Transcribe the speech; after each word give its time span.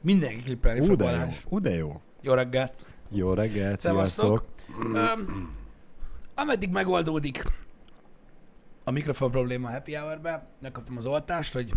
Mindenki 0.00 0.42
klippelni 0.42 0.86
fog. 0.86 0.98
Balázs. 0.98 1.36
Ú, 1.48 1.60
de 1.60 1.74
jó. 1.74 2.00
Jó 2.20 2.34
reggelt. 2.34 2.86
Jó 3.10 3.32
reggelt, 3.32 3.80
sziasztok. 3.80 4.44
Öm, 4.94 5.56
ameddig 6.34 6.70
megoldódik 6.70 7.42
a 8.88 8.90
mikrofon 8.90 9.30
probléma 9.30 9.68
a 9.68 9.72
happy 9.72 9.94
hour-be, 9.94 10.46
megkaptam 10.58 10.96
az 10.96 11.06
oltást, 11.06 11.52
hogy 11.52 11.72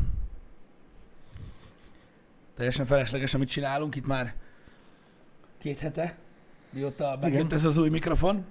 teljesen 2.55 2.85
felesleges, 2.85 3.33
amit 3.33 3.49
csinálunk 3.49 3.95
itt 3.95 4.07
már 4.07 4.35
két 5.57 5.79
hete, 5.79 6.17
mióta 6.69 7.17
megjött 7.21 7.53
ez 7.53 7.65
az 7.65 7.77
új 7.77 7.89
mikrofon 7.89 8.45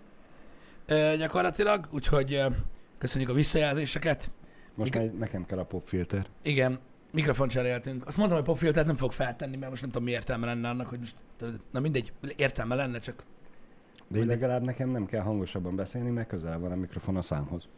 ö, 0.87 1.15
gyakorlatilag, 1.19 1.89
úgyhogy 1.91 2.35
ö, 2.35 2.47
köszönjük 2.99 3.31
a 3.31 3.33
visszajelzéseket. 3.33 4.31
Most 4.75 4.95
már 4.95 5.05
nekem 5.05 5.47
kell 5.47 5.59
a 5.59 5.65
popfilter. 5.65 6.27
Igen, 6.43 6.79
mikrofon 7.13 7.49
cseréltünk. 7.49 8.07
Azt 8.07 8.17
mondtam, 8.17 8.39
hogy 8.39 8.49
popfiltert 8.49 8.87
nem 8.87 8.97
fog 8.97 9.13
feltenni, 9.13 9.57
mert 9.57 9.71
most 9.71 9.83
nem 9.83 9.91
tudom, 9.91 10.07
mi 10.07 10.13
értelme 10.13 10.47
lenne 10.47 10.69
annak, 10.69 10.87
hogy 10.87 10.99
most, 10.99 11.15
na 11.71 11.81
mindegy, 11.81 12.13
értelme 12.37 12.75
lenne, 12.75 12.99
csak 12.99 13.23
De 14.09 14.19
így 14.19 14.27
legalább 14.27 14.63
nekem 14.63 14.89
nem 14.89 15.07
kell 15.07 15.23
hangosabban 15.23 15.77
beszélni, 15.77 16.11
mert 16.11 16.29
közel 16.29 16.59
van 16.59 16.73
a 16.73 16.77
mikrofon 16.77 17.17
a 17.17 17.23
számhoz. 17.23 17.69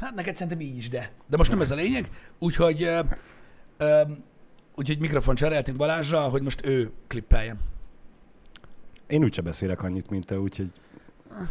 Hát 0.00 0.14
neked 0.14 0.34
szerintem 0.34 0.60
így 0.60 0.76
is, 0.76 0.88
de. 0.88 1.10
De 1.26 1.36
most 1.36 1.50
nem 1.50 1.60
ez 1.60 1.70
a 1.70 1.74
lényeg, 1.74 2.08
úgyhogy, 2.38 2.82
ö, 2.82 3.00
ö, 3.76 4.02
úgyhogy 4.74 4.98
mikrofon 4.98 5.34
cseréltünk 5.34 5.78
Balázsra, 5.78 6.20
hogy 6.20 6.42
most 6.42 6.66
ő 6.66 6.90
klippeljen. 7.06 7.58
Én 9.06 9.22
úgyse 9.22 9.42
beszélek 9.42 9.82
annyit, 9.82 10.10
mint 10.10 10.26
te, 10.26 10.38
úgyhogy 10.38 10.72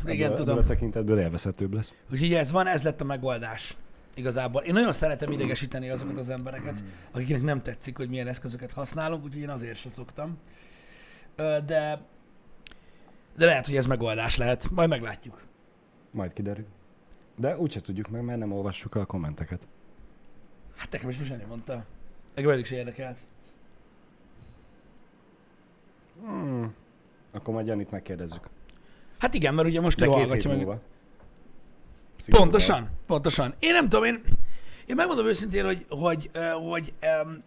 Igen, 0.06 0.26
ebből, 0.26 0.38
tudom. 0.38 0.58
Ebből 0.58 0.70
a 0.70 0.74
tekintetből 0.74 1.20
élvezhetőbb 1.20 1.74
lesz. 1.74 1.94
Úgyhogy 2.12 2.34
ez 2.34 2.52
van, 2.52 2.68
ez 2.68 2.84
lett 2.84 3.02
a 3.02 3.04
megoldás. 3.04 3.78
Igazából. 4.16 4.62
Én 4.62 4.74
nagyon 4.74 4.94
szeretem 4.94 5.32
idegesíteni 5.32 5.90
azokat 5.90 6.20
az 6.20 6.30
embereket, 6.30 6.84
akiknek 7.12 7.42
nem 7.42 7.62
tetszik, 7.62 7.98
hogy 7.98 8.10
milyen 8.10 8.28
eszközöket 8.28 8.72
használunk, 8.72 9.24
úgyhogy 9.24 9.42
én 9.42 9.50
azért 9.50 9.80
se 9.80 9.90
szoktam. 9.90 10.38
De, 11.36 11.62
de 13.36 13.46
lehet, 13.46 13.66
hogy 13.66 13.76
ez 13.76 13.86
megoldás 13.86 14.38
lehet. 14.38 14.70
Majd 14.72 14.90
meglátjuk. 14.90 15.42
Majd 16.12 16.34
kiderül. 16.34 16.66
De 17.36 17.58
úgyse 17.58 17.82
tudjuk 17.82 18.10
meg, 18.10 18.22
mert 18.24 18.40
nem 18.40 18.52
olvassuk 18.52 18.96
a 18.96 19.06
kommenteket. 19.06 19.68
Hát 20.76 20.92
nekem 20.92 21.10
is 21.10 21.18
nem 21.18 21.42
mondta. 21.48 21.86
Engem 22.34 22.52
eddig 22.52 22.66
se 22.66 22.76
érdekelt. 22.76 23.18
Hmm. 26.22 26.74
Akkor 27.32 27.54
majd 27.54 27.68
Janit 27.68 27.92
megkérdezzük. 27.92 28.50
Hát 29.18 29.34
igen, 29.34 29.54
mert 29.54 29.68
ugye 29.68 29.82
most 29.82 30.00
De 30.00 30.06
ő 30.06 30.10
hallgatja 30.10 30.50
meg. 30.50 30.58
múlva. 30.60 30.82
Szigorúan. 32.18 32.50
Pontosan, 32.50 32.90
pontosan. 33.08 33.54
Én 33.60 33.72
nem 33.72 33.90
tudom, 33.90 34.06
én, 34.06 34.22
én 34.86 34.96
megmondom 34.96 35.26
őszintén, 35.26 35.66
hogy, 35.66 35.86
hogy, 35.90 36.30
hogy 36.70 36.94
um, 37.26 37.44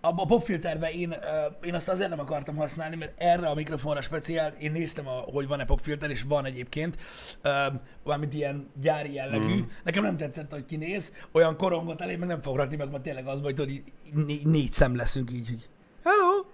a, 0.00 0.08
a 0.16 0.26
popfilterbe 0.26 0.90
én, 0.90 1.08
uh, 1.08 1.66
én 1.66 1.74
azt 1.74 1.88
azért 1.88 2.10
nem 2.10 2.20
akartam 2.20 2.56
használni, 2.56 2.96
mert 2.96 3.12
erre 3.16 3.48
a 3.48 3.54
mikrofonra 3.54 4.00
speciál, 4.00 4.52
én 4.58 4.72
néztem, 4.72 5.08
a, 5.08 5.10
hogy 5.10 5.46
van-e 5.46 5.64
popfilter, 5.64 6.10
és 6.10 6.22
van 6.22 6.44
egyébként, 6.44 6.96
um, 7.44 7.80
valamint 8.02 8.34
ilyen 8.34 8.70
gyári 8.80 9.12
jellegű. 9.12 9.54
Mm. 9.54 9.60
Nekem 9.84 10.02
nem 10.02 10.16
tetszett, 10.16 10.50
hogy 10.52 10.64
kinéz, 10.64 11.12
olyan 11.32 11.56
korongot 11.56 12.00
elé, 12.00 12.16
meg 12.16 12.28
nem 12.28 12.42
fog 12.42 12.56
rakni, 12.56 12.76
meg 12.76 12.90
ma 12.90 13.00
tényleg 13.00 13.26
az, 13.26 13.40
hogy 13.40 13.54
tudod, 13.54 13.70
így 13.70 13.82
né- 14.12 14.44
négy 14.44 14.72
szem 14.72 14.96
leszünk 14.96 15.32
így, 15.32 15.48
hogy 15.48 15.68
hello, 16.04 16.44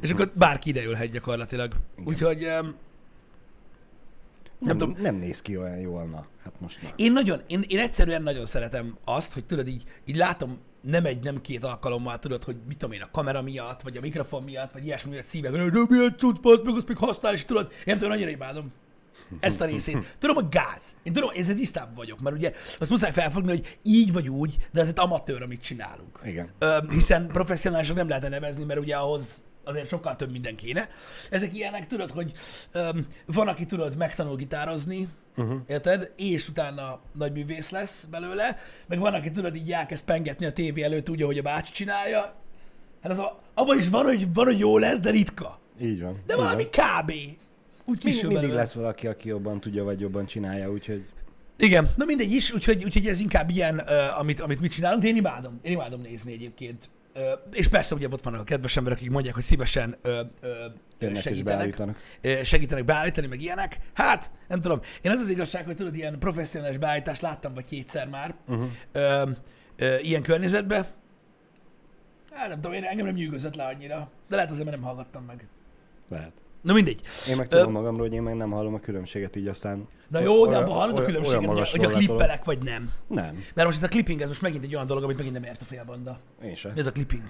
és 0.00 0.10
akkor 0.10 0.32
bárki 0.34 0.68
ideülhet 0.68 1.10
gyakorlatilag. 1.10 1.72
Igen. 1.96 2.08
Úgyhogy 2.08 2.44
um, 2.44 2.74
Nem, 4.58 4.76
tudom. 4.76 4.92
nem, 4.92 5.02
nem 5.02 5.14
néz 5.14 5.42
ki 5.42 5.56
olyan 5.56 5.78
jól, 5.78 6.04
na. 6.04 6.26
Hát 6.42 6.52
most 6.60 6.82
már. 6.82 6.92
Én 6.96 7.12
nagyon, 7.12 7.40
én, 7.46 7.64
én 7.68 7.78
egyszerűen 7.78 8.22
nagyon 8.22 8.46
szeretem 8.46 8.96
azt, 9.04 9.32
hogy 9.32 9.44
tudod, 9.44 9.68
így, 9.68 9.84
így 10.04 10.16
látom 10.16 10.58
nem 10.80 11.04
egy, 11.04 11.22
nem 11.22 11.40
két 11.40 11.64
alkalommal, 11.64 12.18
tudod, 12.18 12.44
hogy 12.44 12.56
mit 12.68 12.78
tudom 12.78 12.94
én, 12.94 13.02
a 13.02 13.10
kamera 13.10 13.42
miatt, 13.42 13.82
vagy 13.82 13.96
a 13.96 14.00
mikrofon 14.00 14.42
miatt, 14.42 14.72
vagy 14.72 14.84
ilyesmi 14.84 15.10
miatt 15.10 15.24
szívek, 15.24 15.50
hogy 15.50 15.70
de 15.70 15.80
milyen 15.88 16.14
cucc, 16.18 16.40
bassz, 16.40 16.60
meg 16.64 16.76
azt 16.76 16.88
még 16.88 16.96
használ, 16.96 17.32
és 17.32 17.44
tudod, 17.44 17.72
én 17.84 17.94
tudom, 17.96 18.10
annyira 18.10 18.30
imádom 18.30 18.72
ezt 19.40 19.60
a 19.60 19.64
részét. 19.64 19.96
Tudom, 20.20 20.36
hogy 20.36 20.48
gáz. 20.48 20.96
Én 21.02 21.12
tudom, 21.12 21.30
ezzel 21.34 21.54
tisztában 21.54 21.94
vagyok, 21.94 22.20
mert 22.20 22.36
ugye 22.36 22.52
azt 22.78 22.90
muszáj 22.90 23.12
felfogni, 23.12 23.48
hogy 23.48 23.78
így 23.82 24.12
vagy 24.12 24.28
úgy, 24.28 24.56
de 24.72 24.80
egy 24.80 24.92
amatőr, 24.94 25.42
amit 25.42 25.62
csinálunk. 25.62 26.18
Igen. 26.24 26.50
Ö, 26.58 26.78
hiszen 26.90 27.26
professzionálisnak 27.26 27.96
nem 27.96 28.08
lehet 28.08 28.28
nevezni, 28.28 28.64
mert 28.64 28.80
ugye 28.80 28.96
ahhoz 28.96 29.42
azért 29.68 29.88
sokkal 29.88 30.16
több 30.16 30.30
minden 30.30 30.56
kéne. 30.56 30.88
Ezek 31.30 31.54
ilyenek, 31.54 31.86
tudod, 31.86 32.10
hogy 32.10 32.32
öm, 32.72 33.06
van, 33.26 33.48
aki 33.48 33.64
tudod, 33.64 33.96
megtanul 33.96 34.36
gitározni, 34.36 35.08
uh-huh. 35.36 35.60
érted? 35.66 36.12
És 36.16 36.48
utána 36.48 37.00
nagy 37.12 37.32
művész 37.32 37.70
lesz 37.70 38.06
belőle, 38.10 38.58
meg 38.86 38.98
van, 38.98 39.14
aki 39.14 39.30
tudod, 39.30 39.56
így 39.56 39.72
elkezd 39.72 40.04
pengetni 40.04 40.46
a 40.46 40.52
tévé 40.52 40.82
előtt 40.82 41.10
úgy, 41.10 41.22
ahogy 41.22 41.38
a 41.38 41.42
bácsi 41.42 41.72
csinálja. 41.72 42.34
Hát 43.02 43.12
az 43.12 43.18
a, 43.18 43.38
abban 43.54 43.78
is 43.78 43.88
van, 43.88 44.04
hogy, 44.04 44.32
van, 44.32 44.44
hogy 44.44 44.58
jó 44.58 44.78
lesz, 44.78 45.00
de 45.00 45.10
ritka. 45.10 45.58
Így 45.80 46.02
van. 46.02 46.22
De 46.26 46.34
így 46.34 46.40
valami 46.40 46.66
van. 46.72 47.02
kb. 47.02 47.12
Úgy 47.84 48.04
Mind, 48.04 48.16
mindig 48.22 48.40
belőle. 48.40 48.54
lesz 48.54 48.72
valaki, 48.72 49.06
aki 49.06 49.28
jobban 49.28 49.60
tudja, 49.60 49.84
vagy 49.84 50.00
jobban 50.00 50.26
csinálja, 50.26 50.70
úgyhogy 50.70 51.04
Igen, 51.56 51.90
na 51.96 52.04
mindegy 52.04 52.32
is, 52.32 52.52
úgyhogy, 52.52 52.84
úgyhogy 52.84 53.06
ez 53.06 53.20
inkább 53.20 53.50
ilyen, 53.50 53.74
uh, 53.74 54.18
amit, 54.18 54.40
amit 54.40 54.60
mi 54.60 54.68
csinálunk, 54.68 55.02
de 55.02 55.08
én 55.08 55.16
imádom, 55.16 55.58
én 55.62 55.72
imádom 55.72 56.00
nézni 56.00 56.32
egyébként. 56.32 56.88
És 57.52 57.68
persze 57.68 57.94
ugye 57.94 58.08
ott 58.10 58.22
vannak 58.22 58.40
a 58.40 58.44
kedves 58.44 58.76
emberek, 58.76 58.98
akik 58.98 59.10
mondják, 59.10 59.34
hogy 59.34 59.42
szívesen 59.42 59.96
jönnek 60.98 61.16
és 61.16 61.22
segítenek. 61.22 61.80
Ö, 62.20 62.42
segítenek 62.42 62.84
beállítani, 62.84 63.26
meg 63.26 63.40
ilyenek. 63.40 63.78
Hát, 63.94 64.30
nem 64.48 64.60
tudom, 64.60 64.80
én 65.02 65.10
az 65.12 65.20
az 65.20 65.28
igazság, 65.28 65.64
hogy 65.64 65.76
tudod, 65.76 65.94
ilyen 65.96 66.18
professzionális 66.18 66.78
beállítást 66.78 67.20
láttam 67.20 67.54
vagy 67.54 67.64
kétszer 67.64 68.08
már 68.08 68.34
Uh-huh. 68.48 68.68
ö, 68.92 69.30
ö, 69.76 69.98
ilyen 69.98 70.22
környezetben. 70.22 70.86
Hát 72.32 72.48
nem 72.48 72.60
tudom, 72.60 72.72
én 72.72 72.84
engem 72.84 73.06
nem 73.06 73.14
nyűgözött 73.14 73.54
le 73.54 73.64
annyira, 73.64 74.10
de 74.28 74.36
lehet 74.36 74.50
azért, 74.50 74.64
mert 74.64 74.76
nem 74.76 74.86
hallgattam 74.86 75.24
meg. 75.24 75.46
Lehet. 76.08 76.32
Na 76.60 76.72
mindegy. 76.72 77.00
Én 77.28 77.36
meg 77.36 77.48
tudom 77.48 77.72
magamról, 77.72 78.06
hogy 78.06 78.12
én 78.12 78.22
meg 78.22 78.34
nem 78.34 78.50
hallom 78.50 78.74
a 78.74 78.80
különbséget, 78.80 79.36
így 79.36 79.48
aztán... 79.48 79.88
Na 80.08 80.20
jó, 80.20 80.46
de 80.46 80.56
abban 80.56 80.74
hallod 80.74 80.96
a 80.98 81.04
különbséget, 81.04 81.52
hogy 81.52 81.70
hogy 81.70 81.84
a 81.84 81.88
klippelek 81.90 82.44
vagy 82.44 82.62
nem. 82.62 82.92
Nem, 83.06 83.44
Mert 83.54 83.66
most 83.66 83.78
ez 83.78 83.84
a 83.84 83.88
clipping, 83.88 84.20
ez 84.20 84.28
most 84.28 84.42
megint 84.42 84.64
egy 84.64 84.74
olyan 84.74 84.86
dolog, 84.86 85.02
amit 85.02 85.16
megint 85.16 85.34
nem 85.34 85.44
ért 85.44 85.62
a 85.62 85.64
félbanda. 85.64 86.18
én 86.42 86.54
sem. 86.54 86.72
Ez 86.76 86.86
a 86.86 86.92
clipping? 86.92 87.22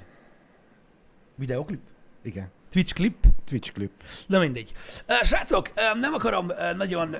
Videoklip? 1.34 1.80
Igen. 2.22 2.50
Twitch 2.70 2.94
klip? 2.94 3.26
Twitch 3.44 3.72
klip. 3.72 3.90
Na 4.26 4.38
mindegy. 4.38 4.72
Srácok, 5.22 5.72
nem 6.00 6.14
akarom 6.14 6.52
nagyon 6.76 7.16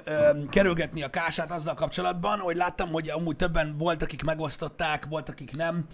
kerülgetni 0.51 1.03
a 1.03 1.11
kását 1.11 1.51
azzal 1.51 1.75
kapcsolatban, 1.75 2.39
hogy 2.39 2.57
láttam, 2.57 2.89
hogy 2.89 3.11
amúgy 3.11 3.37
többen 3.37 3.79
volt, 3.79 4.03
akik 4.03 4.23
megosztották, 4.23 5.07
volt, 5.07 5.29
akik 5.29 5.57
nem, 5.57 5.87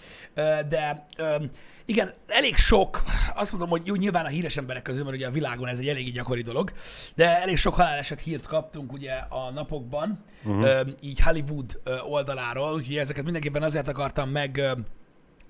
de 0.69 1.06
igen, 1.87 2.12
elég 2.26 2.56
sok, 2.56 3.03
azt 3.34 3.50
mondom, 3.50 3.69
hogy 3.69 3.82
jó, 3.84 3.94
nyilván 3.94 4.25
a 4.25 4.28
híres 4.28 4.56
emberek 4.56 4.82
közül, 4.82 5.04
mert 5.04 5.16
ugye 5.16 5.26
a 5.26 5.31
világon 5.31 5.69
ez 5.69 5.78
egy 5.78 5.88
eléggé 5.88 6.10
gyakori 6.10 6.43
dolog, 6.43 6.72
de 7.14 7.41
elég 7.41 7.56
sok 7.56 7.75
haláleset 7.75 8.20
hírt 8.20 8.47
kaptunk 8.47 8.93
ugye 8.93 9.12
a 9.12 9.50
napokban, 9.50 10.25
uh-huh. 10.44 10.81
így 11.00 11.20
Hollywood 11.20 11.81
oldaláról, 12.09 12.75
úgyhogy 12.75 12.97
ezeket 12.97 13.25
mindenképpen 13.25 13.62
azért 13.62 13.88
akartam 13.88 14.31
meg 14.31 14.62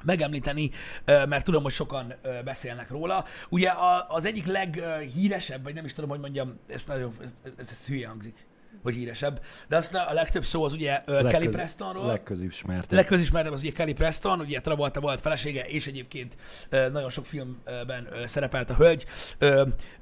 megemlíteni, 0.05 0.71
mert 1.05 1.45
tudom, 1.45 1.63
hogy 1.63 1.73
sokan 1.73 2.15
beszélnek 2.45 2.91
róla. 2.91 3.25
Ugye 3.49 3.73
az 4.09 4.25
egyik 4.25 4.47
leghíresebb, 4.47 5.63
vagy 5.63 5.75
nem 5.75 5.85
is 5.85 5.93
tudom, 5.93 6.11
hogy 6.11 6.21
mondjam, 6.21 6.59
ez, 6.69 6.85
nagyon, 6.85 7.15
ez, 7.23 7.31
ez, 7.57 7.69
ez 7.71 7.87
hülye 7.87 8.09
hangzik, 8.09 8.47
hogy 8.83 8.95
híresebb, 8.95 9.41
de 9.69 9.77
aztán 9.77 10.07
a 10.07 10.13
legtöbb 10.13 10.45
szó 10.45 10.65
az 10.65 10.73
ugye 10.73 11.03
ö, 11.07 11.13
Kelly 11.13 11.23
Legköz- 11.33 11.55
Prestonról. 11.55 12.07
Legközismertebb. 12.07 12.93
Legközismertebb 12.93 13.53
az 13.53 13.61
ugye 13.61 13.73
Kelly 13.73 13.93
Preston, 13.93 14.41
ugye 14.41 14.61
Travolta 14.61 15.01
volt 15.01 15.21
felesége, 15.21 15.65
és 15.67 15.87
egyébként 15.87 16.37
nagyon 16.71 17.11
sok 17.11 17.27
filmben 17.27 18.09
szerepelt 18.25 18.71
a 18.71 18.75
hölgy. 18.75 19.05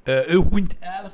Ő 0.03 0.35
hunyt 0.49 0.77
el 0.79 1.11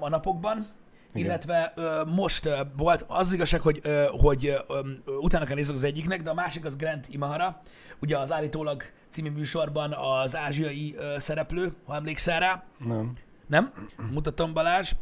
a 0.00 0.08
napokban, 0.08 0.66
Igen. 1.12 1.26
illetve 1.26 1.72
ö, 1.76 2.04
most 2.04 2.44
ö, 2.46 2.60
volt 2.76 3.04
az 3.08 3.32
igazság, 3.32 3.60
hogy, 3.60 3.80
ö, 3.82 4.04
hogy 4.10 4.46
ö, 4.46 4.80
utána 5.20 5.44
kell 5.44 5.54
nézni 5.54 5.74
az 5.74 5.84
egyiknek, 5.84 6.22
de 6.22 6.30
a 6.30 6.34
másik 6.34 6.64
az 6.64 6.76
Grant 6.76 7.06
Imahara, 7.10 7.62
ugye 8.04 8.18
az 8.18 8.32
állítólag 8.32 8.82
című 9.10 9.30
műsorban 9.30 9.92
az 9.92 10.36
ázsiai 10.36 10.94
ö, 10.98 11.14
szereplő, 11.18 11.72
ha 11.86 11.94
emlékszel 11.94 12.40
rá. 12.40 12.64
Nem. 12.78 13.12
Nem? 13.46 13.72
Mutatom 14.12 14.52
Balázs. 14.52 14.92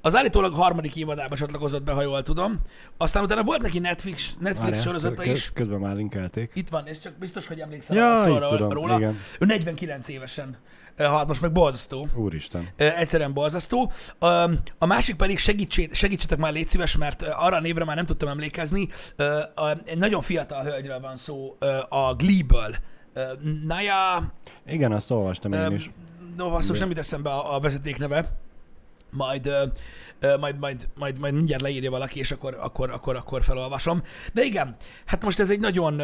Az 0.00 0.16
állítólag 0.16 0.52
harmadik 0.54 0.96
évadába 0.96 1.36
csatlakozott 1.36 1.82
be, 1.82 1.92
ha 1.92 2.02
jól 2.02 2.22
tudom. 2.22 2.60
Aztán 2.96 3.22
utána 3.22 3.42
volt 3.42 3.62
neki 3.62 3.78
Netflix, 3.78 4.36
Netflix 4.40 4.80
sorozata 4.82 5.22
kö- 5.22 5.32
is. 5.32 5.50
Közben 5.54 5.80
már 5.80 5.94
linkelték. 5.96 6.50
Itt 6.54 6.68
van, 6.68 6.86
és 6.86 6.98
csak 6.98 7.12
biztos, 7.18 7.46
hogy 7.46 7.60
emlékszel 7.60 7.96
Ja, 7.96 8.20
így 8.20 8.26
róla, 8.26 8.48
tudom, 8.48 8.72
róla. 8.72 8.96
igen. 8.96 9.18
Ő 9.38 9.44
49 9.46 10.08
évesen 10.08 10.56
halt, 10.98 11.28
most 11.28 11.40
meg 11.40 11.52
borzasztó. 11.52 12.08
Úristen. 12.14 12.68
Egyszerűen 12.76 13.32
borzasztó. 13.32 13.92
A 14.78 14.86
másik 14.86 15.16
pedig 15.16 15.38
segítsét, 15.38 15.94
segítsetek 15.94 16.38
már, 16.38 16.52
légy 16.52 16.68
szíves, 16.68 16.96
mert 16.96 17.22
arra 17.22 17.56
a 17.56 17.60
névre 17.60 17.84
már 17.84 17.96
nem 17.96 18.06
tudtam 18.06 18.28
emlékezni. 18.28 18.88
Egy 19.84 19.98
nagyon 19.98 20.22
fiatal 20.22 20.62
hölgyről 20.62 21.00
van 21.00 21.16
szó 21.16 21.56
a 21.88 22.14
Glee-ből. 22.14 22.76
Naya, 23.66 24.32
Igen, 24.66 24.92
azt 24.92 25.10
olvastam 25.10 25.52
én 25.52 25.72
is. 25.72 25.90
No, 26.36 26.50
basszus, 26.50 26.78
nem 26.78 26.88
jut 26.88 26.98
eszembe 26.98 27.30
a, 27.30 27.54
a 27.54 27.60
vezetékneve. 27.60 28.30
Majd, 29.10 29.46
ö, 29.46 29.64
ö, 30.20 30.36
majd, 30.36 30.58
majd, 30.58 30.88
majd, 30.94 31.18
majd 31.18 31.34
mindjárt 31.34 31.62
leírja 31.62 31.90
valaki, 31.90 32.18
és 32.18 32.30
akkor, 32.30 32.58
akkor, 32.60 32.90
akkor, 32.90 33.16
akkor 33.16 33.42
felolvasom. 33.42 34.02
De 34.32 34.42
igen, 34.42 34.76
hát 35.04 35.22
most 35.22 35.40
ez 35.40 35.50
egy 35.50 35.60
nagyon... 35.60 36.00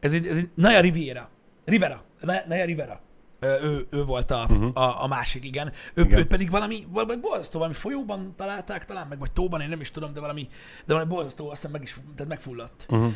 Ez 0.00 0.12
egy, 0.12 0.26
ez 0.26 0.36
egy 0.36 0.50
Naya 0.54 0.80
Riviera 0.80 1.30
Rivera, 1.66 2.02
ne 2.46 2.64
Rivera. 2.64 3.00
Ő, 3.40 3.86
ő 3.90 4.04
volt 4.04 4.30
a, 4.30 4.46
uh-huh. 4.48 4.70
a, 4.74 5.02
a 5.02 5.06
másik, 5.06 5.44
igen. 5.44 5.72
Ő, 5.94 6.02
Igen. 6.02 6.18
őt 6.18 6.26
pedig 6.26 6.50
valami, 6.50 6.86
valami 6.90 7.16
borzasztó, 7.16 7.58
valami 7.58 7.76
folyóban 7.76 8.34
találták 8.36 8.84
talán, 8.84 9.06
meg 9.06 9.18
vagy 9.18 9.32
tóban, 9.32 9.60
én 9.60 9.68
nem 9.68 9.80
is 9.80 9.90
tudom, 9.90 10.12
de 10.12 10.20
valami, 10.20 10.48
de 10.84 10.92
valami 10.92 11.10
borzasztó, 11.10 11.44
azt 11.44 11.54
hiszem 11.54 11.70
meg 11.70 11.82
is, 11.82 11.96
tehát 12.14 12.28
megfulladt. 12.28 12.86
Uh-huh. 12.88 13.12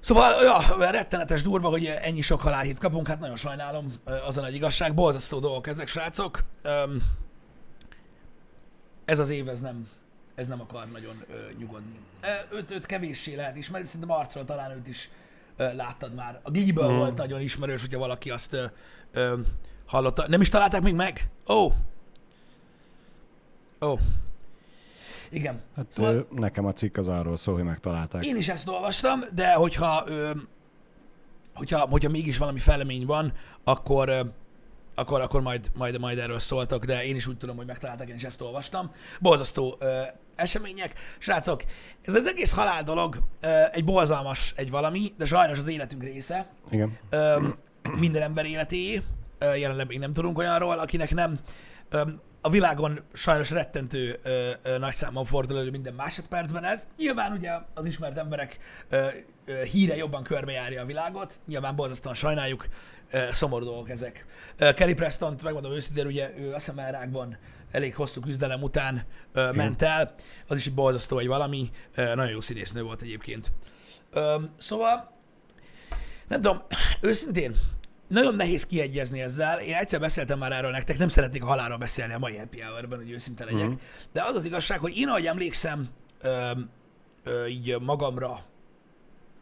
Szóval, 0.00 0.42
ja, 0.42 0.90
rettenetes 0.90 1.42
durva, 1.42 1.68
hogy 1.68 1.86
ennyi 1.86 2.20
sok 2.20 2.40
halálhit 2.40 2.78
kapunk, 2.78 3.06
hát 3.06 3.20
nagyon 3.20 3.36
sajnálom, 3.36 3.92
az 4.26 4.38
a 4.38 4.40
nagy 4.40 4.54
igazság, 4.54 4.94
borzasztó 4.94 5.38
dolgok 5.38 5.66
ezek, 5.66 5.88
srácok. 5.88 6.44
Ez 9.04 9.18
az 9.18 9.30
év, 9.30 9.48
ez 9.48 9.60
nem, 9.60 9.88
ez 10.34 10.46
nem 10.46 10.60
akar 10.60 10.86
nagyon 10.86 11.24
nyugodni. 11.58 11.98
Őt, 12.52 12.70
őt 12.70 12.86
kevéssé 12.86 13.34
lehet 13.34 13.56
ismerni, 13.56 13.86
szerintem 13.86 14.10
arcról 14.10 14.44
talán 14.44 14.70
őt 14.70 14.88
is 14.88 15.10
láttad 15.56 16.14
már. 16.14 16.40
A 16.42 16.50
Gigiből 16.50 16.88
Mhm. 16.88 16.96
volt 16.98 17.16
nagyon 17.16 17.40
ismerős, 17.40 17.80
hogyha 17.80 17.98
valaki 17.98 18.30
azt 18.30 18.52
ö, 18.52 18.64
ö, 19.12 19.38
hallotta. 19.86 20.28
Nem 20.28 20.40
is 20.40 20.48
találták 20.48 20.82
még 20.82 20.94
meg? 20.94 21.30
Ó! 21.48 21.54
Oh. 21.54 21.72
Ó. 23.80 23.86
Oh. 23.92 23.98
Igen. 25.30 25.60
Hát 25.76 25.86
Szóval- 25.88 26.26
nekem 26.30 26.66
a 26.66 26.72
cikk 26.72 26.96
az 26.96 27.08
arról 27.08 27.36
szól, 27.36 27.54
hogy 27.54 27.64
megtalálták. 27.64 28.24
Én 28.26 28.36
is 28.36 28.48
ezt 28.48 28.68
olvastam, 28.68 29.20
de 29.34 29.52
hogyha, 29.52 30.02
ö, 30.06 30.30
hogyha, 31.54 31.78
hogyha 31.78 32.10
mégis 32.10 32.38
valami 32.38 32.58
felemény 32.58 33.06
van, 33.06 33.32
akkor, 33.64 34.08
ö, 34.08 34.20
akkor, 34.94 35.20
akkor 35.20 35.40
majd, 35.40 35.70
majd, 35.74 35.98
majd 35.98 36.18
erről 36.18 36.38
szóltok, 36.38 36.84
de 36.84 37.04
én 37.04 37.16
is 37.16 37.26
úgy 37.26 37.36
tudom, 37.36 37.56
hogy 37.56 37.66
megtalálták, 37.66 38.08
én 38.08 38.14
is 38.14 38.24
ezt 38.24 38.40
olvastam. 38.40 38.92
Borzasztó 39.20 39.76
ö, 39.78 40.02
események. 40.36 40.92
Srácok, 41.18 41.62
ez 42.02 42.14
az 42.14 42.26
egész 42.26 42.52
halál 42.52 42.82
dolog 42.82 43.16
egy 43.72 43.84
borzalmas 43.84 44.52
egy 44.56 44.70
valami, 44.70 45.12
de 45.16 45.24
sajnos 45.24 45.58
az 45.58 45.68
életünk 45.68 46.02
része 46.02 46.46
Igen. 46.70 46.98
minden 47.98 48.22
ember 48.22 48.44
életéé. 48.44 49.02
Ö, 49.38 49.54
jelenleg 49.54 49.86
még 49.86 49.98
nem 49.98 50.12
tudunk 50.12 50.38
olyanról, 50.38 50.78
akinek 50.78 51.10
nem. 51.10 51.38
A 52.40 52.50
világon 52.50 53.00
sajnos 53.12 53.50
rettentő 53.50 54.18
ö, 54.22 54.50
ö, 54.62 54.78
nagy 54.78 54.94
számban 54.94 55.24
fordul 55.24 55.58
elő 55.58 55.70
minden 55.70 55.94
másodpercben 55.94 56.64
ez. 56.64 56.86
Nyilván 56.96 57.32
ugye 57.32 57.50
az 57.74 57.84
ismert 57.84 58.18
emberek 58.18 58.58
ö, 58.88 59.06
ö, 59.44 59.62
híre 59.62 59.96
jobban 59.96 60.22
körbejárja 60.22 60.82
a 60.82 60.84
világot, 60.84 61.40
nyilván 61.46 61.76
borzasztóan 61.76 62.14
sajnáljuk, 62.14 62.66
ö, 63.10 63.24
szomorú 63.32 63.64
dolgok 63.64 63.90
ezek. 63.90 64.26
Ö, 64.58 64.72
Kelly 64.72 64.94
Preston, 64.94 65.36
megmondom 65.42 65.72
őszintén, 65.72 66.06
ugye 66.06 66.30
ő 66.38 66.46
azt 66.52 66.64
hiszem 66.64 66.78
elrákban 66.78 67.38
elég 67.72 67.94
hosszú 67.94 68.20
küzdelem 68.20 68.62
után 68.62 69.04
ö, 69.32 69.52
ment 69.52 69.82
el, 69.82 70.14
az 70.46 70.56
is 70.56 70.66
egy 70.66 70.74
borzasztó 70.74 71.18
egy 71.18 71.26
valami, 71.26 71.70
ö, 71.94 72.14
nagyon 72.14 72.32
jó 72.32 72.40
színésznő 72.40 72.82
volt 72.82 73.02
egyébként. 73.02 73.52
Ö, 74.10 74.36
szóval 74.58 75.12
nem 76.28 76.40
tudom, 76.40 76.62
őszintén, 77.00 77.56
nagyon 78.08 78.34
nehéz 78.34 78.66
kiegyezni 78.66 79.20
ezzel. 79.20 79.60
Én 79.60 79.74
egyszer 79.74 80.00
beszéltem 80.00 80.38
már 80.38 80.52
erről 80.52 80.70
nektek, 80.70 80.98
nem 80.98 81.08
szeretnék 81.08 81.44
a 81.44 81.76
beszélni 81.78 82.12
a 82.12 82.18
mai 82.18 82.36
happy 82.36 82.60
hour-ben, 82.60 82.98
hogy 82.98 83.10
őszinte 83.10 83.44
legyek. 83.44 83.66
Mhm. 83.66 83.76
De 84.12 84.22
az 84.22 84.36
az 84.36 84.44
igazság, 84.44 84.78
hogy 84.78 84.96
én, 84.96 85.08
ahogy 85.08 85.26
emlékszem, 85.26 85.88
ö, 86.20 86.50
ö, 87.24 87.46
így 87.46 87.76
magamra, 87.80 88.38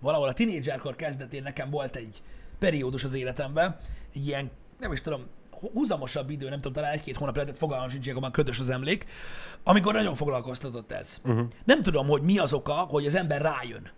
valahol 0.00 0.28
a 0.28 0.32
tinédzserkor 0.32 0.96
kezdetén 0.96 1.42
nekem 1.42 1.70
volt 1.70 1.96
egy 1.96 2.22
periódus 2.58 3.04
az 3.04 3.14
életemben, 3.14 3.76
egy 4.14 4.26
ilyen, 4.26 4.50
nem 4.78 4.92
is 4.92 5.00
tudom, 5.00 5.26
húzamosabb 5.72 6.30
idő, 6.30 6.48
nem 6.48 6.56
tudom, 6.56 6.72
talán 6.72 6.92
egy-két 6.92 7.16
hónap 7.16 7.34
lehetett, 7.34 7.56
fogalmam 7.56 7.88
sincs, 7.88 8.08
akkor 8.08 8.22
már 8.22 8.30
ködös 8.30 8.58
az 8.58 8.70
emlék, 8.70 9.06
amikor 9.64 9.92
nagyon 9.92 10.14
foglalkoztatott 10.14 10.92
ez. 10.92 11.20
Uh-huh. 11.24 11.48
Nem 11.64 11.82
tudom, 11.82 12.06
hogy 12.06 12.22
mi 12.22 12.38
az 12.38 12.52
oka, 12.52 12.72
hogy 12.72 13.06
az 13.06 13.14
ember 13.14 13.40
rájön. 13.40 13.90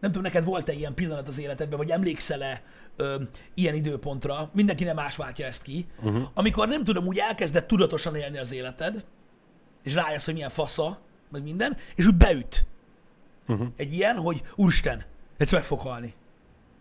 Nem 0.00 0.12
tudom, 0.12 0.22
neked 0.22 0.44
volt-e 0.44 0.72
ilyen 0.72 0.94
pillanat 0.94 1.28
az 1.28 1.38
életedben, 1.38 1.78
vagy 1.78 1.90
emlékszel-e 1.90 2.62
ö, 2.96 3.22
ilyen 3.54 3.74
időpontra, 3.74 4.50
mindenki 4.52 4.84
nem 4.84 4.94
más 4.94 5.16
váltja 5.16 5.46
ezt 5.46 5.62
ki, 5.62 5.86
uh-huh. 6.02 6.22
amikor 6.34 6.68
nem 6.68 6.84
tudom, 6.84 7.06
úgy 7.06 7.18
elkezdett 7.18 7.66
tudatosan 7.66 8.14
élni 8.16 8.38
az 8.38 8.52
életed, 8.52 9.04
és 9.82 9.94
rájössz, 9.94 10.24
hogy 10.24 10.34
milyen 10.34 10.50
fasza, 10.50 11.00
meg 11.30 11.42
minden, 11.42 11.76
és 11.94 12.06
úgy 12.06 12.14
beüt. 12.14 12.66
Uh-huh. 13.48 13.68
Egy 13.76 13.92
ilyen, 13.92 14.16
hogy 14.16 14.42
úristen, 14.54 15.04
ez 15.36 15.50
meg 15.50 15.64
fog 15.64 15.80
halni. 15.80 16.14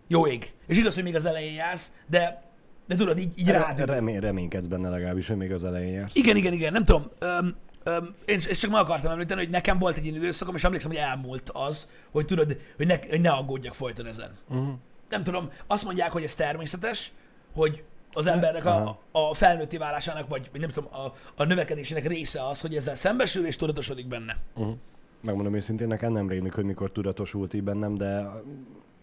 Jó 0.08 0.28
ég. 0.28 0.54
És 0.68 0.78
igaz, 0.78 0.94
hogy 0.94 1.04
még 1.04 1.16
az 1.16 1.26
elején 1.26 1.54
jársz, 1.54 1.92
de, 2.08 2.44
de 2.88 2.96
tudod, 2.96 3.20
így, 3.20 3.40
így 3.40 3.50
rád. 3.50 3.80
Remény, 3.80 4.20
reménykedsz 4.20 4.66
benne 4.66 4.90
legalábbis, 4.90 5.28
hogy 5.28 5.38
még 5.38 5.52
az 5.52 5.64
elején 5.64 5.94
jársz. 5.94 6.16
Igen, 6.16 6.36
igen, 6.36 6.54
igen, 6.54 6.74
nem 6.74 6.84
tudom. 6.84 7.10
Öm, 7.20 7.56
öm, 7.84 8.16
én, 8.26 8.40
és 8.48 8.58
csak 8.58 8.72
meg 8.72 8.82
akartam 8.82 9.12
említeni, 9.12 9.42
hogy 9.42 9.50
nekem 9.50 9.78
volt 9.80 9.98
egy 9.98 10.04
ilyen 10.06 10.16
időszakom, 10.16 10.56
és 10.56 10.64
emlékszem, 10.64 10.92
hogy 10.92 11.00
elmúlt 11.00 11.50
az, 11.50 11.92
hogy 12.12 12.26
tudod, 12.26 12.58
hogy 12.78 12.88
ne, 12.88 12.96
hogy 13.10 13.22
ne 13.22 13.30
aggódjak 13.30 13.74
folyton 13.74 14.06
ezen. 14.06 14.38
Uh-huh. 14.50 14.74
Nem 15.10 15.24
tudom, 15.24 15.50
azt 15.68 15.86
mondják, 15.86 16.12
hogy 16.12 16.24
ez 16.24 16.36
természetes, 16.36 17.12
hogy 17.54 17.84
az 18.14 18.28
embernek 18.28 18.66
a, 18.66 19.00
a 19.12 19.34
felnőtté 19.34 19.78
válásának, 19.78 20.28
vagy 20.28 20.50
vagy 20.52 20.62
nem 20.62 20.70
tudom, 20.70 20.90
a, 20.94 21.14
a 21.36 21.44
növekedésének 21.44 22.08
része 22.08 22.48
az, 22.48 22.62
hogy 22.62 22.76
ezzel 22.76 22.96
szembesül 22.96 23.46
és 23.46 23.56
tudatosodik 23.56 24.08
benne. 24.08 24.38
Uh-huh. 24.56 24.76
Megmondom 25.24 25.56
őszintén, 25.56 25.88
nekem 25.88 26.12
nem 26.12 26.30
rémlik, 26.30 26.54
hogy 26.54 26.64
mikor 26.64 26.92
tudatosult 26.92 27.54
így 27.54 27.64
bennem, 27.64 27.96
de 27.96 28.30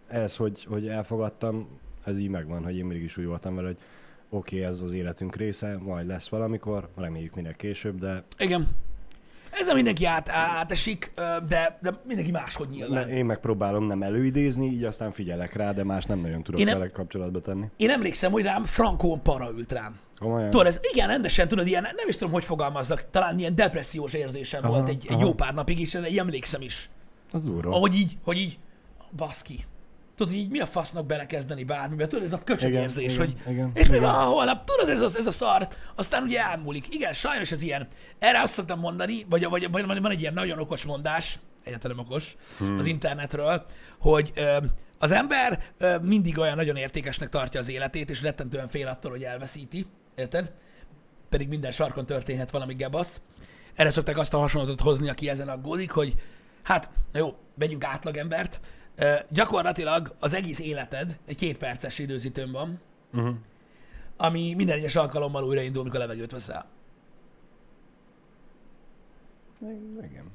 ez, 0.08 0.36
hogy, 0.36 0.64
hogy 0.64 0.88
elfogadtam, 0.88 1.68
ez 2.10 2.18
így 2.18 2.28
megvan, 2.28 2.64
hogy 2.64 2.76
én 2.76 2.84
mindig 2.84 3.02
is 3.02 3.16
úgy 3.16 3.26
voltam 3.26 3.54
vele, 3.54 3.66
hogy 3.66 3.78
oké, 4.30 4.56
okay, 4.56 4.68
ez 4.68 4.80
az 4.80 4.92
életünk 4.92 5.36
része, 5.36 5.78
majd 5.78 6.06
lesz 6.06 6.28
valamikor, 6.28 6.88
reméljük 6.96 7.34
minél 7.34 7.54
később, 7.54 7.98
de 7.98 8.24
Igen. 8.38 8.68
Ezzel 9.50 9.74
mindenki 9.74 10.04
át, 10.04 10.28
átesik, 10.28 11.12
de, 11.48 11.78
de 11.82 12.00
mindenki 12.04 12.30
máshogy 12.30 12.68
ne, 12.68 12.74
nyilván. 12.74 13.08
én 13.08 13.24
megpróbálom 13.24 13.86
nem 13.86 14.02
előidézni, 14.02 14.66
így 14.66 14.84
aztán 14.84 15.10
figyelek 15.10 15.54
rá, 15.54 15.72
de 15.72 15.84
más 15.84 16.04
nem 16.04 16.18
nagyon 16.18 16.42
tudok 16.42 16.60
Én 16.60 16.66
vele 16.66 16.88
kapcsolatba 16.88 17.40
tenni. 17.40 17.66
Én 17.76 17.90
emlékszem, 17.90 18.32
hogy 18.32 18.42
rám 18.42 18.64
frankón 18.64 19.22
para 19.22 19.50
ült 19.50 19.72
rám. 19.72 19.98
Komolyan? 20.18 20.50
Tudod, 20.50 20.66
ez 20.66 20.80
igen, 20.92 21.08
rendesen, 21.08 21.48
tudod, 21.48 21.66
ilyen, 21.66 21.82
nem 21.82 22.08
is 22.08 22.16
tudom, 22.16 22.32
hogy 22.32 22.44
fogalmazzak, 22.44 23.10
talán 23.10 23.38
ilyen 23.38 23.54
depressziós 23.54 24.12
érzésem 24.12 24.64
Aha, 24.64 24.72
volt 24.72 24.88
egy, 24.88 25.06
egy 25.08 25.14
aha. 25.14 25.24
jó 25.24 25.34
pár 25.34 25.54
napig, 25.54 25.80
és 25.80 25.98
így 26.08 26.18
emlékszem 26.18 26.62
is. 26.62 26.90
Az 27.32 27.44
durva. 27.44 27.70
Ahogy 27.70 27.94
így, 27.94 28.18
hogy 28.24 28.36
így, 28.38 28.58
baszki. 29.16 29.64
Tudod, 30.20 30.34
így 30.34 30.50
mi 30.50 30.60
a 30.60 30.66
fasznak 30.66 31.06
belekezdeni 31.06 31.64
bármibe, 31.64 32.06
tudod, 32.06 32.24
ez 32.24 32.32
a 32.32 32.44
köcsög 32.44 32.72
érzés, 32.72 33.14
igen, 33.14 33.26
hogy 33.26 33.52
igen, 33.52 33.70
és 33.74 33.88
mi 33.88 33.96
igen. 33.96 34.12
van 34.12 34.24
holnap, 34.24 34.64
tudod, 34.64 34.88
ez, 34.88 35.00
az, 35.00 35.18
ez 35.18 35.26
a 35.26 35.30
szar, 35.30 35.68
aztán 35.94 36.22
ugye 36.22 36.40
elmúlik. 36.40 36.94
Igen, 36.94 37.12
sajnos 37.12 37.52
ez 37.52 37.62
ilyen. 37.62 37.86
Erre 38.18 38.40
azt 38.40 38.52
szoktam 38.52 38.78
mondani, 38.78 39.26
vagy, 39.28 39.44
vagy, 39.44 39.70
vagy 39.70 39.86
van 39.86 40.10
egy 40.10 40.20
ilyen 40.20 40.32
nagyon 40.32 40.58
okos 40.58 40.84
mondás, 40.84 41.38
egyáltalán 41.64 41.98
okos, 41.98 42.36
hmm. 42.58 42.78
az 42.78 42.86
internetről, 42.86 43.64
hogy 43.98 44.32
ö, 44.34 44.56
az 44.98 45.10
ember 45.10 45.62
ö, 45.78 45.98
mindig 46.02 46.38
olyan 46.38 46.56
nagyon 46.56 46.76
értékesnek 46.76 47.28
tartja 47.28 47.60
az 47.60 47.68
életét, 47.68 48.10
és 48.10 48.22
rettentően 48.22 48.68
fél 48.68 48.88
attól, 48.88 49.10
hogy 49.10 49.22
elveszíti, 49.22 49.86
érted? 50.14 50.52
Pedig 51.28 51.48
minden 51.48 51.70
sarkon 51.70 52.06
történhet 52.06 52.50
valami 52.50 52.74
gebasz. 52.74 53.20
Erre 53.74 53.90
szokták 53.90 54.18
azt 54.18 54.34
a 54.34 54.38
hasonlatot 54.38 54.80
hozni, 54.80 55.08
aki 55.08 55.28
ezen 55.28 55.48
aggódik, 55.48 55.90
hogy 55.90 56.14
hát, 56.62 56.90
na 57.12 57.18
jó, 57.18 57.34
vegyünk 57.54 57.84
átlagembert, 57.84 58.60
Ö, 58.62 58.79
gyakorlatilag 59.28 60.14
az 60.20 60.34
egész 60.34 60.58
életed 60.58 61.18
egy 61.26 61.36
két 61.36 61.58
perces 61.58 61.98
időzítőn 61.98 62.52
van, 62.52 62.80
Uh-huh. 63.12 63.34
ami 64.16 64.54
minden 64.54 64.76
egyes 64.76 64.96
alkalommal 64.96 65.44
újraindul, 65.44 65.80
amikor 65.80 66.00
levegőt 66.00 66.30
veszel. 66.32 66.66
Igen. 70.02 70.30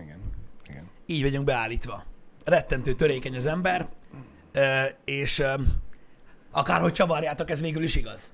Igen. 0.00 0.20
Igen. 0.68 0.90
Így 1.06 1.22
vagyunk 1.22 1.44
beállítva. 1.44 2.04
Rettentő 2.44 2.94
törékeny 2.94 3.36
az 3.36 3.46
ember, 3.46 3.88
és 5.04 5.42
akárhogy 6.50 6.92
csavarjátok, 6.92 7.50
ez 7.50 7.60
végül 7.60 7.82
is 7.82 7.96
igaz. 7.96 8.32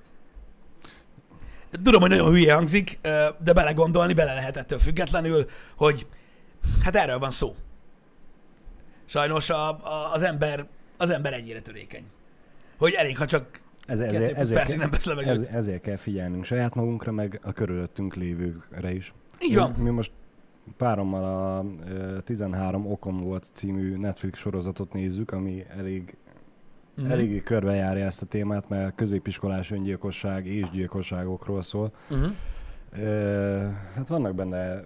Tudom, 1.83 2.01
hogy 2.01 2.09
nagyon 2.09 2.29
hülye 2.31 2.53
hangzik, 2.53 2.99
de 3.43 3.53
belegondolni 3.53 4.13
bele 4.13 4.33
lehet 4.33 4.57
ettől 4.57 4.79
függetlenül, 4.79 5.49
hogy 5.75 6.07
hát 6.83 6.95
erről 6.95 7.19
van 7.19 7.31
szó. 7.31 7.55
Sajnos 9.09 9.49
a, 9.49 9.69
a, 9.69 10.11
az 10.13 10.21
ember 10.21 10.67
az 10.97 11.09
ember 11.09 11.33
ennyire 11.33 11.61
törékeny. 11.61 12.03
Hogy 12.77 12.93
elég, 12.93 13.17
ha 13.17 13.25
csak 13.25 13.61
Ez, 13.87 13.99
ezért, 13.99 14.37
ezért, 14.37 14.59
percig 14.59 14.77
nem 14.77 14.89
vesz 14.89 15.05
levegőt. 15.05 15.31
ez, 15.31 15.47
ezért 15.47 15.81
kell 15.81 15.95
figyelnünk 15.95 16.45
saját 16.45 16.75
magunkra, 16.75 17.11
meg 17.11 17.39
a 17.43 17.51
körülöttünk 17.51 18.15
lévőkre 18.15 18.93
is. 18.93 19.13
Így 19.41 19.55
van. 19.55 19.73
Mi, 19.77 19.83
mi 19.83 19.89
most 19.89 20.11
párommal 20.77 21.23
a 21.23 21.65
ö, 21.89 22.19
13 22.19 22.91
okom 22.91 23.21
volt 23.21 23.49
című 23.53 23.97
Netflix 23.97 24.39
sorozatot 24.39 24.93
nézzük, 24.93 25.31
ami 25.31 25.65
elég, 25.77 26.17
mm. 27.01 27.11
eléggé 27.11 27.39
körbejárja 27.39 28.05
ezt 28.05 28.21
a 28.21 28.25
témát, 28.25 28.69
mert 28.69 28.95
középiskolás 28.95 29.71
öngyilkosság 29.71 30.45
és 30.45 30.69
gyilkosságokról 30.69 31.61
szól. 31.61 31.91
Ö, 32.91 33.67
hát 33.95 34.07
vannak 34.07 34.35
benne 34.35 34.83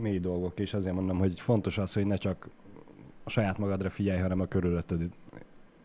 mély 0.00 0.18
dolgok, 0.18 0.58
és 0.58 0.74
azért 0.74 0.94
mondom, 0.94 1.18
hogy 1.18 1.40
fontos 1.40 1.78
az, 1.78 1.92
hogy 1.92 2.06
ne 2.06 2.16
csak 2.16 2.48
a 3.26 3.30
saját 3.30 3.58
magadra 3.58 3.90
figyelj, 3.90 4.20
hanem 4.20 4.40
a 4.40 4.46
körülötted 4.46 5.10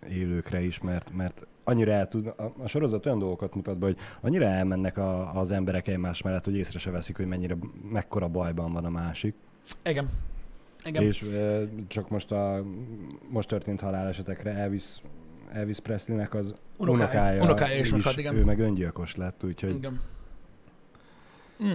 élőkre 0.10 0.62
is, 0.62 0.80
mert, 0.80 1.12
mert 1.14 1.48
annyira 1.64 1.92
el 1.92 2.08
tud, 2.08 2.28
a, 2.28 2.54
a 2.58 2.68
sorozat 2.68 3.06
olyan 3.06 3.20
dolgokat 3.20 3.56
mutat 3.56 3.78
be, 3.78 3.86
hogy 3.86 3.98
annyira 4.22 4.46
elmennek 4.46 4.98
a, 4.98 5.36
az 5.40 5.52
emberek 5.52 5.88
egymás 5.88 6.22
mellett, 6.22 6.46
hogy 6.46 6.56
észre 6.56 6.80
se 6.80 6.92
veszik, 6.92 7.18
hogy 7.18 7.26
mennyire, 7.26 7.58
mekkora 7.92 8.28
bajban 8.28 8.74
van 8.74 8.86
a 8.86 8.90
másik. 8.90 9.36
Igen. 9.84 10.10
Igen. 10.86 11.04
És 11.04 11.24
ö, 11.24 11.64
csak 11.88 12.10
most 12.10 12.32
a 12.32 12.64
most 13.30 13.48
történt 13.48 13.82
halálesetekre 13.82 14.52
elvisz 14.52 15.02
Elvis 15.52 15.80
Presleynek 15.80 16.34
az 16.34 16.54
Unokája. 16.78 17.04
unokája, 17.04 17.44
Unokája 17.44 17.76
is 17.80 17.82
is, 17.82 17.92
meghalt, 17.92 18.18
igen. 18.18 18.36
ő 18.36 18.44
meg 18.44 18.60
öngyilkos 18.60 19.16
lett, 19.16 19.44
úgyhogy 19.44 19.76
Igen. 19.76 20.02
Mm. 21.64 21.72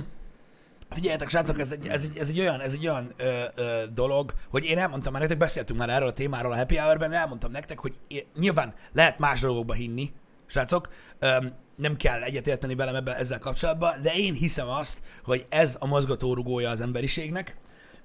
Figyeljetek, 0.90 1.28
srácok, 1.28 1.60
ez 1.60 1.72
egy, 1.72 1.86
ez 1.86 2.02
egy, 2.02 2.18
ez 2.18 2.28
egy 2.28 2.40
olyan, 2.40 2.60
ez 2.60 2.72
egy 2.72 2.88
olyan 2.88 3.12
ö, 3.16 3.42
ö, 3.54 3.82
dolog, 3.92 4.34
hogy 4.50 4.64
én 4.64 4.78
elmondtam 4.78 5.12
már 5.12 5.20
nektek, 5.20 5.38
beszéltünk 5.38 5.78
már 5.78 5.90
erről 5.90 6.08
a 6.08 6.12
témáról 6.12 6.52
a 6.52 6.56
Happy 6.56 6.76
Hour-ben, 6.76 7.12
elmondtam 7.12 7.50
nektek, 7.50 7.78
hogy 7.78 7.94
é- 8.08 8.26
nyilván 8.38 8.74
lehet 8.92 9.18
más 9.18 9.40
dolgokba 9.40 9.72
hinni, 9.72 10.12
srácok, 10.46 10.88
ö, 11.18 11.36
nem 11.76 11.96
kell 11.96 12.22
egyetérteni 12.22 12.74
velem 12.74 12.94
ebben 12.94 13.16
ezzel 13.16 13.38
kapcsolatban, 13.38 14.02
de 14.02 14.14
én 14.14 14.34
hiszem 14.34 14.68
azt, 14.68 15.02
hogy 15.24 15.46
ez 15.48 15.76
a 15.80 15.86
mozgatórugója 15.86 16.70
az 16.70 16.80
emberiségnek. 16.80 17.56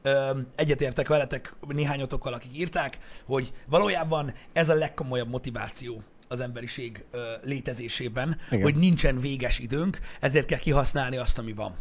Ö, 0.02 0.40
egyetértek 0.56 1.08
veletek 1.08 1.56
néhányotokkal, 1.68 2.34
akik 2.34 2.58
írták, 2.58 2.98
hogy 3.26 3.54
valójában 3.66 4.34
ez 4.54 4.70
a 4.70 4.74
legkomolyabb 4.74 5.30
motiváció 5.30 6.04
az 6.28 6.40
emberiség 6.40 7.06
ö, 7.12 7.32
létezésében, 7.44 8.38
Igen. 8.50 8.62
hogy 8.62 8.76
nincsen 8.76 9.20
véges 9.20 9.60
időnk, 9.60 10.00
ezért 10.20 10.46
kell 10.46 10.60
kihasználni 10.60 11.18
azt, 11.18 11.38
ami 11.38 11.54
van. 11.54 11.76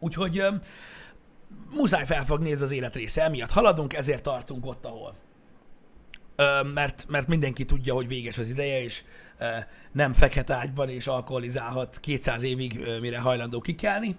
Úgyhogy 0.00 0.42
muszáj 1.70 2.06
felfogni 2.06 2.50
ez 2.50 2.62
az 2.62 2.70
élet 2.70 2.94
része, 2.94 3.22
emiatt 3.22 3.50
haladunk, 3.50 3.94
ezért 3.94 4.22
tartunk 4.22 4.66
ott, 4.66 4.84
ahol. 4.84 5.14
Mert, 6.74 7.04
mert 7.08 7.26
mindenki 7.26 7.64
tudja, 7.64 7.94
hogy 7.94 8.08
véges 8.08 8.38
az 8.38 8.48
ideje, 8.48 8.82
és 8.82 9.02
nem 9.92 10.12
fekete 10.12 10.54
ágyban 10.54 10.88
és 10.88 11.06
alkoholizálhat 11.06 11.98
200 12.00 12.42
évig, 12.42 12.80
mire 13.00 13.18
hajlandó 13.18 13.60
kikelni, 13.60 14.16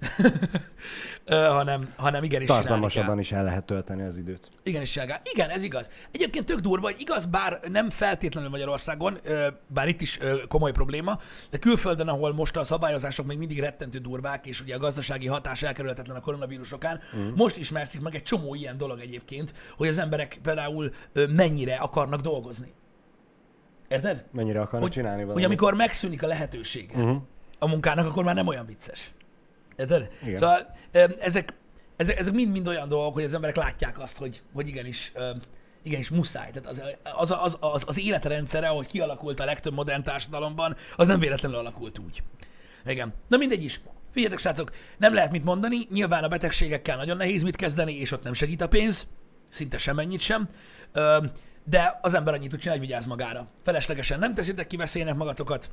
hanem, 1.56 1.92
hanem 1.96 2.22
igenis 2.24 2.48
tartalmasabban 2.48 3.18
is 3.18 3.32
el 3.32 3.44
lehet 3.44 3.64
tölteni 3.64 4.02
az 4.02 4.16
időt. 4.16 4.48
Igen, 4.62 4.84
csinálják. 4.84 5.20
Igen, 5.32 5.48
ez 5.48 5.62
igaz. 5.62 5.90
Egyébként 6.10 6.44
tök 6.44 6.58
durva, 6.58 6.86
hogy 6.86 6.96
igaz, 6.98 7.26
bár 7.26 7.60
nem 7.68 7.90
feltétlenül 7.90 8.50
Magyarországon, 8.50 9.18
bár 9.66 9.88
itt 9.88 10.00
is 10.00 10.18
komoly 10.48 10.72
probléma, 10.72 11.18
de 11.50 11.58
külföldön, 11.58 12.08
ahol 12.08 12.32
most 12.32 12.56
a 12.56 12.64
szabályozások 12.64 13.26
még 13.26 13.38
mindig 13.38 13.60
rettentő 13.60 13.98
durvák, 13.98 14.46
és 14.46 14.60
ugye 14.60 14.74
a 14.74 14.78
gazdasági 14.78 15.26
hatás 15.26 15.62
elkerülhetetlen 15.62 16.16
a 16.16 16.20
koronavírusokán, 16.20 17.00
uh-huh. 17.12 17.36
most 17.36 17.56
ismerszik 17.56 18.00
meg 18.00 18.14
egy 18.14 18.22
csomó 18.22 18.54
ilyen 18.54 18.76
dolog 18.76 19.00
egyébként, 19.00 19.54
hogy 19.76 19.88
az 19.88 19.98
emberek 19.98 20.38
például 20.42 20.92
mennyire 21.28 21.74
akarnak 21.74 22.20
dolgozni. 22.20 22.72
Érted? 23.88 24.24
Mennyire 24.32 24.60
akarnak 24.60 24.82
Hogy, 24.82 24.90
csinálni 24.90 25.16
hogy 25.16 25.26
valamit. 25.26 25.46
amikor 25.46 25.74
megszűnik 25.74 26.22
a 26.22 26.26
lehetősége 26.26 26.94
Uh-huh. 26.94 27.22
a 27.58 27.68
munkának, 27.68 28.06
akkor 28.06 28.24
már 28.24 28.34
nem 28.34 28.46
olyan 28.46 28.66
vicces. 28.66 29.12
Érted? 29.78 30.10
Igen. 30.22 30.36
Szóval 30.36 30.76
ezek, 31.20 31.54
ezek, 31.96 32.18
ezek 32.18 32.34
mind-mind 32.34 32.68
olyan 32.68 32.88
dolgok, 32.88 33.14
hogy 33.14 33.24
az 33.24 33.34
emberek 33.34 33.56
látják 33.56 33.98
azt, 33.98 34.16
hogy, 34.16 34.42
hogy 34.52 34.68
igenis, 34.68 35.12
igenis 35.82 36.08
muszáj. 36.08 36.50
Tehát 36.50 36.66
az, 36.68 36.82
az, 37.30 37.36
az, 37.40 37.56
az, 37.60 37.84
az 37.86 37.98
életrendszere, 37.98 38.68
ahogy 38.68 38.86
kialakult 38.86 39.40
a 39.40 39.44
legtöbb 39.44 39.74
modern 39.74 40.02
társadalomban, 40.02 40.76
az 40.96 41.06
nem 41.06 41.20
véletlenül 41.20 41.58
alakult 41.58 41.98
úgy. 41.98 42.22
Igen. 42.86 43.14
Na 43.28 43.36
mindegy 43.36 43.64
is. 43.64 43.80
Figyeljetek, 44.10 44.40
srácok, 44.40 44.72
nem 44.96 45.14
lehet 45.14 45.30
mit 45.30 45.44
mondani, 45.44 45.86
nyilván 45.90 46.24
a 46.24 46.28
betegségekkel 46.28 46.96
nagyon 46.96 47.16
nehéz 47.16 47.42
mit 47.42 47.56
kezdeni, 47.56 47.98
és 47.98 48.10
ott 48.10 48.22
nem 48.22 48.32
segít 48.32 48.60
a 48.60 48.68
pénz, 48.68 49.06
szinte 49.48 49.78
semennyit 49.78 50.20
sem, 50.20 50.48
de 51.64 51.98
az 52.02 52.14
ember 52.14 52.34
annyit 52.34 52.50
tud 52.50 52.58
csinálni, 52.58 52.80
hogy 52.80 52.90
vigyáz 52.90 53.06
magára. 53.06 53.46
Feleslegesen 53.64 54.18
nem 54.18 54.34
teszitek 54.34 54.66
ki 54.66 54.76
veszélynek 54.76 55.14
magatokat, 55.14 55.70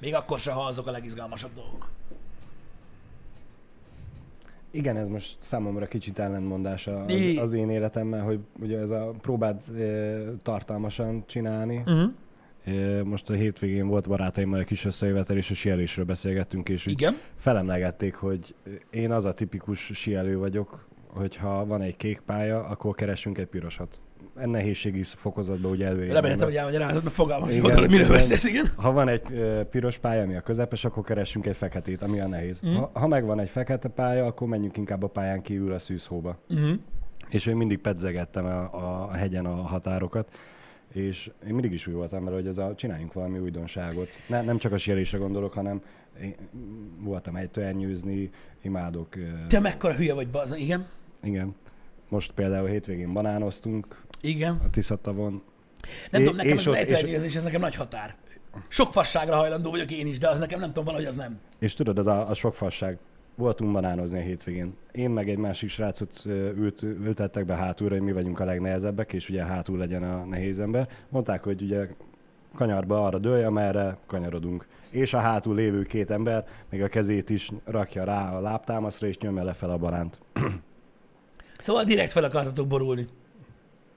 még 0.00 0.14
akkor 0.14 0.38
se, 0.40 0.52
ha 0.52 0.64
azok 0.64 0.86
a 0.86 0.90
legizgalmasabb 0.90 1.54
dolgok. 1.54 1.88
Igen, 4.74 4.96
ez 4.96 5.08
most 5.08 5.36
számomra 5.38 5.86
kicsit 5.86 6.18
ellentmondás 6.18 6.86
az, 6.86 7.12
az 7.36 7.52
én 7.52 7.70
életemmel, 7.70 8.22
hogy 8.22 8.40
ugye 8.60 8.78
ez 8.78 8.90
a 8.90 9.14
próbád 9.20 9.62
e, 9.78 10.20
tartalmasan 10.42 11.24
csinálni. 11.26 11.76
Uh-huh. 11.76 12.12
E, 12.64 13.04
most 13.04 13.30
a 13.30 13.32
hétvégén 13.32 13.86
volt 13.86 14.08
barátaimmal 14.08 14.58
egy 14.58 14.66
kis 14.66 14.84
összejövetel, 14.84 15.36
és 15.36 15.50
a 15.50 15.54
sielésről 15.54 16.04
beszélgettünk, 16.04 16.68
és 16.68 16.86
Igen. 16.86 17.16
felemlegették, 17.36 18.14
hogy 18.14 18.54
én 18.90 19.10
az 19.10 19.24
a 19.24 19.34
tipikus 19.34 19.90
sielő 19.94 20.38
vagyok, 20.38 20.88
hogyha 21.06 21.66
van 21.66 21.80
egy 21.80 21.96
kék 21.96 22.20
pálya, 22.20 22.64
akkor 22.64 22.94
keresünk 22.94 23.38
egy 23.38 23.46
pirosat. 23.46 24.00
En 24.36 24.50
nehézségi 24.50 25.02
fokozatban 25.02 25.70
ugye 25.70 25.86
előre. 25.86 26.12
Reméltem, 26.12 26.46
hogy 26.46 26.56
elmagyarázod, 26.56 27.02
mert 27.02 27.14
fogalmam 27.14 27.50
sem 27.50 27.62
hogy 27.62 27.90
miről 27.90 28.08
beszélsz, 28.08 28.44
igen. 28.44 28.66
Ha 28.76 28.92
van 28.92 29.08
egy 29.08 29.22
piros 29.70 29.98
pálya, 29.98 30.22
ami 30.22 30.36
a 30.36 30.40
közepes, 30.40 30.84
akkor 30.84 31.04
keressünk 31.04 31.46
egy 31.46 31.56
feketét, 31.56 32.02
ami 32.02 32.20
a 32.20 32.26
nehéz. 32.26 32.60
Mhm. 32.60 32.74
Ha, 32.74 32.90
ha 32.92 33.06
megvan 33.06 33.40
egy 33.40 33.48
fekete 33.48 33.88
pálya, 33.88 34.26
akkor 34.26 34.48
menjünk 34.48 34.76
inkább 34.76 35.02
a 35.02 35.06
pályán 35.06 35.42
kívül 35.42 35.72
a 35.72 35.78
szűzhóba. 35.78 36.38
Uh-huh. 36.48 36.78
És 37.30 37.46
én 37.46 37.56
mindig 37.56 37.78
pedzegettem 37.78 38.44
a, 38.44 39.06
a 39.06 39.12
hegyen 39.12 39.46
a 39.46 39.54
határokat, 39.54 40.28
és 40.92 41.30
én 41.46 41.52
mindig 41.52 41.72
is 41.72 41.86
úgy 41.86 41.94
voltam 41.94 42.24
vele, 42.24 42.36
hogy 42.36 42.46
ez 42.46 42.58
a, 42.58 42.74
csináljunk 42.74 43.12
valami 43.12 43.38
újdonságot. 43.38 44.08
Ne, 44.28 44.42
nem 44.42 44.58
csak 44.58 44.72
a 44.72 44.76
sielésre 44.76 45.18
gondolok, 45.18 45.52
hanem 45.52 45.82
én 46.22 46.34
voltam 47.00 47.36
egy 47.36 47.58
elnyűzni, 47.58 48.30
imádok. 48.62 49.08
Te 49.48 49.60
mekkora 49.60 49.94
hülye 49.94 50.14
vagy, 50.14 50.28
bazon, 50.28 50.58
igen. 50.58 50.86
Igen. 51.22 51.54
Most 52.08 52.32
például 52.32 52.68
hétvégén 52.68 53.12
banánoztunk 53.12 54.03
Igen. 54.24 54.60
a 54.66 54.70
Tiszatavon. 54.70 55.42
Nem 56.10 56.20
É- 56.20 56.26
tudom, 56.26 56.36
nekem 56.36 56.52
ez 56.58 56.58
az 56.58 56.66
ott- 56.66 56.74
és- 56.74 56.80
ejtőernyőzés, 56.80 57.34
ez 57.36 57.42
nekem 57.42 57.60
nagy 57.60 57.74
határ. 57.74 58.14
Sok 58.68 58.92
fasságra 58.92 59.36
hajlandó 59.36 59.70
vagyok 59.70 59.90
én 59.90 60.06
is, 60.06 60.18
de 60.18 60.28
az 60.28 60.38
nekem 60.38 60.58
nem 60.58 60.68
tudom, 60.68 60.84
valahogy 60.84 61.06
az 61.06 61.16
nem. 61.16 61.38
És 61.58 61.74
tudod, 61.74 61.98
az 61.98 62.06
a, 62.06 62.28
a 62.28 62.34
sok 62.34 62.54
fasság. 62.54 62.98
Voltunk 63.36 63.72
banánozni 63.72 64.18
a 64.18 64.22
hétvégén. 64.22 64.74
Én 64.92 65.10
meg 65.10 65.28
egy 65.30 65.38
másik 65.38 65.68
srácot 65.68 66.22
ült, 66.56 66.82
ültettek 66.82 67.44
be 67.44 67.54
hátulra, 67.54 67.94
hogy 67.94 68.02
mi 68.04 68.12
vagyunk 68.12 68.40
a 68.40 68.44
legnehezebbek, 68.44 69.12
és 69.12 69.28
ugye 69.28 69.44
hátul 69.44 69.78
legyen 69.78 70.02
a 70.02 70.24
nehéz 70.24 70.60
ember. 70.60 70.88
Mondták, 71.08 71.42
hogy 71.42 71.62
ugye 71.62 71.88
kanyarba 72.54 73.04
arra 73.06 73.18
dőlj, 73.18 73.42
amerre 73.42 73.96
kanyarodunk. 74.06 74.66
És 74.90 75.14
a 75.14 75.18
hátul 75.18 75.54
lévő 75.54 75.82
két 75.82 76.10
ember 76.10 76.46
még 76.70 76.82
a 76.82 76.88
kezét 76.88 77.30
is 77.30 77.50
rakja 77.64 78.04
rá 78.04 78.32
a 78.36 78.40
lábtámaszra, 78.40 79.06
és 79.06 79.18
nyomja 79.18 79.44
lefelé 79.44 79.72
a 79.72 79.76
baránt. 79.76 80.18
Szóval 81.60 81.84
direkt 81.84 82.12
fel 82.12 82.24
akartatok 82.24 82.66
borulni. 82.66 83.06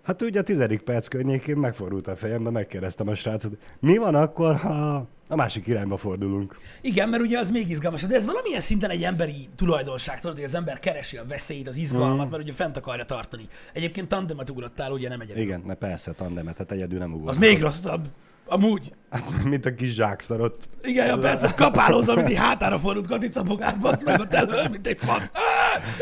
Hát 0.07 0.21
ugye 0.21 0.39
a 0.39 0.43
tizedik 0.43 0.81
perc 0.81 1.07
környékén 1.07 1.57
megfordult 1.57 2.07
a 2.07 2.15
fejembe, 2.15 2.49
megkérdeztem 2.49 3.07
a 3.07 3.15
srácot, 3.15 3.57
mi 3.79 3.97
van 3.97 4.15
akkor, 4.15 4.55
ha 4.55 5.07
a 5.27 5.35
másik 5.35 5.67
irányba 5.67 5.97
fordulunk? 5.97 6.57
Igen, 6.81 7.09
mert 7.09 7.23
ugye 7.23 7.37
az 7.39 7.49
még 7.49 7.69
izgalmasabb, 7.69 8.09
de 8.09 8.15
ez 8.15 8.25
valamilyen 8.25 8.61
szinten 8.61 8.89
egy 8.89 9.03
emberi 9.03 9.49
tulajdonság, 9.55 10.19
tudod, 10.19 10.35
hogy 10.35 10.45
az 10.45 10.55
ember 10.55 10.79
keresi 10.79 11.17
a 11.17 11.25
veszélyt, 11.27 11.67
az 11.67 11.75
izgalmat, 11.77 12.27
Mm. 12.27 12.29
mert 12.29 12.43
ugye 12.43 12.53
fent 12.53 12.77
akarja 12.77 13.05
tartani. 13.05 13.47
Egyébként 13.73 14.07
tandemet 14.07 14.49
ugrottál, 14.49 14.91
ugye 14.91 15.09
nem 15.09 15.21
egyedül. 15.21 15.41
Igen, 15.41 15.63
ne 15.65 15.73
persze, 15.73 16.11
tandemet, 16.11 16.57
hát 16.57 16.71
egyedül 16.71 16.99
nem 16.99 17.13
ugor. 17.13 17.29
Az 17.29 17.37
még 17.37 17.61
rosszabb. 17.61 18.07
Amúgy. 18.49 18.93
Hát, 19.09 19.43
mint 19.43 19.65
a 19.65 19.73
kis 19.73 19.93
zsákszarot. 19.93 20.69
Igen, 20.81 21.05
ja, 21.07 21.17
persze, 21.17 21.53
kapálózom, 21.53 22.15
mint 22.15 22.27
egy 22.27 22.35
hátára 22.35 22.79
fordult 22.79 23.07
katicabogárba, 23.07 23.89
az 23.89 24.03
meg 24.03 24.19
ott 24.19 24.33
elől, 24.33 24.67
mint 24.67 24.87
egy 24.87 24.99
fasz. 24.99 25.31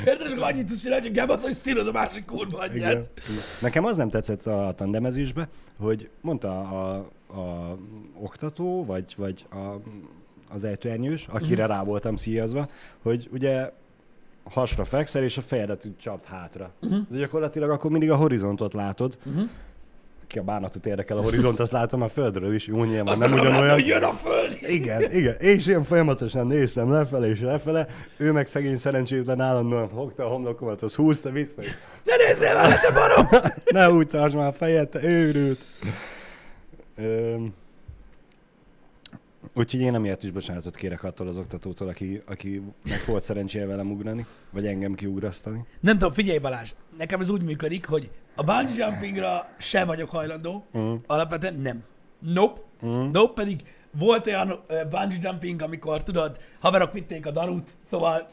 Érted, 0.06 0.28
és 0.28 0.32
akkor 0.34 0.44
annyit 0.52 0.68
tudsz 0.68 0.82
csinálni, 0.82 1.06
hogy 1.06 1.14
gebasz, 1.16 1.44
hogy 1.44 1.54
szírod 1.54 1.88
a 1.88 1.92
másik 1.92 2.25
kurva 2.25 2.58
anyját. 2.60 3.10
Nekem 3.62 3.86
az 3.86 3.98
nem 3.98 4.10
tetszett 4.10 4.46
a 4.46 4.74
tandemezésbe, 4.75 5.48
hogy 5.80 6.10
mondta 6.22 6.50
a, 6.60 6.94
a 7.40 7.78
oktató, 8.22 8.86
vagy, 8.86 9.14
vagy 9.18 9.46
a, 9.52 9.75
az 10.54 10.64
ejtőernyős, 10.64 11.28
akire 11.32 11.64
Mhm. 11.66 11.72
rá 11.72 11.84
voltam 11.84 12.16
szíjazva, 12.16 12.70
hogy 13.02 13.30
ugye 13.32 13.72
hasra 14.44 14.86
fekszel, 14.86 15.24
és 15.24 15.38
a 15.38 15.42
fejedet 15.42 15.88
csapd 15.98 16.25
hátra. 16.25 16.72
Mhm. 16.82 16.96
De 17.10 17.18
gyakorlatilag 17.18 17.70
akkor 17.70 17.92
mindig 17.92 18.12
a 18.12 18.16
horizontot 18.16 18.74
látod. 18.74 19.18
Uh-huh. 19.25 19.50
Ki 20.36 20.42
a 20.42 20.44
bánatot 20.44 20.86
érdekel 20.86 21.18
a 21.18 21.22
horizont, 21.22 21.60
azt 21.60 21.72
látom 21.72 22.01
a 22.01 22.08
földről 22.08 22.54
is, 22.54 22.68
jó 22.68 22.84
nyilván 22.84 23.08
Azt 23.08 23.20
nem 23.20 23.34
ugyanolyan. 23.34 23.74
hogy 23.74 23.88
jön 23.88 24.04
a 24.04 24.12
föld. 24.12 24.58
Igen, 24.62 25.12
igen. 25.12 25.36
És 25.39 25.68
én 25.68 25.84
folyamatosan 25.84 26.48
néztem 26.48 26.92
lefele 26.92 27.27
és 27.30 27.42
lefele, 27.42 27.88
ő 28.18 28.32
meg 28.32 28.48
szegény 28.48 28.77
szerencsétlen 28.77 29.42
állandóan 29.42 29.89
fogta 29.89 30.25
a 30.25 30.27
homlokomat, 30.27 30.82
az 30.82 30.96
húzta 30.96 31.30
vissza. 31.32 31.62
Ne 32.04 32.15
nézzél 32.27 32.54
vele, 32.54 32.80
te 32.80 32.92
barom! 32.92 33.27
Ne 33.65 33.89
úgy 33.92 34.08
tartsd 34.08 34.36
már 34.36 34.54
fejed, 34.58 34.89
te 34.89 35.04
őrült. 35.04 35.60
Öm, 36.98 37.54
úgyhogy 39.56 39.80
én 39.82 39.96
emiatt 39.96 40.24
is 40.24 40.32
bocsánatot 40.32 40.76
kérek 40.76 41.04
attól 41.04 41.28
az 41.28 41.38
oktatótól, 41.38 41.88
aki, 41.88 42.22
akinek 42.26 43.06
volt 43.08 43.24
szerencséje 43.24 43.66
velem 43.66 43.92
ugrani, 43.92 44.26
vagy 44.52 44.66
engem 44.68 44.94
kiugrasztani. 44.94 45.66
Nem 45.80 45.98
tudom, 45.98 46.14
figyelj 46.14 46.38
Balázs, 46.38 46.74
nekem 46.98 47.20
ez 47.22 47.30
úgy 47.30 47.44
működik, 47.44 47.86
hogy 47.86 48.12
a 48.36 48.44
bungee 48.44 48.86
jumpingra 48.88 49.48
se 49.58 49.86
vagyok 49.86 50.10
hajlandó, 50.10 50.66
Mm. 50.78 50.96
alapvetően 51.08 51.56
nem. 51.60 51.84
Nope. 52.20 52.62
Mm. 52.86 53.10
Nope, 53.12 53.34
pedig 53.34 53.62
volt 53.92 54.28
olyan 54.28 54.50
uh, 54.52 54.60
bungee 54.90 55.18
jumping, 55.22 55.62
amikor 55.62 56.04
tudod, 56.04 56.40
haverok 56.60 56.94
vitték 56.94 57.26
a 57.26 57.32
darut, 57.32 57.72
szóval 57.90 58.28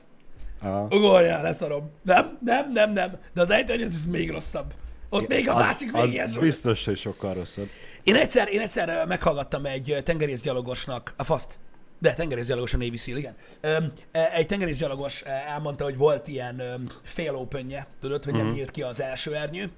Aha. 0.61 0.87
ugorjál, 0.91 1.43
leszarom. 1.43 1.91
Nem, 2.03 2.39
nem, 2.45 2.73
nem, 2.73 2.93
nem. 2.93 3.11
De 3.35 3.41
az 3.41 3.51
ejtőernyő 3.51 3.85
ez 3.85 4.07
még 4.07 4.31
rosszabb. 4.31 4.73
Ott 5.13 5.29
még 5.29 5.49
a 5.49 5.55
Az- 5.57 5.63
másik 5.65 5.93
végén 5.93 6.23
Az 6.25 6.37
biztos, 6.37 6.85
hogy 6.85 6.97
sokkal 6.99 7.35
rosszabb. 7.35 7.69
Én 8.03 8.15
egyszer, 8.15 8.49
én 8.53 8.61
egyszer 8.61 9.07
meghallgattam 9.07 9.67
egy 9.67 9.97
tengerészgyalogosnak 10.05 11.15
a 11.17 11.25
faszt. 11.25 11.59
De 11.99 12.15
tengerészgyalogos 12.15 12.75
a 12.75 12.77
Navy 12.77 12.97
Seal, 12.97 13.17
igen. 13.17 13.35
E- 13.61 14.31
egy 14.33 14.47
tengerészgyalogos 14.47 15.23
e, 15.23 15.31
elmondta, 15.31 15.85
hogy 15.85 15.97
volt 15.97 16.29
ilyen 16.29 16.63
fél 17.03 17.35
openje, 17.35 17.87
tudod, 18.01 18.25
hogy 18.25 18.33
nem 18.33 18.47
Mhm. 18.47 18.55
nyílt 18.55 18.71
ki 18.71 18.83
az 18.83 19.01
első 19.01 19.35
ernyő, 19.37 19.71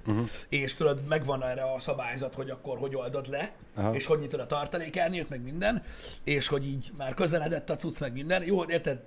és 0.49 0.73
tudod, 0.75 1.01
megvan 1.07 1.43
erre 1.43 1.63
a 1.73 1.79
szabályzat, 1.79 2.33
hogy 2.35 2.49
akkor 2.49 2.77
hogy 2.77 2.95
oldod 2.95 3.29
le, 3.29 3.51
Aha. 3.75 3.95
és 3.95 4.05
hogy 4.05 4.19
nyitod 4.19 4.39
a 4.39 4.45
tartalékernyőt, 4.45 5.29
meg 5.29 5.41
minden, 5.43 5.83
és 6.23 6.47
hogy 6.47 6.67
így 6.67 6.91
már 6.97 7.13
közeledett 7.13 7.69
a 7.69 7.75
cucc, 7.75 7.99
meg 7.99 8.13
minden. 8.13 8.43
Jó, 8.43 8.63
érted? 8.69 8.99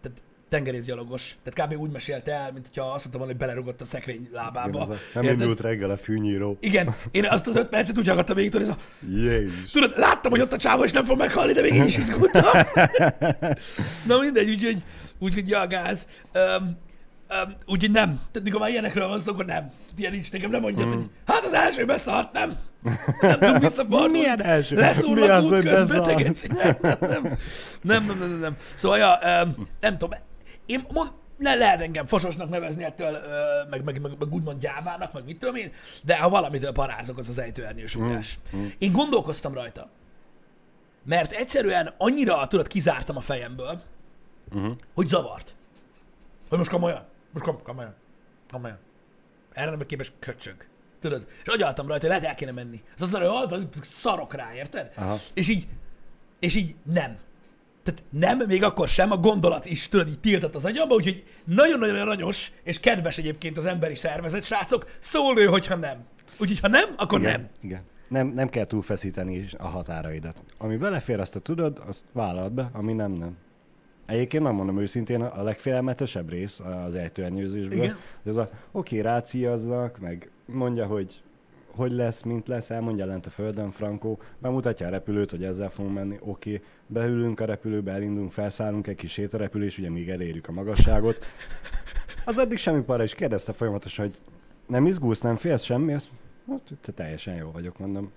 Tehát 0.00 0.22
tengerészgyalogos. 0.48 1.36
Tehát 1.42 1.68
kb. 1.70 1.80
úgy 1.80 1.90
mesélte 1.90 2.32
el, 2.32 2.52
mint 2.52 2.66
hogyha 2.66 2.92
azt 2.92 3.04
mondtam 3.04 3.26
hogy 3.26 3.36
belerugott 3.36 3.80
a 3.80 3.84
szekrény 3.84 4.20
Igen, 4.20 4.30
lábába. 4.32 4.80
a, 4.80 4.86
nem 5.14 5.24
Érted? 5.24 5.40
indult 5.40 5.60
reggel 5.60 5.90
a 5.90 5.96
fűnyíró. 5.96 6.56
Igen, 6.60 6.94
én 7.10 7.26
azt 7.26 7.46
az 7.46 7.56
öt 7.56 7.68
percet 7.68 7.98
úgy 7.98 8.06
hallgattam 8.06 8.36
végig, 8.36 8.50
tudod, 8.50 8.68
ez 8.68 8.74
a, 8.74 8.78
Jézus. 9.08 9.70
tudod, 9.70 9.92
láttam, 9.96 10.30
hogy 10.30 10.40
ott 10.40 10.52
a 10.52 10.56
csávó, 10.56 10.84
és 10.84 10.92
nem 10.92 11.04
fog 11.04 11.18
meghalni, 11.18 11.52
de 11.52 11.60
még 11.60 11.74
így 11.74 11.86
is 11.86 11.96
izgultam. 11.96 12.42
Na 14.06 14.18
mindegy, 14.18 14.48
úgyhogy, 14.50 14.82
úgyhogy 15.18 15.48
ja, 15.48 15.66
gáz. 15.66 16.06
Um, 16.34 16.78
um, 17.30 17.54
úgyhogy 17.66 17.90
nem. 17.90 18.08
Tehát 18.08 18.42
mikor 18.42 18.60
már 18.60 18.70
ilyenekről 18.70 19.08
van 19.08 19.20
szó, 19.20 19.32
akkor 19.32 19.44
nem. 19.44 19.70
Ilyen 19.96 20.12
nincs 20.12 20.32
nekem, 20.32 20.50
nem 20.50 20.60
mondjad, 20.60 20.92
hogy 20.92 21.04
hát 21.26 21.44
az 21.44 21.52
első 21.52 21.84
beszart, 21.84 22.32
nem. 22.32 22.52
Nem 23.20 23.38
tudom 23.38 23.58
visszafordulni. 23.58 24.18
Milyen 24.18 24.42
első? 24.42 24.74
Mi 24.74 24.80
Leszúrnak 24.80 25.30
az, 25.30 25.44
út 25.44 25.50
hogy 25.50 25.64
közben, 25.64 26.02
te 26.02 26.14
beszart? 26.14 26.22
geci. 26.22 26.46
Nem, 26.52 26.76
nem, 26.80 26.96
nem, 27.00 27.36
nem, 27.82 28.06
nem, 28.06 28.18
nem, 28.18 28.38
nem. 28.38 28.56
Szóval, 28.74 28.98
ja, 28.98 29.18
um, 29.44 29.68
nem 29.80 29.98
tudom, 29.98 30.18
én 30.66 30.86
mond, 30.92 31.10
le, 31.38 31.54
lehet 31.54 31.80
engem 31.80 32.06
fososnak 32.06 32.48
nevezni 32.48 32.84
ettől, 32.84 33.14
ö, 33.14 33.68
meg, 33.70 33.84
meg, 33.84 34.00
meg, 34.00 34.12
meg 34.18 34.32
úgymond 34.32 34.60
gyávának, 34.60 35.12
meg 35.12 35.24
mit 35.24 35.38
tudom 35.38 35.54
én, 35.54 35.72
de 36.04 36.18
ha 36.18 36.28
valamitől 36.28 36.72
parázok, 36.72 37.18
az 37.18 37.28
az 37.28 37.38
ejtőernyős 37.38 37.94
ugrás. 37.94 38.38
Én 38.78 38.92
gondolkoztam 38.92 39.54
rajta, 39.54 39.88
mert 41.04 41.32
egyszerűen 41.32 41.94
annyira, 41.98 42.46
tudod, 42.46 42.66
kizártam 42.66 43.16
a 43.16 43.20
fejemből, 43.20 43.82
Uh-huh. 44.54 44.76
hogy 44.94 45.06
zavart. 45.06 45.54
Hogy 46.48 46.58
most 46.58 46.70
komolyan, 46.70 47.04
most 47.32 47.44
kom- 47.44 47.62
komolyan, 47.62 47.94
komolyan. 48.50 48.78
Erre 49.52 49.70
nem 49.70 49.86
képes 49.86 50.12
köcsög. 50.18 50.54
Tudod? 51.00 51.26
És 51.44 51.48
agyaltam 51.52 51.86
rajta, 51.88 52.06
hogy 52.06 52.16
lehet 52.16 52.28
el 52.30 52.34
kéne 52.34 52.50
menni. 52.52 52.82
Az 52.96 53.02
azt 53.02 53.10
mondja, 53.12 53.30
hogy 53.30 53.48
"Hallod, 53.50 53.68
szarok 53.74 54.34
rá, 54.34 54.54
érted? 54.54 54.92
Aha. 54.96 55.16
És 55.34 55.48
így, 55.48 55.66
és 56.38 56.54
így 56.54 56.74
nem. 56.82 57.18
Tehát 57.86 58.02
nem, 58.10 58.46
még 58.46 58.62
akkor 58.62 58.88
sem, 58.88 59.10
a 59.10 59.16
gondolat 59.16 59.66
is, 59.66 59.88
tudod, 59.88 60.08
így 60.08 60.20
tiltott 60.20 60.54
az 60.54 60.64
agyamba, 60.64 60.94
úgyhogy 60.94 61.24
nagyon-nagyon 61.44 61.96
aranyos, 61.96 62.52
és 62.62 62.80
kedves 62.80 63.18
egyébként 63.18 63.56
az 63.56 63.64
emberi 63.64 63.94
szervezet, 63.94 64.44
srácok, 64.44 64.86
szól 64.98 65.38
ő, 65.38 65.44
hogyha 65.46 65.76
nem. 65.76 66.04
Úgyhogy 66.38 66.60
ha 66.60 66.68
nem, 66.68 66.94
akkor 66.96 67.20
Igen, 67.20 67.32
nem. 67.32 67.48
Igen. 67.60 67.82
Nem, 68.08 68.26
nem 68.26 68.48
kell 68.48 68.64
túlfeszíteni 68.64 69.48
a 69.58 69.66
határaidat. 69.66 70.42
Ami 70.58 70.76
belefér, 70.76 71.20
azt 71.20 71.32
te 71.32 71.40
tudod, 71.40 71.82
azt 71.86 72.04
vállalt 72.12 72.52
be, 72.52 72.70
ami 72.72 72.92
nem, 72.92 73.12
nem. 73.12 73.36
Egyébként 74.06 74.42
megmondom 74.42 74.78
őszintén, 74.78 75.22
a 75.22 75.42
legfélelmetesebb 75.42 76.30
rész 76.30 76.60
az 76.86 76.94
ejtőernyőzésből, 76.94 77.78
Igen. 77.78 77.96
hogy 78.22 78.30
az 78.32 78.36
a 78.36 78.48
oké, 78.72 79.00
ráciaznak, 79.00 79.98
meg 79.98 80.30
mondja, 80.46 80.86
hogy 80.86 81.22
hogy 81.76 81.92
lesz, 81.92 82.22
mint 82.22 82.48
lesz, 82.48 82.70
elmondja 82.70 83.06
lent 83.06 83.26
a 83.26 83.30
földön, 83.30 83.70
Frankó, 83.70 84.18
bemutatja 84.38 84.86
a 84.86 84.90
repülőt, 84.90 85.30
hogy 85.30 85.44
ezzel 85.44 85.70
fogunk 85.70 85.94
menni, 85.94 86.18
oké, 86.20 86.62
beülünk 86.86 87.40
a 87.40 87.44
repülőbe, 87.44 87.92
elindulunk, 87.92 88.32
felszállunk 88.32 88.86
egy 88.86 88.96
kis 88.96 89.12
sétarepülés, 89.12 89.78
ugye 89.78 89.90
még 89.90 90.08
elérjük 90.10 90.48
a 90.48 90.52
magasságot. 90.52 91.24
Az 92.24 92.38
addig 92.38 92.58
semmi 92.58 92.82
para, 92.82 93.02
és 93.02 93.14
kérdezte 93.14 93.52
folyamatosan, 93.52 94.04
hogy 94.04 94.16
nem 94.66 94.86
izgulsz, 94.86 95.20
nem 95.20 95.36
félsz 95.36 95.62
semmi? 95.62 95.92
Azt, 95.92 96.08
hát, 96.48 96.60
te 96.80 96.92
teljesen 96.92 97.34
jó 97.34 97.50
vagyok, 97.50 97.78
mondom. 97.78 98.10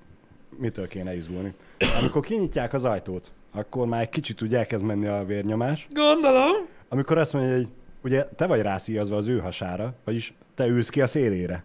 Mitől 0.57 0.87
kéne 0.87 1.15
izgulni? 1.15 1.53
Amikor 1.99 2.21
kinyitják 2.21 2.73
az 2.73 2.83
ajtót, 2.83 3.31
akkor 3.51 3.87
már 3.87 4.01
egy 4.01 4.09
kicsit 4.09 4.41
úgy 4.41 4.55
elkezd 4.55 4.83
menni 4.83 5.07
a 5.07 5.25
vérnyomás. 5.25 5.87
Gondolom. 5.91 6.67
Amikor 6.89 7.17
azt 7.17 7.33
mondja, 7.33 7.55
hogy 7.55 7.67
ugye 8.03 8.23
te 8.23 8.45
vagy 8.45 8.61
rászíjazva 8.61 9.15
az 9.15 9.27
ő 9.27 9.39
hasára, 9.39 9.93
vagyis 10.03 10.33
te 10.55 10.67
ülsz 10.67 10.89
ki 10.89 11.01
a 11.01 11.07
szélére. 11.07 11.63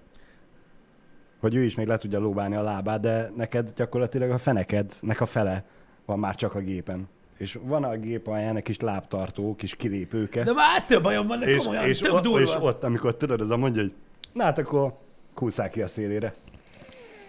Hogy 1.44 1.54
ő 1.54 1.62
is 1.62 1.74
még 1.74 1.86
le 1.86 1.96
tudja 1.96 2.18
lóbálni 2.18 2.54
a 2.54 2.62
lábát, 2.62 3.00
de 3.00 3.32
neked 3.36 3.72
gyakorlatilag 3.76 4.30
a 4.30 4.38
fenekednek 4.38 5.20
a 5.20 5.26
fele 5.26 5.64
van 6.06 6.18
már 6.18 6.34
csak 6.34 6.54
a 6.54 6.58
gépen. 6.58 7.08
És 7.38 7.58
van 7.62 7.84
a 7.84 7.96
gép 7.96 8.26
alján 8.26 8.56
egy 8.56 8.62
kis 8.62 8.80
lábtartó, 8.80 9.54
kis 9.56 9.76
kilépőke. 9.76 10.42
De 10.42 10.52
már 10.52 10.84
több 10.84 11.02
bajom 11.02 11.26
van, 11.26 11.38
de 11.38 11.46
és, 11.46 11.56
komolyan, 11.56 11.84
és, 11.84 11.98
tök 11.98 12.12
o- 12.14 12.22
durva. 12.22 12.40
és 12.40 12.56
ott, 12.60 12.84
amikor 12.84 13.16
tudod, 13.16 13.40
az 13.40 13.50
a 13.50 13.56
mondja, 13.56 13.82
hogy 13.82 13.92
na 14.32 14.42
hát 14.42 14.58
akkor 14.58 14.98
kúszál 15.34 15.68
ki 15.68 15.82
a 15.82 15.86
szélére. 15.86 16.34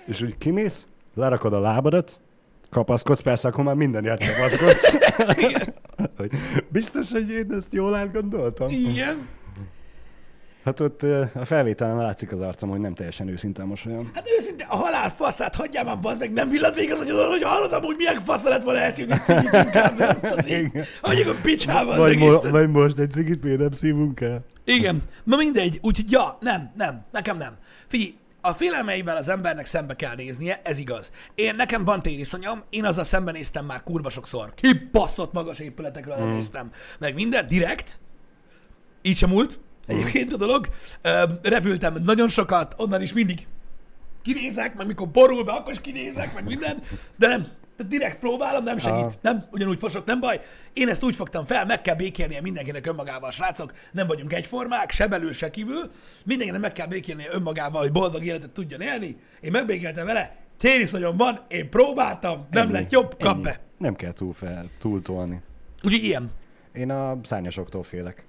És 0.06 0.22
úgy 0.22 0.38
kimész, 0.38 0.88
lerakod 1.14 1.54
a 1.54 1.60
lábadat, 1.60 2.20
kapaszkodsz, 2.70 3.22
persze 3.22 3.48
akkor 3.48 3.64
már 3.64 3.76
mindenért 3.76 4.34
kapaszkodsz. 4.34 4.98
biztos, 6.70 7.12
hogy 7.12 7.30
én 7.30 7.52
ezt 7.52 7.74
jól 7.74 7.96
átgondoltam? 7.96 8.70
Igen. 8.70 9.28
Hát 10.66 10.80
ott 10.80 11.04
a 11.34 11.46
felvételen 11.46 11.98
látszik 11.98 12.32
az 12.32 12.42
arcom, 12.42 12.70
hogy 12.70 12.80
nem 12.80 12.94
teljesen 12.94 13.28
őszinte 13.28 13.64
mosolyom. 13.64 14.12
Hát 14.14 14.30
őszintén, 14.40 14.68
a 14.70 14.76
halál 14.76 15.10
faszát 15.10 15.56
hagyjál 15.56 15.84
már, 15.84 16.00
bazd 16.00 16.20
meg, 16.20 16.34
nem 16.34 16.50
villant 16.50 16.76
végig 16.76 16.92
az 16.92 17.00
agyadon, 17.00 17.28
hogy 17.28 17.44
hallottam, 17.44 17.84
hogy 17.84 17.96
milyen 17.98 18.22
fasz 18.22 18.44
lett 18.44 18.64
volna 18.64 18.80
elszívni 18.80 19.14
egy 19.14 19.24
cigit 19.24 19.54
inkább. 19.54 20.00
Hagyjuk 21.02 21.28
a 21.28 21.36
picsába 21.42 21.92
az 21.92 21.98
Vagy, 21.98 22.18
mo- 22.18 22.50
vagy 22.50 22.70
most 22.70 23.00
egy 23.00 23.12
cigit 23.12 23.44
még 23.44 23.58
nem 23.58 23.72
szívunk 23.72 24.22
el. 24.22 24.46
Igen. 24.64 25.04
Na 25.24 25.36
mindegy, 25.36 25.80
úgyhogy 25.82 26.12
ja, 26.12 26.38
nem, 26.40 26.72
nem, 26.76 27.06
nekem 27.12 27.38
nem. 27.38 27.54
Figyelj, 27.88 28.14
a 28.42 28.52
félelmeivel 28.52 29.18
az 29.18 29.30
embernek 29.30 29.66
szembe 29.66 29.96
kell 29.96 30.16
néznie, 30.16 30.62
ez 30.64 30.78
igaz. 30.78 31.12
Én, 31.36 31.56
nekem 31.56 31.84
van 31.84 32.02
tériszonyom, 32.02 32.64
én 32.70 32.86
azzal 32.86 33.04
szembenéztem 33.04 33.66
már 33.66 33.84
kurva 33.84 34.10
sokszor. 34.10 34.54
Kibaszott 34.54 35.34
magas 35.34 35.60
épületekről 35.60 36.18
mm. 36.20 36.32
néztem. 36.32 36.72
Meg 37.00 37.14
minden, 37.14 37.48
direkt. 37.48 38.00
Így 39.02 39.18
sem 39.18 39.30
múlt. 39.30 39.60
Egyébként 39.88 40.34
a 40.34 40.38
dolog. 40.38 40.68
Ö, 41.02 41.24
repültem 41.42 41.96
nagyon 42.04 42.28
sokat, 42.28 42.76
onnan 42.78 43.02
is 43.02 43.14
mindig 43.14 43.48
kinézek, 44.22 44.76
meg 44.76 44.88
mikor 44.88 45.08
borul 45.08 45.44
be, 45.44 45.52
akkor 45.52 45.72
is 45.72 45.82
kinézek, 45.82 46.34
meg 46.34 46.46
minden. 46.46 46.82
De 47.16 47.28
nem, 47.28 47.48
tehát 47.78 47.92
direkt 47.92 48.20
próbálom, 48.20 48.64
nem 48.64 48.78
segít. 48.78 49.18
Nem, 49.22 49.44
ugyanúgy 49.52 49.80
fosok, 49.80 50.06
nem 50.06 50.20
baj. 50.20 50.42
Én 50.74 50.90
ezt 50.90 51.04
úgy 51.04 51.16
fogtam 51.16 51.46
fel, 51.46 51.66
meg 51.66 51.82
kell 51.82 51.96
békélnie 51.96 52.42
mindenkinek 52.42 52.88
önmagával, 52.88 53.32
srácok. 53.32 53.74
Nem 53.92 54.08
vagyunk 54.08 54.34
egyformák, 54.34 54.92
se 54.92 55.08
belül, 55.08 55.34
se 55.34 55.50
kívül. 55.50 55.92
Mindenkinek 56.26 56.62
meg 56.62 56.72
kell 56.72 56.88
békélnie 56.88 57.28
önmagával, 57.32 57.82
hogy 57.82 57.92
boldog 57.92 58.26
életet 58.26 58.50
tudjon 58.50 58.82
élni. 58.82 59.18
Én 59.42 59.52
megbékéltem 59.52 60.06
vele, 60.06 60.36
tériszonyom 60.58 61.18
van, 61.18 61.40
én 61.48 61.70
próbáltam, 61.70 62.46
nem 62.52 62.64
Ennyi. 62.64 62.72
lett 62.74 62.92
jobb, 62.92 63.16
kap 63.20 63.40
be. 63.40 63.60
Nem 63.78 63.96
kell 63.96 64.14
túl 64.14 64.34
fel, 64.34 64.70
túltolni. 64.80 65.42
Úgyhogy 65.84 66.04
ilyen. 66.04 66.30
Én 66.74 66.92
a 66.92 67.18
szárnyasoktól 67.24 67.84
félek. 67.84 68.26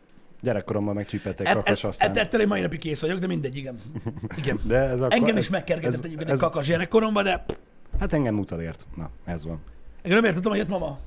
Gyerekkoromban 0.46 0.94
megcsípettek 0.94 1.46
Et, 1.48 1.54
kakas, 1.54 1.84
et, 1.84 1.90
aztán... 1.90 2.10
et, 2.10 2.16
ettől 2.16 2.40
én 2.40 2.46
mai 2.46 2.60
napig 2.60 2.78
kész 2.78 3.00
vagyok, 3.00 3.18
de 3.18 3.26
mindegy, 3.26 3.56
igen. 3.56 3.80
igen. 4.42 4.58
De 4.62 4.76
ez 4.78 5.00
a, 5.00 5.06
Engem 5.10 5.36
is 5.36 5.48
megkergetett 5.48 6.04
egyébként 6.04 6.28
ez- 6.28 6.34
egy 6.34 6.40
kakas 6.40 6.66
gyerekkoromban, 6.66 7.24
de 7.24 7.44
Hát 8.00 8.12
engem 8.12 8.38
utalért. 8.38 8.86
Na, 8.96 9.10
ez 9.24 9.44
van. 9.44 9.60
engem 10.02 10.20
nem 10.20 10.24
értettem, 10.24 10.50
hogy 10.50 10.60
jött 10.60 10.68
mama. 10.68 10.98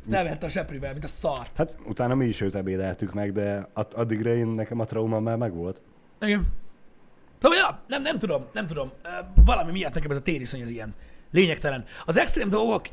Ezt 0.00 0.12
elvette 0.12 0.46
a 0.46 0.48
seprivel, 0.48 0.92
mint 0.92 1.04
a 1.04 1.08
szart. 1.08 1.56
Hát 1.56 1.78
utána 1.86 2.14
mi 2.14 2.24
is 2.24 2.40
őt 2.40 2.54
ebédeltük 2.54 3.14
meg, 3.14 3.32
de 3.32 3.68
ad- 3.72 3.94
addigra 3.94 4.34
én 4.34 4.46
nekem 4.46 4.80
a 4.80 4.84
trauma 4.84 5.20
már 5.20 5.36
megvolt. 5.36 5.80
Igen. 6.20 6.46
Szóval, 7.42 7.58
ja, 7.58 7.80
nem, 7.86 8.02
nem 8.02 8.18
tudom, 8.18 8.44
nem 8.52 8.66
tudom. 8.66 8.90
Valami 9.44 9.70
miatt 9.72 9.94
nekem 9.94 10.10
ez 10.10 10.16
a 10.16 10.22
tériszony 10.22 10.62
az 10.62 10.68
ilyen. 10.70 10.94
Lényegtelen. 11.30 11.84
Az 12.04 12.16
extrém 12.18 12.48
dolgok 12.48 12.84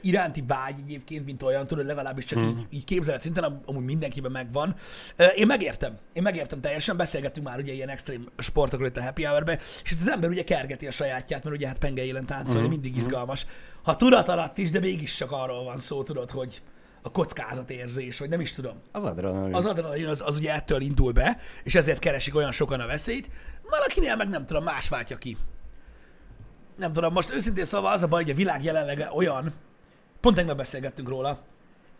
iránti 0.00 0.44
vágy 0.46 0.74
egyébként, 0.78 1.24
mint 1.24 1.42
olyan, 1.42 1.66
tudod, 1.66 1.86
legalábbis 1.86 2.24
csak 2.24 2.40
így, 2.40 2.66
így 2.70 2.84
képzelet 2.84 3.20
szinten, 3.20 3.44
am- 3.44 3.62
amúgy 3.66 3.84
mindenkiben 3.84 4.30
megvan. 4.30 4.74
Én 5.36 5.46
megértem. 5.46 5.98
Én 6.12 6.22
megértem 6.22 6.60
teljesen. 6.60 6.96
Beszélgettünk 6.96 7.46
már 7.46 7.58
ugye 7.58 7.72
ilyen 7.72 7.88
extrém 7.88 8.28
sportokról 8.38 8.88
itt 8.88 8.96
a 8.96 9.02
happy 9.02 9.24
hour 9.24 9.58
és 9.84 9.90
itt 9.90 10.00
az 10.00 10.08
ember 10.10 10.30
ugye 10.30 10.44
kergeti 10.44 10.86
a 10.86 10.90
sajátját, 10.90 11.44
mert 11.44 11.56
ugye 11.56 11.66
hát 11.66 11.78
penge 11.78 12.04
élen 12.04 12.26
táncolni 12.26 12.68
mindig 12.68 12.96
izgalmas. 12.96 13.46
Ha 13.82 13.96
tudat 13.96 14.28
alatt 14.28 14.58
is, 14.58 14.70
de 14.70 14.78
mégis 14.78 15.14
csak 15.16 15.30
arról 15.32 15.64
van 15.64 15.78
szó, 15.78 16.02
tudod, 16.02 16.30
hogy 16.30 16.62
a 17.02 17.10
kockázatérzés, 17.10 18.18
vagy 18.18 18.28
nem 18.28 18.40
is 18.40 18.52
tudom. 18.52 18.80
Az 18.92 19.04
adrenalin. 19.04 19.54
Az 19.54 19.64
adrenalin 19.64 20.06
az, 20.06 20.22
az 20.26 20.36
ugye 20.36 20.52
ettől 20.54 20.80
indul 20.80 21.12
be, 21.12 21.38
és 21.64 21.74
ezért 21.74 21.98
keresik 21.98 22.34
olyan 22.36 22.52
sokan 22.52 22.80
a 22.80 22.86
veszélyt. 22.86 23.30
Valakinél 23.70 24.16
meg 24.16 24.28
nem 24.28 24.46
tudom, 24.46 24.64
más 24.64 24.88
váltja 24.88 25.16
ki. 25.16 25.36
Nem 26.82 26.92
tudom, 26.92 27.12
most 27.12 27.34
őszintén 27.34 27.64
szóval 27.64 27.92
az 27.92 28.02
a 28.02 28.06
baj, 28.08 28.22
hogy 28.22 28.32
a 28.32 28.34
világ 28.34 28.64
jelenleg 28.64 29.08
olyan, 29.14 29.52
pont 30.20 30.36
tegnap 30.36 30.56
beszélgettünk 30.56 31.08
róla, 31.08 31.38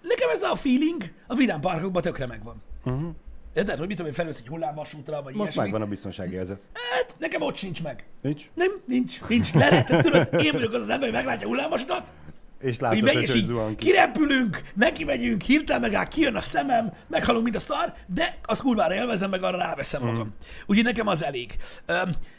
nekem 0.03 0.29
ez 0.29 0.42
a 0.42 0.57
feeling 0.57 1.03
a 1.27 1.35
vidám 1.35 1.61
parkokban 1.61 2.03
tökre 2.03 2.27
megvan. 2.27 2.62
Uh-huh. 2.85 3.11
Érted, 3.55 3.79
hogy 3.79 3.87
mit 3.87 3.97
tudom 3.97 4.11
én, 4.11 4.16
felülsz 4.16 4.38
egy 4.38 4.47
hullámvasútra, 4.49 5.23
vagy 5.23 5.35
Most 5.35 5.38
ilyesmi. 5.42 5.62
megvan 5.62 5.83
a 5.83 5.87
biztonsági 5.87 6.35
érzet. 6.35 6.61
Hát, 6.73 7.14
nekem 7.18 7.42
ott 7.42 7.57
sincs 7.57 7.83
meg. 7.83 8.05
Nincs? 8.23 8.45
Nem, 8.55 8.71
nincs, 8.87 9.21
nincs. 9.29 9.53
Leretett, 9.53 10.03
tudod, 10.03 10.29
én 10.45 10.53
vagyok 10.53 10.73
az 10.73 10.83
az 10.83 10.88
ember, 10.88 11.09
hogy 11.09 11.16
meglátja 11.18 11.47
a 11.47 11.49
hullámvasutat, 11.51 12.12
És 12.61 12.79
látod, 12.79 13.03
megy, 13.03 13.14
hogy 13.14 13.23
és 13.23 13.31
hogy 13.31 13.38
így 13.40 13.77
ki. 13.77 13.85
kirepülünk, 13.87 14.62
neki 14.75 15.05
megyünk, 15.05 15.42
hirtelen 15.42 15.81
megáll, 15.81 16.07
kijön 16.07 16.37
a 16.37 16.40
szemem, 16.40 16.92
meghalunk, 17.09 17.45
mint 17.45 17.57
a 17.57 17.61
szar, 17.61 17.95
de 18.07 18.38
az 18.42 18.61
kurvára 18.61 18.95
élvezem, 18.95 19.31
meg 19.31 19.42
arra 19.42 19.57
ráveszem 19.59 20.03
magam. 20.03 20.16
Mhm. 20.16 20.29
Úgyhogy 20.66 20.85
nekem 20.85 21.07
az 21.07 21.25
elég. 21.25 21.57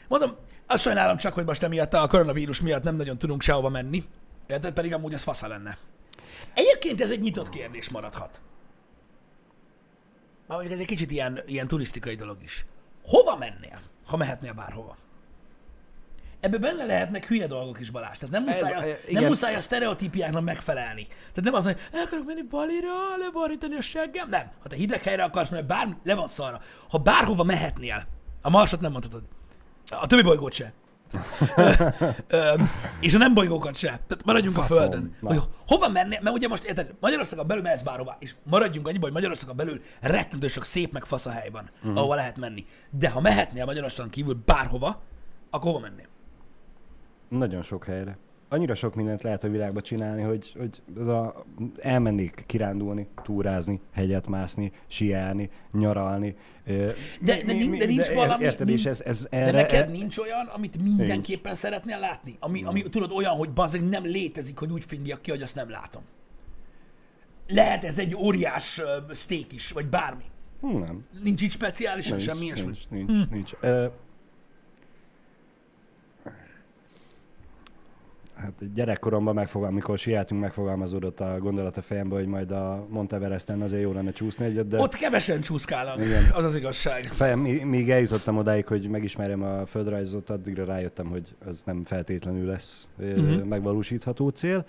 Mondom, 0.07 0.35
azt 0.67 0.81
sajnálom 0.81 1.17
csak, 1.17 1.33
hogy 1.33 1.45
most 1.45 1.63
emiatt 1.63 1.93
a 1.93 2.07
koronavírus 2.07 2.61
miatt 2.61 2.83
nem 2.83 2.95
nagyon 2.95 3.17
tudunk 3.17 3.41
sehova 3.41 3.69
menni, 3.69 4.03
Érted? 4.47 4.73
Pedig 4.73 4.93
amúgy 4.93 5.13
az 5.13 5.23
fasza 5.23 5.47
lenne. 5.47 5.77
Egyébként 6.53 7.01
ez 7.01 7.11
egy 7.11 7.19
nyitott 7.19 7.49
kérdés 7.49 7.89
maradhat. 7.89 8.41
Már 10.47 10.57
mondjuk 10.57 10.73
ez 10.73 10.79
egy 10.79 10.85
kicsit 10.85 11.11
ilyen, 11.11 11.39
ilyen 11.45 11.67
turisztikai 11.67 12.15
dolog 12.15 12.43
is. 12.43 12.65
Hova 13.05 13.35
mennél, 13.35 13.81
ha 14.05 14.17
mehetnél 14.17 14.53
bárhova? 14.53 14.97
Ebbe 16.39 16.57
benne 16.57 16.85
lehetnek 16.85 17.25
hülye 17.25 17.47
dolgok 17.47 17.79
is, 17.79 17.89
Balázs. 17.89 18.17
Tehát 18.17 18.33
nem 18.33 18.43
muszáj, 18.43 18.61
Ez, 18.61 18.69
a, 18.69 18.81
eh, 18.81 18.87
nem 18.87 18.97
igen. 19.07 19.23
muszáj 19.23 19.55
a 19.55 19.59
sztereotípiáknak 19.59 20.43
megfelelni. 20.43 21.03
Tehát 21.07 21.43
nem 21.43 21.53
az, 21.53 21.63
hogy 21.63 21.77
el 21.91 22.01
akarok 22.01 22.25
menni 22.25 22.41
Balira, 22.41 23.17
lebarítani 23.17 23.75
a 23.75 23.81
seggem. 23.81 24.29
Nem. 24.29 24.51
Ha 24.61 24.69
te 24.69 24.75
hideg 24.75 25.03
helyre 25.03 25.23
akarsz 25.23 25.49
menni, 25.49 25.65
bár 25.65 25.97
le 26.03 26.15
van 26.15 26.27
szarra. 26.27 26.61
Ha 26.89 26.97
bárhova 26.97 27.43
mehetnél, 27.43 28.05
a 28.41 28.49
Marsot 28.49 28.79
nem 28.79 28.91
mondhatod. 28.91 29.23
A 30.01 30.07
többi 30.07 30.21
bolygót 30.21 30.53
se. 30.53 30.73
És 32.99 33.13
a 33.13 33.17
nem 33.17 33.33
bolygókat 33.33 33.75
se. 33.75 33.87
Tehát 33.87 34.25
maradjunk 34.25 34.55
Faszom. 34.55 34.77
a 34.77 34.79
Földön. 34.79 35.15
Na. 35.19 35.29
Hogy 35.29 35.41
hova 35.67 35.89
menni, 35.89 36.17
mert 36.21 36.35
ugye 36.35 36.47
most 36.47 36.63
érted, 36.63 36.93
Magyarországon 36.99 37.47
belül 37.47 37.63
mehetsz 37.63 37.81
bárhová, 37.81 38.17
és 38.19 38.35
maradjunk 38.43 38.87
annyiban, 38.87 39.03
hogy 39.03 39.13
Magyarországon 39.13 39.55
belül 39.55 39.81
rettentő 39.99 40.47
sok 40.47 40.63
szép 40.63 40.91
meg 40.93 41.05
fasz 41.05 41.25
a 41.25 41.31
hely 41.31 41.49
van, 41.49 41.69
uh-huh. 41.77 41.97
ahova 41.97 42.15
lehet 42.15 42.37
menni. 42.37 42.65
De 42.89 43.09
ha 43.09 43.21
mehetnél 43.21 43.65
Magyarországon 43.65 44.11
kívül 44.11 44.41
bárhova, 44.45 45.01
akkor 45.49 45.71
hova 45.71 45.79
mennél? 45.79 46.07
Nagyon 47.29 47.63
sok 47.63 47.85
helyre. 47.85 48.17
Annyira 48.53 48.75
sok 48.75 48.95
mindent 48.95 49.21
lehet 49.21 49.43
a 49.43 49.49
világban 49.49 49.83
csinálni, 49.83 50.21
hogy, 50.21 50.53
hogy 50.57 50.81
az 50.97 51.07
a, 51.07 51.45
elmennék 51.81 52.43
kirándulni, 52.47 53.07
túrázni, 53.23 53.79
hegyet 53.93 54.27
mászni, 54.27 54.71
siálni, 54.87 55.49
nyaralni. 55.71 56.35
De- 56.65 56.93
de 57.21 57.53
nin- 57.53 57.77
de 57.77 57.85
nincs 57.85 58.09
valami- 58.09 58.43
Érted, 58.43 58.67
nincs- 58.67 58.79
és 58.79 58.85
ez, 58.85 59.01
ez 59.01 59.21
De 59.31 59.37
erre, 59.37 59.51
neked 59.51 59.87
e- 59.87 59.91
nincs 59.91 60.17
olyan, 60.17 60.45
amit 60.47 60.83
mindenképpen 60.83 61.55
szeretnél 61.55 61.99
látni? 61.99 62.35
Ami, 62.39 62.63
ami 62.63 62.81
tudod 62.89 63.11
olyan, 63.11 63.33
hogy 63.35 63.49
bazeg 63.51 63.83
nem 63.89 64.03
létezik, 64.05 64.57
hogy 64.57 64.71
úgy 64.71 64.83
fingjak 64.85 65.21
ki, 65.21 65.29
hogy 65.31 65.41
azt 65.41 65.55
nem 65.55 65.69
látom. 65.69 66.01
Lehet 67.47 67.83
ez 67.83 67.97
egy 67.99 68.15
óriás 68.15 68.77
uh, 69.07 69.13
steak 69.13 69.53
is, 69.53 69.71
vagy 69.71 69.85
bármi. 69.87 70.23
Hm, 70.61 70.77
Nem. 70.77 71.05
Nincs 71.23 71.41
így 71.41 71.51
speciálisan, 71.51 72.15
Nincs, 72.15 72.27
semmi 72.29 72.45
ilyesmi. 72.45 72.65
nincs, 72.65 72.87
nincs, 72.89 73.09
nincs, 73.09 73.29
nincs. 73.29 73.51
Ö, 73.61 73.85
Hát 78.35 78.73
gyerekkoromban 78.73 79.33
megfogalm, 79.33 79.71
amikor 79.71 79.97
sietünk, 79.97 80.41
megfogalmazódott 80.41 81.19
a 81.19 81.39
gondolat 81.39 81.77
a 81.77 81.81
fejembe, 81.81 82.15
hogy 82.15 82.25
majd 82.25 82.51
a 82.51 82.85
Monteveresten 82.89 83.61
azért 83.61 83.81
jó 83.81 83.91
lenne 83.91 84.11
csúszni 84.11 84.45
egyet, 84.45 84.67
de 84.67 84.81
Ott 84.81 84.95
kevesen 84.95 85.41
csúszkálnak, 85.41 85.99
Igen. 86.05 86.23
az 86.33 86.43
az 86.43 86.55
igazság. 86.55 87.03
fejem, 87.05 87.39
mí- 87.39 87.63
míg 87.63 87.89
eljutottam 87.89 88.37
odáig, 88.37 88.67
hogy 88.67 88.87
megismerjem 88.89 89.43
a 89.43 89.65
földrajzot, 89.65 90.29
addigra 90.29 90.65
rájöttem, 90.65 91.05
hogy 91.05 91.35
ez 91.47 91.63
nem 91.65 91.83
feltétlenül 91.83 92.45
lesz 92.45 92.87
uh-huh. 92.99 93.43
megvalósítható 93.43 94.29
cél. 94.29 94.65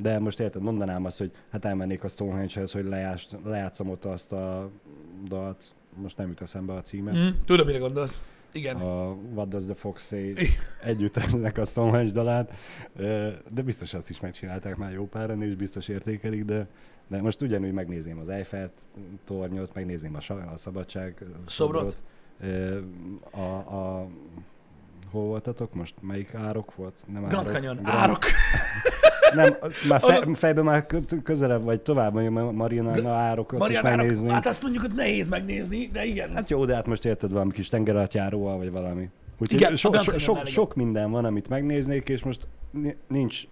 De 0.00 0.18
most 0.18 0.40
érted, 0.40 0.62
mondanám 0.62 1.04
azt, 1.04 1.18
hogy 1.18 1.30
hát 1.50 1.64
elmennék 1.64 2.04
a 2.04 2.08
Stonehenge-hez, 2.08 2.72
hogy 2.72 2.84
lejás, 2.84 3.28
lejátszom 3.44 3.90
ott 3.90 4.04
azt 4.04 4.32
a 4.32 4.70
dalt, 5.28 5.74
most 5.94 6.16
nem 6.16 6.28
jut 6.28 6.40
eszembe 6.40 6.72
a 6.72 6.82
címet. 6.82 7.14
Hm, 7.14 7.26
tudom, 7.46 7.66
mire 7.66 7.78
gondolsz. 7.78 8.20
Igen. 8.52 8.76
a 8.76 9.12
What 9.34 9.48
Does 9.48 9.64
the 9.64 9.74
Fox 9.74 10.06
Say 10.06 10.34
együtt 10.82 11.16
ennek 11.16 11.58
a 11.58 11.64
Stonehenge 11.64 12.12
dalát, 12.12 12.52
de 13.48 13.62
biztos 13.64 13.94
azt 13.94 14.10
is 14.10 14.20
megcsinálták 14.20 14.76
már 14.76 14.92
jó 14.92 15.06
páran, 15.06 15.42
és 15.42 15.54
biztos 15.54 15.88
értékelik, 15.88 16.44
de, 16.44 16.66
de 17.08 17.20
most 17.22 17.40
ugyanúgy 17.42 17.72
megnézném 17.72 18.18
az 18.18 18.28
Eiffel 18.28 18.70
tornyot, 19.24 19.74
megnézném 19.74 20.16
a, 20.28 20.32
a 20.52 20.56
Szabadság 20.56 21.24
Szobrot. 21.46 22.02
Ö, 22.40 22.78
A, 23.30 23.40
a, 23.40 24.08
hol 25.10 25.24
voltatok 25.26 25.74
most? 25.74 25.94
Melyik 26.00 26.34
árok 26.34 26.74
volt? 26.74 27.04
Nem 27.12 27.22
Grand 27.22 27.34
árok. 27.48 27.52
Canyon, 27.52 27.76
Grand- 27.76 27.98
árok. 27.98 28.24
Nem, 29.34 29.56
már 29.88 30.00
fe, 30.00 30.28
fejben 30.34 30.64
már 30.64 30.86
kö- 30.86 31.22
közelebb 31.22 31.62
vagy 31.62 31.80
tovább, 31.80 32.12
mondjuk 32.12 32.36
a 32.36 32.52
Mariana 32.52 33.12
árokat 33.14 33.52
is 33.52 33.58
Marian 33.58 33.86
árok. 33.86 33.98
megnézni. 33.98 34.28
Hát 34.30 34.46
azt 34.46 34.62
mondjuk, 34.62 34.82
hogy 34.84 34.94
nehéz 34.94 35.28
megnézni, 35.28 35.86
de 35.92 36.04
igen. 36.04 36.34
Hát 36.34 36.50
jó, 36.50 36.64
de 36.64 36.74
hát 36.74 36.86
most 36.86 37.04
érted 37.04 37.32
valami 37.32 37.52
kis 37.52 37.68
tengeralattjáróval, 37.68 38.56
vagy 38.56 38.70
valami. 38.70 39.08
Úgyhogy 39.38 39.60
Igen, 39.60 39.76
so, 39.76 39.92
so, 39.92 40.10
Canyonnál 40.18 40.44
sok, 40.44 40.74
minden 40.74 41.10
van, 41.10 41.24
amit 41.24 41.48
megnéznék, 41.48 42.08
és 42.08 42.22
most 42.22 42.46
ni- 42.70 42.96
nincs, 43.08 43.42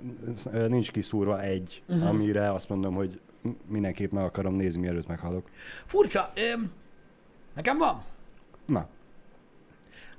nincs 0.69 0.91
kiszúrva 0.91 1.43
egy, 1.43 1.83
uh-huh. 1.89 2.09
amire 2.09 2.53
azt 2.53 2.69
mondom, 2.69 2.95
hogy 2.95 3.21
mindenképp 3.67 4.13
meg 4.13 4.25
akarom 4.25 4.55
nézni, 4.55 4.81
mielőtt 4.81 5.07
meghalok. 5.07 5.49
Furcsa. 5.85 6.33
Öm, 6.53 6.71
nekem 7.55 7.79
van. 7.79 8.03
Na, 8.67 8.87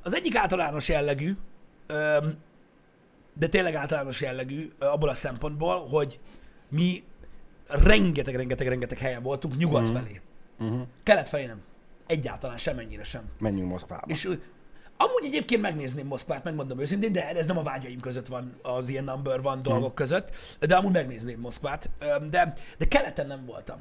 Az 0.03 0.13
egyik 0.13 0.35
általános 0.35 0.89
jellegű, 0.89 1.35
öm, 1.87 2.33
de 3.39 3.47
tényleg 3.47 3.73
általános 3.73 4.21
jellegű 4.21 4.71
abból 4.79 5.09
a 5.09 5.13
szempontból, 5.13 5.87
hogy 5.87 6.19
mi 6.69 7.03
rengeteg-rengeteg-rengeteg 7.67 8.97
helyen 8.97 9.23
voltunk 9.23 9.57
nyugat 9.57 9.83
Mhm. 9.83 9.91
felé. 9.93 10.21
Kelet 11.03 11.29
felé 11.29 11.45
nem. 11.45 11.61
Egyáltalán 12.07 12.57
semennyire 12.57 13.03
sem. 13.03 13.23
menjünk 13.39 13.69
Moszkvába. 13.69 14.03
És 14.07 14.25
amúgy 14.97 15.25
egyébként 15.25 15.61
megnézném 15.61 16.07
Moszkvát, 16.07 16.43
megmondom 16.43 16.79
őszintén, 16.79 17.11
de 17.11 17.29
ez 17.29 17.45
nem 17.45 17.57
a 17.57 17.63
vágyaim 17.63 17.99
között 17.99 18.27
van 18.27 18.59
az 18.61 18.89
ilyen 18.89 19.03
number 19.03 19.41
van 19.41 19.61
dolgok 19.61 19.95
között, 19.95 20.31
de 20.59 20.75
amúgy 20.75 20.91
megnézném 20.91 21.39
Moszkvát. 21.39 21.89
De, 22.29 22.53
de 22.77 22.87
keleten 22.87 23.27
nem 23.27 23.45
voltam. 23.45 23.77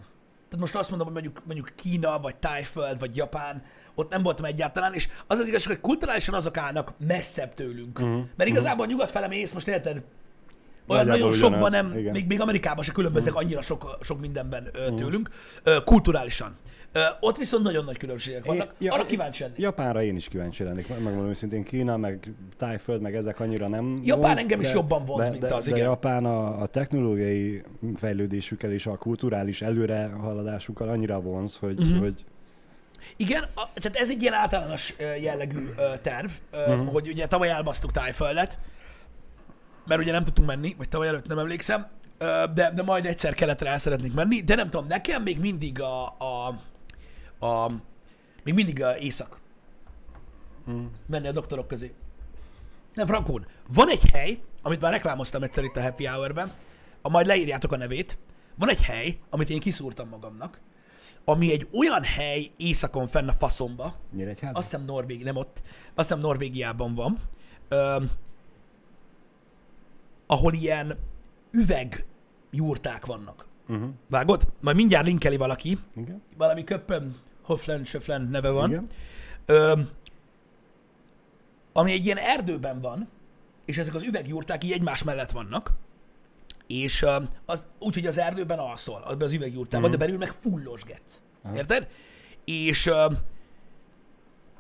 Tehát 0.49 0.65
most 0.65 0.75
azt 0.75 0.91
mondom, 0.91 1.07
hogy 1.13 1.23
mondjuk, 1.23 1.47
mondjuk 1.47 1.73
Kína, 1.77 2.19
vagy 2.21 2.37
Tájföld, 2.37 2.99
vagy 2.99 3.17
Japán, 3.17 3.63
ott 3.95 4.11
nem 4.11 4.23
voltam 4.23 4.45
egyáltalán, 4.45 4.95
és 4.95 5.09
az 5.27 5.39
az 5.39 5.49
igazság, 5.49 5.73
hogy 5.73 5.81
kulturálisan 5.81 6.35
azok 6.35 6.57
állnak 6.57 6.93
messzebb 7.07 7.55
tőlünk. 7.55 7.99
Uh-huh. 7.99 8.25
Mert 8.37 8.51
igazából 8.51 8.87
nyugat 8.87 9.11
fele 9.11 9.29
mész, 9.29 9.53
most 9.53 9.69
érted, 9.69 10.05
olyan 10.87 11.07
Nagyjából 11.07 11.31
nagyon 11.31 11.51
sokban 11.51 11.71
nem, 11.71 11.99
igen. 11.99 12.13
még, 12.13 12.27
még 12.27 12.41
Amerikában 12.41 12.85
se 12.85 12.93
különböznek 12.93 13.35
annyira 13.35 13.63
sok, 13.63 13.99
sok 14.01 14.21
mindenben 14.21 14.69
ö, 14.73 14.95
tőlünk, 14.95 15.29
ö, 15.63 15.85
kulturálisan. 15.85 16.57
Ö, 16.93 17.01
ott 17.21 17.37
viszont 17.37 17.63
nagyon 17.63 17.85
nagy 17.85 17.97
különbségek 17.97 18.45
vannak. 18.45 18.75
ja, 18.79 18.93
Arra 18.93 19.07
kíváncsi 19.07 19.43
lennék. 19.43 19.59
Japánra 19.59 20.03
én 20.03 20.17
is 20.17 20.29
kíváncsi 20.29 20.65
lennék, 20.65 20.89
meg- 20.89 21.03
megmondom 21.03 21.31
őszintén, 21.31 21.65
Kína, 21.65 21.97
meg 21.97 22.33
Tájföld, 22.57 23.01
meg 23.01 23.15
ezek 23.15 23.41
annyira 23.41 23.69
nem 23.69 24.01
Japán 24.05 24.39
engem 24.39 24.61
is 24.61 24.73
jobban 24.73 25.05
vonz, 25.05 25.25
de, 25.25 25.31
mint 25.31 25.47
de, 25.47 25.55
az, 25.55 25.65
de 25.65 25.71
igen. 25.71 25.89
Japán 25.89 26.25
a, 26.25 26.61
a 26.61 26.67
technológiai 26.67 27.63
fejlődésükkel 27.97 28.73
és 28.73 28.87
a 28.87 28.97
kulturális 28.97 29.63
előrehaladásukkal 29.63 30.89
annyira 30.89 31.21
vonz, 31.21 31.57
hogy, 31.57 31.75
Mhm. 31.79 31.83
uh-huh. 31.89 32.01
hogy 32.03 32.25
Igen, 33.17 33.43
a, 33.55 33.69
tehát 33.75 33.97
ez 33.99 34.11
egy 34.11 34.23
ilyen 34.23 34.35
általános 34.35 34.95
jellegű 35.23 35.69
terv, 36.03 36.31
uh-huh. 36.53 36.93
hogy 36.93 37.09
ugye 37.09 37.27
tavaly 37.27 37.49
elbasztuk 37.51 37.91
Tájföldet, 37.91 38.59
mert 39.87 40.01
ugye 40.01 40.13
nem 40.13 40.25
tudtunk 40.25 40.49
menni, 40.49 40.75
vagy 40.79 40.89
tavaly 40.89 41.09
előtt 41.09 41.27
nem 41.27 41.39
emlékszem, 41.39 41.87
de, 42.55 42.73
de 42.75 42.83
majd 42.85 43.07
egyszer 43.07 43.35
keletre 43.35 43.71
el 43.71 43.79
szeretnék 43.79 44.15
menni, 44.15 44.41
de 44.41 44.55
nem 44.55 44.71
tudom, 44.71 44.87
nekem 44.87 45.23
még 45.23 45.41
mindig 45.41 45.81
a, 45.81 46.05
a, 46.05 46.61
a 47.41 47.71
még 48.45 48.55
mindig 48.55 48.83
a 48.83 48.97
éjszak. 48.97 49.39
Hmm. 50.65 50.91
Menni 51.07 51.29
a 51.29 51.33
doktorok 51.33 51.69
közé. 51.69 51.95
Nem, 52.95 53.07
Frankón, 53.07 53.47
van 53.75 53.89
egy 53.89 54.11
hely, 54.13 54.41
amit 54.63 54.81
már 54.81 54.93
reklámoztam 54.93 55.43
egyszer 55.43 55.65
itt 55.65 55.77
a 55.77 55.83
Happy 55.83 56.07
Hour-ben, 56.07 56.53
a 57.03 57.09
majd 57.09 57.27
leírjátok 57.27 57.73
a 57.73 57.77
nevét, 57.77 58.19
van 58.55 58.69
egy 58.69 58.83
hely, 58.83 59.19
amit 59.31 59.51
én 59.51 59.61
kiszúrtam 59.61 60.09
magamnak, 60.09 60.61
ami 61.25 61.53
egy 61.53 61.69
olyan 61.73 62.03
hely 62.03 62.51
északon 62.57 63.07
fenn 63.07 63.29
a 63.29 63.33
faszomba, 63.33 63.95
Nyíregyháza? 64.13 64.59
azt 64.59 64.71
hiszem 64.71 64.85
Norvég, 64.85 65.23
nem 65.23 65.37
ott, 65.37 65.63
azt 65.95 66.09
hiszem 66.09 66.19
Norvégiában 66.19 66.95
van, 66.95 67.19
ö, 67.69 68.05
ahol 70.27 70.53
ilyen 70.53 70.99
üveg 71.51 72.07
jurták 72.51 73.07
vannak. 73.07 73.48
Uh-huh. 73.69 73.89
Vágod? 74.09 74.49
Majd 74.61 74.77
mindjárt 74.77 75.07
linkeli 75.07 75.37
valaki, 75.37 75.79
Igen. 75.97 76.23
valami 76.37 76.65
köppön, 76.65 77.15
Hoflen, 77.43 77.85
Söflen 77.85 78.23
neve 78.31 78.51
van, 78.51 78.71
Igen. 78.71 78.89
ö, 79.47 79.81
ami 81.73 81.93
egy 81.93 82.05
ilyen 82.05 82.17
erdőben 82.17 82.81
van, 82.81 83.09
és 83.65 83.79
ezek 83.79 83.95
az 83.95 84.03
üvegjurták 84.03 84.65
így 84.65 84.73
egymás 84.73 85.03
mellett 85.03 85.31
vannak, 85.31 85.73
és 86.67 87.07
az, 87.45 87.67
úgy, 87.79 87.95
hogy 87.95 88.07
az 88.07 88.19
erdőben 88.19 88.59
alszol, 88.59 89.03
abban 89.03 89.23
az 89.23 89.33
üvegjurtában, 89.33 89.89
Mhm. 89.91 89.99
de 89.99 90.05
belül 90.05 90.19
meg 90.19 90.31
fullos 90.33 90.83
getsz. 90.83 91.23
Érted? 91.55 91.89
És 92.45 92.91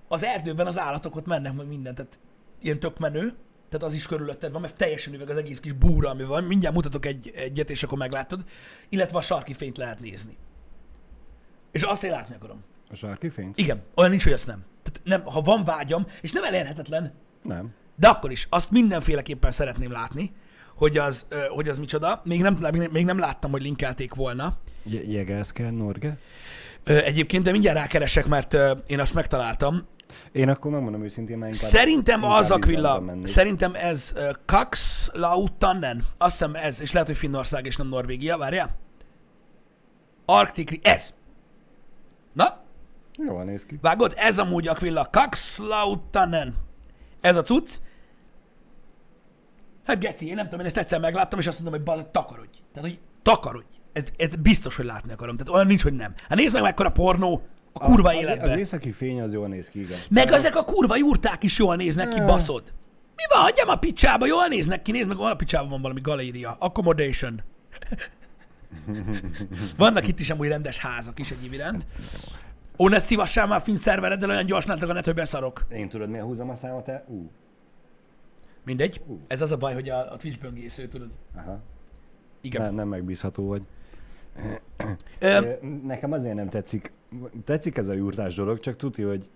az 0.08 0.24
erdőben 0.24 0.66
az 0.66 0.78
állatok 0.78 1.16
ott 1.16 1.26
mennek 1.26 1.52
meg 1.54 1.66
mindent, 1.66 1.96
tehát 1.96 2.18
ilyen 2.62 2.78
tök 2.80 2.98
menő, 2.98 3.34
tehát 3.68 3.86
az 3.86 3.94
is 3.94 4.06
körülötted 4.06 4.52
van, 4.52 4.60
mert 4.60 4.76
teljesen 4.76 5.14
üveg 5.14 5.30
az 5.30 5.36
egész 5.36 5.60
kis 5.60 5.72
búra, 5.72 6.10
ami 6.10 6.24
van. 6.24 6.44
Mindjárt 6.44 6.74
mutatok 6.74 7.06
egy, 7.06 7.30
egyet, 7.34 7.70
és 7.70 7.82
akkor 7.82 7.98
meglátod. 7.98 8.44
Illetve 8.88 9.18
a 9.18 9.22
sarki 9.22 9.52
fényt 9.52 9.76
lehet 9.76 10.00
nézni. 10.00 10.36
És 11.72 11.82
azt 11.82 12.02
én 12.04 12.10
látni 12.10 12.34
akarom. 12.34 12.64
A 12.90 12.94
sarki 12.94 13.28
fényt? 13.28 13.58
Igen, 13.58 13.82
olyan 13.94 14.10
nincs, 14.10 14.24
hogy 14.24 14.32
azt 14.32 14.46
nem. 14.46 14.64
Tehát 14.82 15.00
nem, 15.04 15.32
ha 15.32 15.40
van 15.40 15.64
vágyam, 15.64 16.06
és 16.20 16.32
nem 16.32 16.44
elérhetetlen, 16.44 17.12
Nem. 17.42 17.72
de 17.96 18.08
akkor 18.08 18.30
is, 18.30 18.46
azt 18.50 18.70
mindenféleképpen 18.70 19.50
szeretném 19.50 19.92
látni, 19.92 20.32
hogy 20.74 20.98
az, 20.98 21.26
hogy 21.48 21.68
az 21.68 21.78
micsoda. 21.78 22.20
Még 22.24 22.40
nem, 22.40 22.58
még, 22.92 23.04
nem 23.04 23.18
láttam, 23.18 23.50
hogy 23.50 23.62
linkelték 23.62 24.14
volna. 24.14 24.56
Je- 24.84 25.06
Jegelszker, 25.12 25.72
Norge? 25.72 26.18
Egyébként, 26.84 27.44
de 27.44 27.50
mindjárt 27.50 27.76
rákeresek, 27.78 28.26
mert 28.26 28.56
én 28.86 29.00
azt 29.00 29.14
megtaláltam. 29.14 29.86
Én 30.32 30.48
akkor 30.48 30.70
megmondom 30.70 31.04
őszintén, 31.04 31.38
mert 31.38 31.54
inkább, 31.54 31.70
Szerintem 31.70 32.22
inkább 32.22 32.38
az 32.40 32.50
mennék. 33.04 33.26
szerintem 33.26 33.74
ez 33.74 34.12
uh, 34.16 34.30
Kax 34.46 35.08
Lautanen, 35.12 36.04
azt 36.18 36.32
hiszem 36.32 36.54
ez, 36.54 36.80
és 36.80 36.92
lehet, 36.92 37.08
hogy 37.08 37.16
Finnország 37.16 37.66
és 37.66 37.76
nem 37.76 37.88
Norvégia, 37.88 38.36
várjál. 38.38 38.76
Arctic, 40.24 40.70
Ri- 40.70 40.80
ez. 40.86 41.14
Na, 42.32 42.58
Jól 43.26 43.44
néz 43.44 43.64
ki. 43.64 43.78
vágod? 43.82 44.12
Ez 44.16 44.38
amúgy 44.38 44.68
Aquila, 44.68 45.08
Kax 45.10 45.58
Lautanen. 45.58 46.54
Ez 47.20 47.36
a 47.36 47.42
cucc. 47.42 47.70
Hát 49.84 49.98
geci, 50.00 50.26
én 50.28 50.34
nem 50.34 50.44
tudom, 50.44 50.60
én 50.60 50.66
ezt 50.66 50.76
egyszer 50.76 51.00
megláttam, 51.00 51.38
és 51.38 51.46
azt 51.46 51.60
mondom, 51.60 51.80
hogy 51.80 51.94
bazd, 51.94 52.06
takarodj. 52.06 52.58
Tehát, 52.72 52.88
hogy 52.88 53.00
takarodj. 53.22 53.66
Ez, 53.92 54.02
ez 54.16 54.34
biztos, 54.36 54.76
hogy 54.76 54.84
látni 54.84 55.12
akarom. 55.12 55.36
Tehát 55.36 55.54
olyan 55.54 55.66
nincs, 55.66 55.82
hogy 55.82 55.92
nem. 55.92 56.14
Hát 56.28 56.38
nézd 56.38 56.52
meg 56.54 56.62
mekkora 56.62 56.90
pornó 56.90 57.42
a 57.80 57.84
kurva 57.84 58.08
az, 58.08 58.14
életben. 58.14 58.50
Az 58.50 58.58
északi 58.58 58.92
fény 58.92 59.20
az 59.20 59.32
jól 59.32 59.48
néz 59.48 59.68
ki, 59.68 59.80
igen. 59.80 59.98
Meg 60.10 60.32
ezek 60.32 60.56
a 60.56 60.64
kurva 60.64 60.96
jurták 60.96 61.42
is 61.42 61.58
jól 61.58 61.76
néznek 61.76 62.08
ki, 62.08 62.20
baszod. 62.20 62.62
Mi 63.16 63.22
van? 63.34 63.42
Hagyjam 63.42 63.68
a 63.68 63.76
picsába, 63.76 64.26
jól 64.26 64.46
néznek 64.46 64.82
ki, 64.82 64.92
nézd 64.92 65.08
meg, 65.08 65.16
van 65.16 65.30
a 65.30 65.34
picsában 65.34 65.68
van 65.68 65.80
valami 65.80 66.00
galéria. 66.00 66.56
Accommodation. 66.58 67.42
Vannak 69.76 70.08
itt 70.08 70.18
is 70.18 70.30
amúgy 70.30 70.48
rendes 70.48 70.78
házak 70.78 71.18
is 71.18 71.30
egyéb 71.30 71.52
iránt. 71.52 71.86
Ó, 72.78 72.88
ne 72.88 72.98
szívassál 72.98 73.46
már 73.46 73.60
finn 73.60 73.74
szervereddel, 73.74 74.30
olyan 74.30 74.46
gyorsan 74.46 74.78
a 74.78 74.92
net, 74.92 75.04
hogy 75.04 75.14
beszarok. 75.14 75.66
Én 75.72 75.88
tudod, 75.88 76.08
miért 76.08 76.24
húzom 76.24 76.50
a 76.50 76.54
számat 76.54 76.84
te? 76.84 77.04
Ú, 77.08 77.30
Mindegy. 78.64 79.00
Ez 79.26 79.40
az 79.40 79.52
a 79.52 79.56
baj, 79.56 79.74
hogy 79.74 79.88
a, 79.88 80.12
a 80.12 80.16
Twitch 80.16 80.40
böngésző, 80.40 80.88
tudod. 80.88 81.10
aha. 81.36 81.60
Igen. 82.40 82.62
Nem, 82.62 82.74
nem 82.74 82.88
megbízható 82.88 83.46
vagy. 83.46 83.62
Ö, 85.20 85.26
Ö, 85.26 85.66
Nekem 85.86 86.12
azért 86.12 86.34
nem 86.34 86.48
tetszik. 86.48 86.92
Tetszik 87.44 87.76
ez 87.76 87.86
a 87.88 87.92
jurtás 87.92 88.34
dolog, 88.34 88.60
csak 88.60 88.76
tudja, 88.76 89.08
hogy 89.08 89.28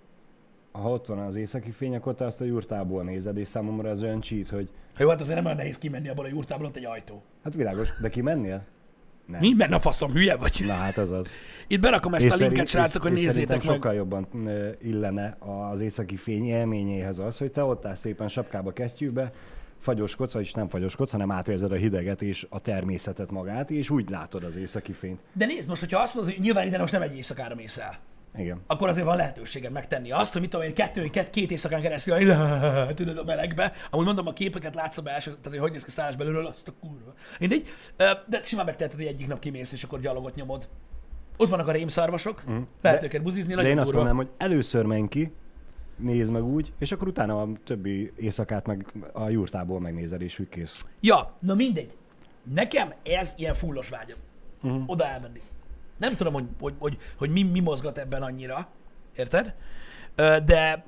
ha 0.72 0.90
ott 0.90 1.06
van 1.06 1.18
az 1.18 1.36
északi 1.36 1.70
fény, 1.70 1.94
akkor 1.96 2.14
te 2.14 2.24
azt 2.24 2.40
a 2.40 2.44
jurtából 2.44 3.02
nézed, 3.02 3.36
és 3.36 3.48
számomra 3.48 3.90
az 3.90 4.02
olyan 4.02 4.20
cheat, 4.20 4.48
hogy 4.48 4.68
ha 4.96 5.02
jó, 5.02 5.08
hát 5.08 5.20
azért 5.20 5.36
nem 5.36 5.44
olyan 5.44 5.56
nehéz 5.56 5.78
kimenni 5.78 6.08
abból 6.08 6.24
a 6.24 6.28
jurtából, 6.28 6.66
ott 6.66 6.76
egy 6.76 6.84
ajtó. 6.84 7.22
hát 7.44 7.54
világos, 7.54 7.88
de 8.00 8.08
ki 8.08 8.20
mennél? 8.20 8.64
Nem. 9.26 9.40
Mi? 9.40 9.52
Mert 9.56 9.72
a 9.72 9.78
faszom, 9.78 10.12
hülye 10.12 10.36
vagy? 10.36 10.62
Na 10.66 10.72
hát 10.72 10.98
az 10.98 11.10
az. 11.10 11.30
Itt 11.66 11.80
berakom 11.80 12.14
ezt 12.14 12.26
a 12.26 12.30
szerint- 12.30 12.48
linket, 12.50 12.68
srácok, 12.68 13.02
hogy 13.02 13.12
és 13.12 13.24
nézzétek 13.24 13.64
meg. 13.64 13.74
sokkal 13.74 13.94
jobban 13.94 14.26
illene 14.82 15.36
az 15.70 15.80
északi 15.80 16.16
fény 16.16 16.44
élményéhez 16.44 17.18
az, 17.18 17.38
hogy 17.38 17.50
te 17.50 17.62
ott 17.64 17.86
állsz 17.86 18.00
szépen 18.00 18.28
sapkába, 18.28 18.72
kesztyűbe, 18.72 19.32
fagyoskodsz, 19.82 20.32
vagyis 20.32 20.52
nem 20.52 20.68
fagyoskodsz, 20.68 21.10
hanem 21.10 21.30
átérzed 21.30 21.72
a 21.72 21.74
hideget 21.74 22.22
és 22.22 22.46
a 22.50 22.60
természetet 22.60 23.30
magát, 23.30 23.70
és 23.70 23.90
úgy 23.90 24.10
látod 24.10 24.44
az 24.44 24.56
északi 24.56 24.92
fényt. 24.92 25.20
De 25.32 25.46
nézd 25.46 25.68
most, 25.68 25.80
hogyha 25.80 26.00
azt 26.00 26.14
mondod, 26.14 26.32
hogy 26.32 26.42
nyilván 26.42 26.66
ide 26.66 26.78
most 26.78 26.92
nem 26.92 27.02
egy 27.02 27.16
éjszakára 27.16 27.54
mész 27.54 27.78
el. 27.78 27.98
Igen. 28.36 28.60
akkor 28.66 28.88
azért 28.88 29.06
van 29.06 29.16
lehetőséged 29.16 29.72
megtenni 29.72 30.10
azt, 30.10 30.32
hogy 30.32 30.40
mit 30.40 30.50
tudom 30.50 30.66
én, 30.66 30.74
kettő, 30.74 31.10
két, 31.10 31.30
két 31.30 31.50
éjszakán 31.50 31.82
keresztül, 31.82 32.14
tudod, 32.94 33.18
a 33.18 33.24
melegbe. 33.24 33.72
Amúgy 33.90 34.06
mondom, 34.06 34.26
a 34.26 34.32
képeket 34.32 34.74
látsz 34.74 34.96
a 34.96 35.02
belső, 35.02 35.30
tehát 35.30 35.48
hogy 35.48 35.58
hogy 35.58 35.70
néz 35.70 35.84
ki 35.84 35.90
szállás 35.90 36.16
belülről, 36.16 36.46
azt 36.46 36.68
a 36.68 36.72
kurva. 36.80 37.14
Mindegy. 37.38 37.68
De 38.26 38.40
simán 38.42 38.64
megteheted, 38.64 38.98
hogy 38.98 39.08
egyik 39.08 39.26
nap 39.26 39.38
kimész, 39.38 39.72
és 39.72 39.82
akkor 39.82 40.00
gyalogot 40.00 40.34
nyomod. 40.34 40.68
Ott 41.36 41.48
vannak 41.48 41.68
a 41.68 41.72
rémszarvasok, 41.72 42.42
mm. 42.50 42.58
lehet 42.82 43.00
De- 43.00 43.06
őket 43.06 43.22
buzizni, 43.22 43.48
De 43.50 43.54
nagyon 43.54 43.70
én 43.70 43.78
azt 43.78 43.90
durva. 43.90 44.04
mondanám, 44.04 44.26
hogy 44.26 44.46
először 44.46 44.84
menj 44.84 45.08
ki, 45.08 45.32
nézd 45.96 46.32
meg 46.32 46.44
úgy, 46.44 46.72
és 46.78 46.92
akkor 46.92 47.08
utána 47.08 47.42
a 47.42 47.48
többi 47.64 48.12
éjszakát 48.16 48.66
meg 48.66 48.92
a 49.12 49.28
jurtából 49.28 49.80
megnézed, 49.80 50.22
és 50.22 50.38
úgy 50.38 50.48
kész. 50.48 50.84
Ja, 51.00 51.34
na 51.40 51.54
mindegy. 51.54 51.96
Nekem 52.54 52.94
ez 53.02 53.34
ilyen 53.36 53.54
fullos 53.54 53.88
vágyam. 53.88 54.18
Uh-huh. 54.62 54.82
Oda 54.86 55.06
elmenni. 55.06 55.40
Nem 55.98 56.16
tudom, 56.16 56.32
hogy, 56.32 56.44
hogy, 56.60 56.74
hogy, 56.78 56.98
hogy 57.18 57.30
mi, 57.30 57.42
mi 57.42 57.60
mozgat 57.60 57.98
ebben 57.98 58.22
annyira. 58.22 58.68
Érted? 59.16 59.54
De, 60.16 60.84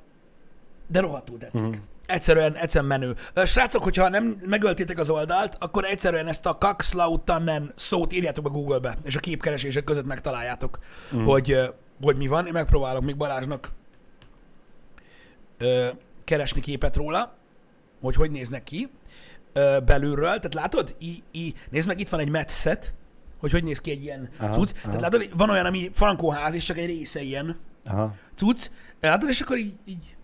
de 0.86 1.00
rohadtul 1.00 1.38
tetszik. 1.38 1.60
Uh-huh. 1.60 1.76
Egyszerűen, 2.06 2.54
egyszerűen 2.54 2.98
menő. 2.98 3.16
Srácok, 3.46 3.82
hogyha 3.82 4.08
nem 4.08 4.40
megöltétek 4.46 4.98
az 4.98 5.10
oldalt, 5.10 5.56
akkor 5.60 5.84
egyszerűen 5.84 6.26
ezt 6.26 6.46
a 6.46 6.58
Kaxlautanen 6.58 7.72
szót 7.74 8.12
írjátok 8.12 8.44
be 8.44 8.50
Google-be, 8.50 8.98
és 9.04 9.16
a 9.16 9.20
képkeresések 9.20 9.84
között 9.84 10.06
megtaláljátok, 10.06 10.78
uh-huh. 11.12 11.30
hogy, 11.30 11.56
hogy 12.02 12.16
mi 12.16 12.26
van. 12.26 12.46
Én 12.46 12.52
megpróbálok 12.52 13.02
még 13.02 13.16
Balázsnak 13.16 13.70
ö, 15.58 15.88
keresni 16.24 16.60
képet 16.60 16.96
róla, 16.96 17.36
hogy 18.00 18.14
hogy 18.14 18.30
néznek 18.30 18.62
ki 18.62 18.88
ö, 19.52 19.78
belülről. 19.84 20.26
Tehát 20.26 20.54
látod, 20.54 20.96
I, 20.98 21.22
I, 21.32 21.54
nézd 21.70 21.86
meg, 21.86 22.00
itt 22.00 22.08
van 22.08 22.20
egy 22.20 22.28
metszet, 22.28 22.94
hogy 23.38 23.52
hogy 23.52 23.64
néz 23.64 23.80
ki 23.80 23.90
egy 23.90 24.02
ilyen 24.02 24.28
Aha, 24.38 24.52
cucc. 24.52 24.70
aha. 24.76 24.86
Tehát 24.86 25.00
látod, 25.00 25.36
van 25.36 25.50
olyan, 25.50 25.66
ami 25.66 25.90
frankóház, 25.94 26.54
és 26.54 26.64
csak 26.64 26.78
egy 26.78 26.86
része 26.86 27.20
ilyen 27.22 27.58
Aha. 27.84 28.14
cucc. 28.36 28.70
Látod, 29.00 29.28
és 29.28 29.40
akkor 29.40 29.56
így, 29.56 29.74
így... 29.84 30.16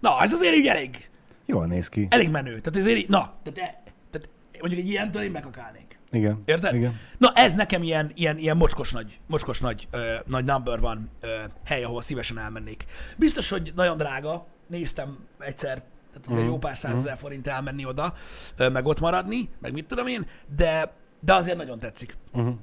Na, 0.00 0.22
ez 0.22 0.32
azért 0.32 0.54
így 0.54 0.66
elég, 0.66 1.10
Jól 1.46 1.66
néz 1.66 1.88
ki. 1.88 2.06
elég 2.10 2.30
menő. 2.30 2.60
Tehát 2.60 2.76
ezért 2.78 2.98
így, 2.98 3.08
na, 3.08 3.34
tehát, 3.42 3.58
e- 3.70 3.82
tehát 4.10 4.28
mondjuk 4.60 4.80
egy 4.82 4.88
ilyentől 4.88 5.22
én 5.22 5.30
megakálnék. 5.30 5.85
Igen. 6.10 6.42
Érted? 6.44 6.74
Igen. 6.74 7.00
Na 7.18 7.32
ez 7.34 7.54
nekem 7.54 7.82
ilyen, 7.82 8.10
ilyen, 8.14 8.38
ilyen 8.38 8.56
mocskos 8.56 8.92
nagy, 8.92 9.18
mocskos 9.26 9.60
nagy, 9.60 9.88
ö, 9.90 10.14
nagy 10.26 10.44
number 10.44 10.80
van 10.80 11.10
ö, 11.20 11.28
hely, 11.64 11.84
ahol 11.84 12.02
szívesen 12.02 12.38
elmennék. 12.38 12.84
Biztos, 13.16 13.48
hogy 13.48 13.72
nagyon 13.74 13.96
drága, 13.96 14.46
néztem 14.66 15.18
egyszer, 15.38 15.82
tehát 16.12 16.26
azért 16.26 16.40
Mhm. 16.42 16.48
jó 16.50 16.58
pár 16.58 16.76
százezer 16.76 17.16
forint 17.18 17.46
elmenni 17.46 17.84
oda, 17.84 18.14
ö, 18.56 18.68
meg 18.68 18.86
ott 18.86 19.00
maradni, 19.00 19.48
meg 19.60 19.72
mit 19.72 19.86
tudom 19.86 20.06
én, 20.06 20.26
de, 20.56 20.92
de 21.20 21.34
azért 21.34 21.56
nagyon 21.56 21.78
tetszik. 21.78 22.16
Uh-huh. 22.32 22.54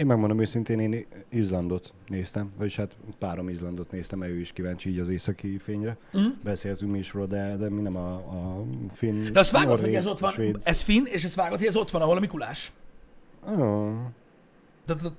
Én 0.00 0.06
megmondom 0.06 0.40
őszintén, 0.40 0.78
én 0.80 1.06
Izlandot 1.28 1.92
néztem, 2.06 2.48
vagyis 2.56 2.76
hát 2.76 2.96
párom 3.18 3.48
Izlandot 3.48 3.90
néztem, 3.90 4.18
mert 4.18 4.32
ő 4.32 4.38
is 4.38 4.52
kíváncsi 4.52 4.90
így 4.90 4.98
az 4.98 5.08
északi 5.08 5.58
fényre. 5.58 5.96
Mhm. 6.12 6.24
Beszéltünk 6.42 6.90
mi 6.92 6.98
is 6.98 7.12
róla, 7.12 7.26
de, 7.26 7.56
de 7.56 7.68
mi 7.68 7.80
nem 7.80 7.96
a, 7.96 8.14
a 8.14 8.64
finn, 8.92 9.32
De 9.32 9.40
azt 9.40 9.50
vágod, 9.50 9.68
norvég, 9.68 9.86
hogy 9.86 9.94
ez 9.94 10.06
ott 10.06 10.18
van, 10.18 10.30
svéd. 10.32 10.58
ez 10.62 10.80
finn, 10.80 11.04
és 11.04 11.24
ezt 11.24 11.34
vágod, 11.34 11.58
hogy 11.58 11.66
ez 11.66 11.76
ott 11.76 11.90
van, 11.90 12.02
ahol 12.02 12.16
a 12.16 12.20
Mikulás. 12.20 12.72
Oh, 13.46 13.92
Tehát 14.84 15.04
ott 15.04 15.16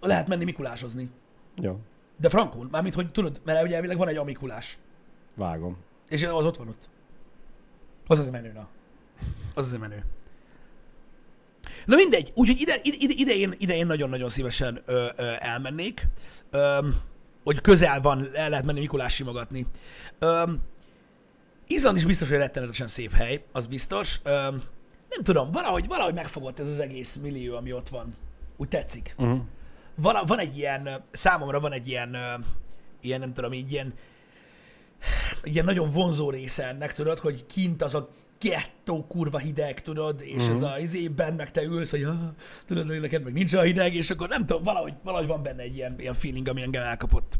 lehet 0.00 0.28
menni 0.28 0.44
Mikulásozni. 0.44 1.10
jó, 1.54 1.78
De 2.16 2.28
frankon, 2.28 2.68
mármint, 2.70 2.94
hogy 2.94 3.10
tudod, 3.10 3.40
mert 3.44 3.62
ugye 3.64 3.74
elvileg 3.74 3.96
van 3.96 4.08
egy 4.08 4.16
amikulás. 4.16 4.78
vágom. 5.36 5.76
És 6.08 6.22
az 6.22 6.44
ott 6.44 6.56
van 6.56 6.68
ott. 6.68 6.88
Az 8.06 8.18
az 8.18 8.26
a 8.26 8.30
menő, 8.30 8.52
na. 8.52 8.68
Az 9.54 9.66
az 9.66 9.72
a 9.72 9.78
menő. 9.78 10.04
Na 11.86 11.96
mindegy, 11.96 12.32
úgyhogy 12.34 12.60
ide, 12.60 12.78
ide, 12.82 13.14
ide, 13.16 13.34
én, 13.34 13.54
ide 13.58 13.74
én 13.76 13.86
nagyon-nagyon 13.86 14.28
szívesen 14.28 14.82
ö, 14.86 15.06
ö, 15.16 15.32
elmennék, 15.38 16.06
ö, 16.50 16.88
hogy 17.44 17.60
közel 17.60 18.00
van, 18.00 18.28
el 18.34 18.50
lehet 18.50 18.64
menni 18.64 18.80
Mikulás 18.80 19.14
simogatni. 19.14 19.66
Ö, 20.18 20.42
Izland 21.66 21.96
is 21.96 22.04
biztos, 22.04 22.28
hogy 22.28 22.36
rettenetesen 22.36 22.86
szép 22.86 23.12
hely, 23.12 23.44
az 23.52 23.66
biztos. 23.66 24.20
Ö, 24.22 24.30
nem 25.08 25.22
tudom, 25.22 25.50
valahogy, 25.50 25.86
valahogy 25.86 26.14
megfogott 26.14 26.60
ez 26.60 26.66
az 26.68 26.78
egész 26.78 27.16
millió, 27.22 27.56
ami 27.56 27.72
ott 27.72 27.88
van. 27.88 28.14
Úgy 28.56 28.68
tetszik 28.68 29.14
Uh-huh. 29.18 29.40
van, 29.94 30.26
van 30.26 30.38
egy 30.38 30.56
ilyen, 30.56 31.04
számomra 31.12 31.60
van 31.60 31.72
egy 31.72 31.88
ilyen, 31.88 32.16
ilyen 33.00 33.20
nem 33.20 33.32
tudom, 33.32 33.52
így 33.52 33.72
ilyen, 33.72 33.94
ilyen 35.42 35.64
nagyon 35.64 35.90
vonzó 35.90 36.30
része 36.30 36.68
ennek, 36.68 36.94
tudod, 36.94 37.18
hogy 37.18 37.46
kint 37.46 37.82
az 37.82 37.94
a 37.94 38.10
gettó 38.40 39.04
kurva 39.08 39.38
hideg, 39.38 39.80
tudod, 39.80 40.20
és 40.24 40.42
Mhm. 40.46 40.52
ez 40.56 40.62
a 40.62 40.78
izében 40.78 41.34
meg 41.34 41.50
te 41.50 41.62
ülsz, 41.62 41.90
hogy 41.90 42.02
ah, 42.02 42.14
tudod, 42.66 42.86
hogy 42.86 43.00
neked 43.00 43.22
meg 43.22 43.32
nincs 43.32 43.52
a 43.54 43.60
hideg, 43.60 43.94
és 43.94 44.10
akkor 44.10 44.28
nem 44.28 44.46
tudom, 44.46 44.62
valahogy, 44.62 44.94
valahogy 45.04 45.26
van 45.26 45.42
benne 45.42 45.62
egy 45.62 45.76
ilyen, 45.76 45.94
ilyen 45.98 46.14
feeling, 46.14 46.48
ami 46.48 46.62
engem 46.62 46.82
elkapott. 46.82 47.38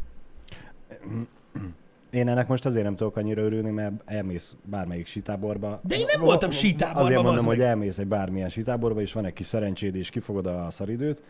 Én 2.09 2.27
ennek 2.27 2.47
most 2.47 2.65
azért 2.65 2.83
nem 2.83 2.95
tudok 2.95 3.15
annyira 3.17 3.41
örülni, 3.41 3.69
mert 3.69 3.93
elmész 4.05 4.55
bármelyik 4.63 5.05
sítáborba. 5.05 5.79
De 5.83 5.95
én 5.95 6.05
nem 6.13 6.21
voltam 6.21 6.51
sítáborban, 6.51 7.03
Azért 7.03 7.21
mondom, 7.23 7.35
bazd 7.45 7.47
hogy 7.47 7.61
elmész 7.61 7.97
egy 7.97 8.07
bármilyen 8.07 8.49
sítáborba, 8.49 9.01
és 9.01 9.13
van 9.13 9.25
egy 9.25 9.33
kis 9.33 9.45
szerencséd, 9.45 9.95
és 9.95 10.09
kifogod 10.09 10.45
a 10.45 10.67
szaridőt, 10.71 11.23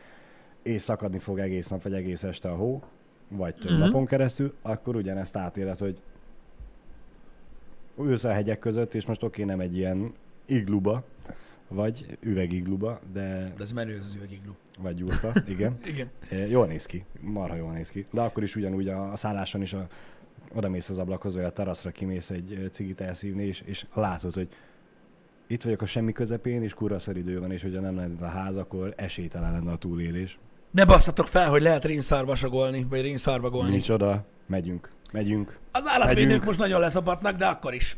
és 0.63 0.81
szakadni 0.81 1.19
fog 1.19 1.39
egész 1.39 1.67
nap, 1.67 1.83
vagy 1.83 1.93
egész 1.93 2.23
este 2.23 2.49
a 2.49 2.55
hó, 2.55 2.83
vagy 3.29 3.55
több 3.55 3.71
Mhm. 3.71 3.79
napon 3.79 4.05
keresztül, 4.05 4.53
akkor 4.61 4.95
ugyanezt 4.95 5.35
átéled, 5.35 5.77
hogy 5.77 5.97
ülsz 7.99 8.23
a 8.23 8.31
hegyek 8.31 8.59
között, 8.59 8.93
és 8.93 9.05
most 9.05 9.23
oké, 9.23 9.43
nem 9.43 9.59
egy 9.59 9.77
ilyen 9.77 10.13
igluba, 10.45 11.03
vagy 11.67 12.17
üvegigluba, 12.19 12.99
de 13.13 13.53
De 13.57 13.63
ez 13.63 13.71
menő, 13.71 13.97
ez 13.97 14.05
az 14.09 14.15
üvegiglu. 14.15 14.51
vagy 14.79 14.95
gyurta, 14.95 15.33
igen. 15.47 15.77
Igen. 15.85 16.09
Jól 16.49 16.67
néz 16.67 16.85
ki, 16.85 17.05
marha 17.19 17.55
jól 17.55 17.71
néz 17.71 17.89
ki. 17.89 18.05
De 18.11 18.21
akkor 18.21 18.43
is 18.43 18.55
ugyanúgy 18.55 18.87
a, 18.87 19.11
a 19.11 19.15
szálláson 19.15 19.61
is 19.61 19.73
a, 19.73 19.87
oda 20.53 20.69
mész 20.69 20.89
az 20.89 20.99
ablakhoz, 20.99 21.35
vagy 21.35 21.43
a 21.43 21.51
teraszra 21.51 21.91
kimész 21.91 22.29
egy 22.29 22.69
cigit 22.71 23.01
elszívni, 23.01 23.43
és, 23.43 23.63
és 23.65 23.85
látod, 23.93 24.33
hogy 24.33 24.49
itt 25.47 25.63
vagyok 25.63 25.81
a 25.81 25.85
semmi 25.85 26.11
közepén, 26.11 26.63
és 26.63 26.73
kurva 26.73 26.97
idő 27.13 27.39
van, 27.39 27.51
és 27.51 27.61
hogyha 27.61 27.81
nem 27.81 27.95
lenne 27.95 28.25
a 28.25 28.29
ház, 28.29 28.57
akkor 28.57 28.93
esélytelen 28.97 29.51
lenne 29.51 29.71
a 29.71 29.77
túlélés. 29.77 30.39
Ne 30.71 30.85
basszatok 30.85 31.27
fel, 31.27 31.49
hogy 31.49 31.61
lehet 31.61 31.85
rénszarvasagolni, 31.85 32.85
vagy 32.89 33.01
rénszarvagolni. 33.01 33.71
Micsoda, 33.71 34.25
megyünk, 34.45 34.91
megyünk, 35.11 35.59
Az 35.71 35.83
állatvédők 35.87 36.25
Megyünk. 36.25 36.43
most 36.45 36.59
nagyon 36.59 36.79
leszapatnak, 36.79 37.35
de 37.35 37.45
akkor 37.45 37.73
is. 37.73 37.97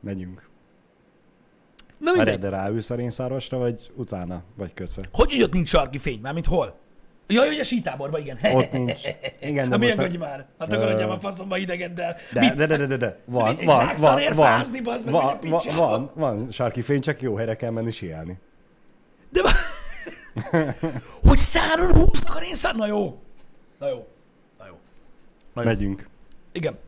megyünk. 0.00 0.48
Na 1.98 2.10
Erre 2.10 2.16
mindegy. 2.22 2.38
de 2.38 2.48
ráülsz 2.48 2.90
a 2.90 2.94
rénszarvasra, 2.94 3.58
vagy 3.58 3.90
utána, 3.96 4.42
vagy 4.56 4.74
kötve? 4.74 5.02
Hogy, 5.12 5.32
hogy 5.32 5.42
ott 5.42 5.52
nincs 5.52 5.68
sarki 5.68 5.98
fény? 5.98 6.20
Mármint 6.20 6.46
hol? 6.46 6.78
Jaj, 7.26 7.46
hogy 7.46 7.58
a 7.58 7.64
sítáborban, 7.64 8.20
igen. 8.20 8.38
Ott 8.52 8.72
nincs. 8.72 9.00
Igen, 9.40 9.68
de 9.68 9.76
most 9.76 9.96
meg- 9.96 10.18
már? 10.18 10.46
Hát 10.58 10.72
akarodjam 10.72 11.10
a 11.10 11.18
faszomba 11.20 11.56
idegeddel. 11.56 12.16
De, 12.32 12.54
de, 12.54 12.66
de, 12.66 12.76
de, 12.76 12.86
de, 12.86 12.96
de. 12.96 13.18
Van, 13.24 13.56
van, 13.64 13.76
van, 13.96 14.18
van, 14.34 14.64
van, 15.04 15.32
van, 15.44 15.74
van, 15.76 16.10
van, 16.14 16.50
sarki 16.52 16.82
fény, 16.82 17.00
csak 17.00 17.22
jó 17.22 17.34
helyre 17.36 17.56
kell 17.56 17.70
menni 17.70 17.90
sielni. 17.90 18.38
De 19.30 19.40
hogy 21.28 21.38
száron 21.38 21.92
húznak 21.92 22.36
a 22.36 22.40
jó. 22.42 22.76
Na 22.76 22.86
jó. 22.86 23.18
Na 23.78 23.88
jó. 23.88 24.06
Na 25.64 25.70
jó. 25.70 25.76
Megyünk. 25.76 26.08
Igen. 26.52 26.78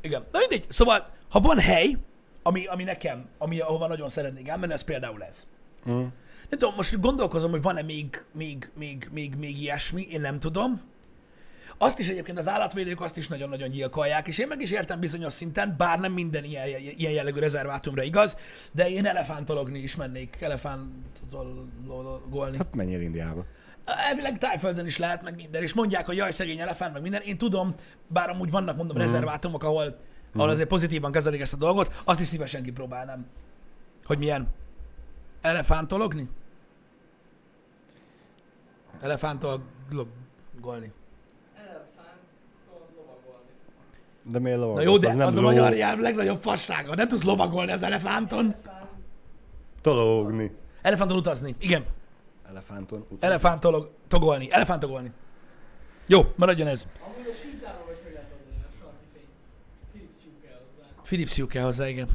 Igen. 0.00 0.24
Na 0.32 0.38
mindegy. 0.38 0.64
Szóval, 0.68 1.04
ha 1.30 1.40
van 1.40 1.58
hely, 1.58 1.96
ami, 2.42 2.66
ami 2.66 2.84
nekem, 2.84 3.28
ami, 3.38 3.60
ahova 3.60 3.86
nagyon 3.86 4.08
szeretnék 4.08 4.48
elmenni, 4.48 4.72
az 4.72 4.84
például 4.84 5.22
ez. 5.22 5.46
Mm. 5.90 6.00
Nem 6.48 6.58
tudom, 6.58 6.74
most 6.74 7.00
gondolkozom, 7.00 7.50
hogy 7.50 7.62
van-e 7.62 7.82
még, 7.82 8.22
még, 8.32 8.70
még, 8.78 9.08
még, 9.12 9.34
még 9.34 9.60
ilyesmi, 9.60 10.06
én 10.10 10.20
nem 10.20 10.38
tudom. 10.38 10.80
Azt 11.78 11.98
is 11.98 12.08
egyébként 12.08 12.38
az 12.38 12.48
állatvédők 12.48 13.00
azt 13.00 13.16
is 13.16 13.28
nagyon-nagyon 13.28 13.70
gyilkolják, 13.70 14.28
és 14.28 14.38
én 14.38 14.46
meg 14.46 14.60
is 14.60 14.70
értem 14.70 15.00
bizonyos 15.00 15.32
szinten, 15.32 15.74
bár 15.78 16.00
nem 16.00 16.12
minden 16.12 16.44
ilyen, 16.44 16.66
ilyen 16.96 17.12
jellegű 17.12 17.38
rezervátumra 17.38 18.02
igaz, 18.02 18.36
de 18.72 18.90
én 18.90 19.06
elefántologni 19.06 19.78
is 19.78 19.96
mennék, 19.96 20.36
elefántologolni. 20.40 22.56
Hát 22.56 22.74
menjél 22.74 23.00
Indiába. 23.00 23.44
Elvileg 23.84 24.38
tájföldön 24.38 24.86
is 24.86 24.98
lehet, 24.98 25.22
meg 25.22 25.34
minden, 25.34 25.62
és 25.62 25.72
mondják, 25.74 26.06
hogy 26.06 26.16
jaj, 26.16 26.30
szegény 26.30 26.58
elefánt, 26.58 26.92
meg 26.92 27.02
minden. 27.02 27.22
Én 27.22 27.38
tudom, 27.38 27.74
bár 28.06 28.30
amúgy 28.30 28.50
vannak, 28.50 28.76
mondom, 28.76 28.96
Mhm. 28.96 29.06
rezervátumok, 29.06 29.62
ahol, 29.64 29.96
ahol 30.34 30.48
azért 30.48 30.68
pozitívan 30.68 31.12
kezelik 31.12 31.40
ezt 31.40 31.52
a 31.52 31.56
dolgot, 31.56 32.00
azt 32.04 32.20
is 32.20 32.26
szívesen 32.26 32.62
kipróbálnám. 32.62 33.26
Hogy 34.04 34.18
milyen? 34.18 34.48
Elefántologni? 35.40 36.28
Elefántologolni. 39.00 40.92
De 44.24 44.38
miért 44.38 44.58
Na 44.58 44.62
lovagolsz? 44.64 44.86
jó, 44.86 44.96
de 44.98 45.08
az, 45.08 45.14
nem 45.14 45.26
az 45.26 45.36
a 45.36 45.40
ló... 45.40 45.46
magyar 45.46 45.72
nyelv 45.72 45.98
legnagyobb 45.98 46.40
fassága. 46.42 46.94
Nem 46.94 47.08
tudsz 47.08 47.22
lovagolni 47.22 47.72
az 47.72 47.82
elefánton. 47.82 48.44
Elefánt. 48.44 48.86
Tológni. 49.80 50.50
Elefánton 50.82 51.16
utazni. 51.16 51.54
Igen. 51.58 51.84
Elefánton. 52.52 52.98
utazni. 52.98 53.26
Elefántolog... 53.26 53.90
Togolni. 54.08 54.48
Elefántogolni. 54.50 55.12
Jó, 56.06 56.32
maradjon 56.36 56.66
ez. 56.66 56.86
Amúgy 57.04 57.28
a 57.28 57.34
sítáló 57.42 57.90
is 57.92 57.98
meg 58.04 58.12
lehet 58.12 58.30
oldani 58.32 58.64
a 58.64 58.70
sarki 58.80 59.06
fény. 59.12 59.24
Philips 59.92 60.22
Hue 60.24 60.32
kell 60.42 60.58
hozzá. 60.58 61.02
Philips 61.02 61.36
Hue 61.36 61.46
kell 61.46 61.64
hozzá, 61.64 61.88
igen. 61.88 62.08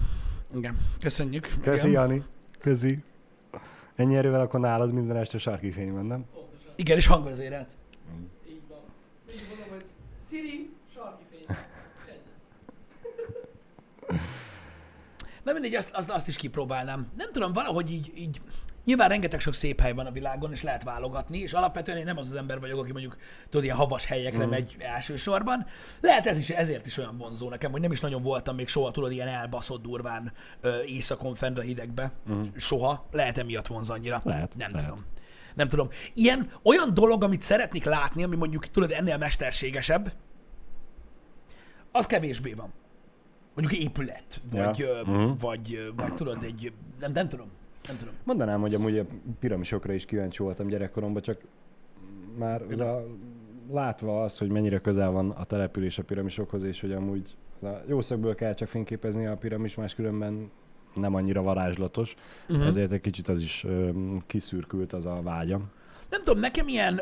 Igen. 0.56 0.78
Köszönjük. 1.00 1.50
Köszi, 1.62 1.88
igen. 1.88 2.02
Jani. 2.02 2.24
Köszi. 2.60 3.04
Ennyi 3.96 4.16
erővel 4.16 4.42
akkor 4.42 4.60
nálad 4.60 4.94
minden 4.94 5.18
este 5.18 5.38
sarki 5.38 5.72
fény 5.72 5.94
van, 5.94 6.06
nem? 6.06 6.26
Pontosan. 6.34 6.74
Igen, 6.76 6.98
és 6.98 7.08
hangvezérelt. 7.08 7.76
Így 8.50 8.62
van. 8.70 8.80
Mindig 9.28 9.46
mondom, 9.50 9.70
hogy 9.70 9.86
Siri, 10.30 10.70
sarki 10.94 11.24
fény. 11.30 11.46
Na 15.44 15.54
mindegy, 15.54 15.76
azt, 15.76 15.92
azt, 15.92 16.10
azt 16.10 16.28
is 16.28 16.36
kipróbálnám. 16.36 17.08
Nem 17.18 17.32
tudom, 17.32 17.54
valahogy 17.54 17.92
így, 17.92 18.12
így 18.16 18.42
Nyilván 18.88 19.10
rengeteg 19.10 19.40
sok 19.40 19.54
szép 19.54 19.82
hely 19.82 19.94
van 19.94 20.06
a 20.06 20.12
világon, 20.12 20.52
és 20.52 20.64
lehet 20.64 20.84
válogatni, 20.84 21.38
és 21.38 21.54
alapvetően 21.54 21.98
én 21.98 22.04
nem 22.04 22.18
az 22.18 22.28
az 22.28 22.36
ember 22.36 22.60
vagyok, 22.60 22.80
aki 22.80 22.92
mondjuk 22.92 23.18
tudod, 23.50 23.64
ilyen 23.64 23.76
havas 23.76 24.06
helyekre 24.06 24.46
mm. 24.46 24.50
megy 24.50 24.76
elsősorban. 24.80 25.66
Lehet 26.02 26.28
ez 26.28 26.38
is, 26.38 26.50
ezért 26.50 26.86
is 26.86 26.98
olyan 26.98 27.18
vonzó 27.18 27.50
nekem, 27.50 27.72
hogy 27.72 27.82
nem 27.82 27.92
is 27.92 28.00
nagyon 28.00 28.22
voltam 28.22 28.56
még 28.56 28.68
soha, 28.68 28.92
tudod, 28.92 29.12
ilyen 29.12 29.28
elbaszott 29.28 29.82
durván 29.82 30.34
ö, 30.62 30.82
éjszakon 30.82 31.36
fenn 31.36 31.58
a 31.58 31.62
hidegbe. 31.62 32.12
Mm. 32.32 32.44
Soha. 32.56 33.08
Lehet 33.12 33.38
emiatt 33.38 33.68
vonz 33.68 33.90
annyira. 33.90 34.22
Lehet, 34.24 34.56
Nem 34.56 34.70
lehet. 34.72 34.88
tudom. 34.88 35.06
Nem 35.56 35.68
tudom. 35.68 35.90
Ilyen, 36.14 36.52
olyan 36.64 36.94
dolog, 36.94 37.24
amit 37.24 37.42
szeretnék 37.42 37.84
látni, 37.84 38.24
ami 38.24 38.36
mondjuk, 38.36 38.68
tudod, 38.68 38.92
ennél 38.92 39.18
mesterségesebb, 39.18 40.14
az 41.92 42.06
kevésbé 42.06 42.54
van. 42.54 42.74
Mondjuk 43.56 43.82
épület, 43.82 44.42
vagy, 44.52 44.78
Ja. 44.78 45.02
Mhm. 45.06 45.32
vagy, 45.40 45.92
vagy 45.96 46.14
tudod, 46.14 46.44
egy, 46.44 46.74
nem, 47.00 47.12
nem 47.12 47.28
tudom. 47.30 47.52
Nem 47.88 47.98
tudom. 47.98 48.14
Mondanám, 48.24 48.62
hogy 48.62 48.74
amúgy 48.74 48.98
a 48.98 49.06
piramisokra 49.40 49.94
is 49.94 50.06
kíváncsi 50.06 50.44
voltam 50.44 50.68
gyerekkoromban, 50.68 51.22
csak 51.22 51.42
már 52.38 52.62
az 52.72 52.80
a, 52.80 53.06
látva 53.72 54.24
azt, 54.24 54.38
hogy 54.38 54.50
mennyire 54.50 54.80
közel 54.80 55.12
van 55.12 55.30
a 55.30 55.44
település 55.44 55.98
a 55.98 56.04
piramisokhoz, 56.04 56.64
és 56.64 56.82
hogy 56.82 56.92
amúgy 56.92 57.36
a 57.62 57.68
jó 57.88 58.02
szögből 58.02 58.36
kell 58.36 58.54
csak 58.54 58.68
fényképezni 58.68 59.26
a 59.26 59.38
piramis, 59.38 59.76
máskülönben 59.76 60.52
nem 60.94 61.16
annyira 61.16 61.42
varázslatos, 61.42 62.16
Mhm. 62.16 62.54
uh-huh. 62.54 62.68
ezért 62.68 62.92
egy 62.92 63.02
kicsit 63.02 63.28
az 63.28 63.42
is 63.42 63.64
öm, 63.64 64.22
kiszürkült 64.28 64.94
az 64.94 65.06
a 65.06 65.22
vágyam. 65.24 65.70
Nem 66.10 66.24
tudom, 66.24 66.40
nekem 66.40 66.68
ilyen, 66.68 67.02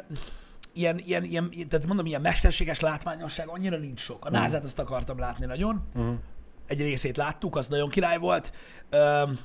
ilyen, 0.74 1.00
ilyen, 1.06 1.24
ilyen, 1.24 1.50
tehát 1.70 1.88
mondom, 1.88 2.06
ilyen 2.06 2.22
mesterséges 2.22 2.80
látványosság 2.80 3.48
annyira 3.48 3.78
nincs 3.78 4.00
sok. 4.00 4.26
A 4.26 4.30
názát 4.30 4.64
azt 4.64 4.80
akartam 4.80 5.18
látni 5.20 5.46
nagyon. 5.46 5.84
Uh-huh. 5.96 6.16
Egy 6.68 6.82
részét 6.82 7.18
láttuk, 7.18 7.56
az 7.56 7.68
nagyon 7.68 7.90
király 7.90 8.18
volt. 8.18 8.54
Öm, 8.90 9.40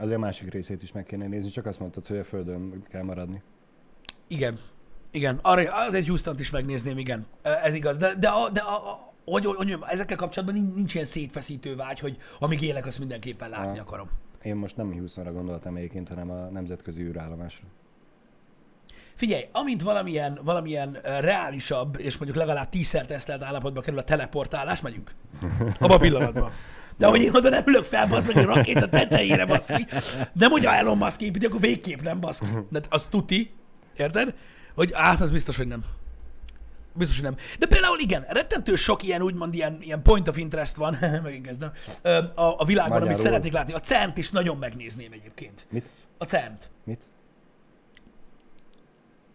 Azért 0.00 0.16
a 0.16 0.20
másik 0.20 0.50
részét 0.50 0.82
is 0.82 0.92
meg 0.92 1.04
kéne 1.04 1.26
nézni, 1.26 1.50
csak 1.50 1.66
azt 1.66 1.78
mondtad, 1.78 2.06
hogy 2.06 2.18
a 2.18 2.24
földön 2.24 2.82
kell 2.88 3.02
maradni. 3.02 3.42
igen. 4.26 4.58
Igen, 5.12 5.38
arra, 5.42 5.72
az 5.86 5.94
egy 5.94 6.06
houston 6.06 6.38
is 6.38 6.50
megnézném, 6.50 6.98
igen. 6.98 7.26
Ez 7.42 7.74
igaz. 7.74 7.96
De, 7.96 8.14
de, 8.14 8.28
a, 8.28 8.50
de 8.50 8.60
a, 8.60 8.90
a, 8.90 8.98
hogy, 9.24 9.44
hogy, 9.44 9.56
hogy, 9.56 9.78
ezekkel 9.86 10.16
kapcsolatban 10.16 10.60
nincs, 10.60 10.74
nincs 10.74 10.94
ilyen 10.94 11.06
szétfeszítő 11.06 11.76
vágy, 11.76 11.98
hogy 12.00 12.16
amíg 12.38 12.62
élek, 12.62 12.86
azt 12.86 12.98
mindenképpen 12.98 13.50
látni 13.50 13.78
Ah. 13.78 13.84
akarom. 13.86 14.10
Én 14.42 14.56
most 14.56 14.76
nem 14.76 14.92
Houstonra 14.92 15.32
gondoltam 15.32 15.76
egyébként, 15.76 16.08
hanem 16.08 16.30
a 16.30 16.48
nemzetközi 16.50 17.02
űrállomásra. 17.02 17.66
Figyelj, 19.14 19.42
amint 19.52 19.82
valamilyen, 19.82 20.38
valamilyen 20.42 20.92
reálisabb, 21.02 22.00
és 22.00 22.16
mondjuk 22.16 22.38
legalább 22.38 22.68
tízszer 22.68 23.06
tesztelt 23.06 23.42
állapotba 23.42 23.80
kerül 23.80 23.98
a 23.98 24.04
teleportálás, 24.04 24.80
megyünk. 24.80 25.12
Abba 25.80 25.94
a 25.94 25.98
pillanatban. 25.98 26.50
De 27.00 27.06
hogy 27.06 27.20
én 27.20 27.34
oda 27.34 27.48
nem 27.48 27.62
ülök 27.66 27.84
fel, 27.84 28.06
basz 28.06 28.24
meg 28.24 28.36
egy 28.36 28.44
rakéta 28.44 28.88
tetejére, 28.88 29.46
basz 29.46 29.66
ki. 29.66 29.86
Nem, 30.32 30.50
hogy 30.50 30.66
a 30.66 30.72
Elon 30.72 30.98
Musk 30.98 31.20
építi, 31.20 31.46
akkor 31.46 31.60
végképp 31.60 32.00
nem, 32.00 32.20
basz. 32.20 32.42
De 32.68 32.80
az 32.88 33.06
tuti, 33.10 33.52
érted? 33.96 34.34
Hogy 34.74 34.90
áh, 34.94 35.20
az 35.20 35.30
biztos, 35.30 35.56
hogy 35.56 35.66
nem. 35.66 35.84
Biztos, 36.94 37.16
hogy 37.16 37.24
nem. 37.24 37.36
De 37.58 37.66
például 37.66 37.98
igen, 37.98 38.24
rettentő 38.28 38.74
sok 38.74 39.02
ilyen 39.02 39.22
úgymond 39.22 39.54
ilyen, 39.54 39.78
ilyen 39.82 40.02
point 40.02 40.28
of 40.28 40.36
interest 40.36 40.76
van, 40.76 40.98
megint 41.22 41.46
kezdem, 41.46 41.72
a, 42.34 42.42
a 42.42 42.64
világban, 42.64 42.96
amit 42.96 43.08
Magyarul. 43.08 43.24
szeretnék 43.24 43.52
látni. 43.52 43.72
A 43.72 43.80
CERN-t 43.80 44.18
is 44.18 44.30
nagyon 44.30 44.56
megnézném 44.56 45.12
egyébként. 45.12 45.66
Mit? 45.70 45.86
A 46.18 46.24
CERN-t. 46.24 46.70
Mit? 46.84 47.02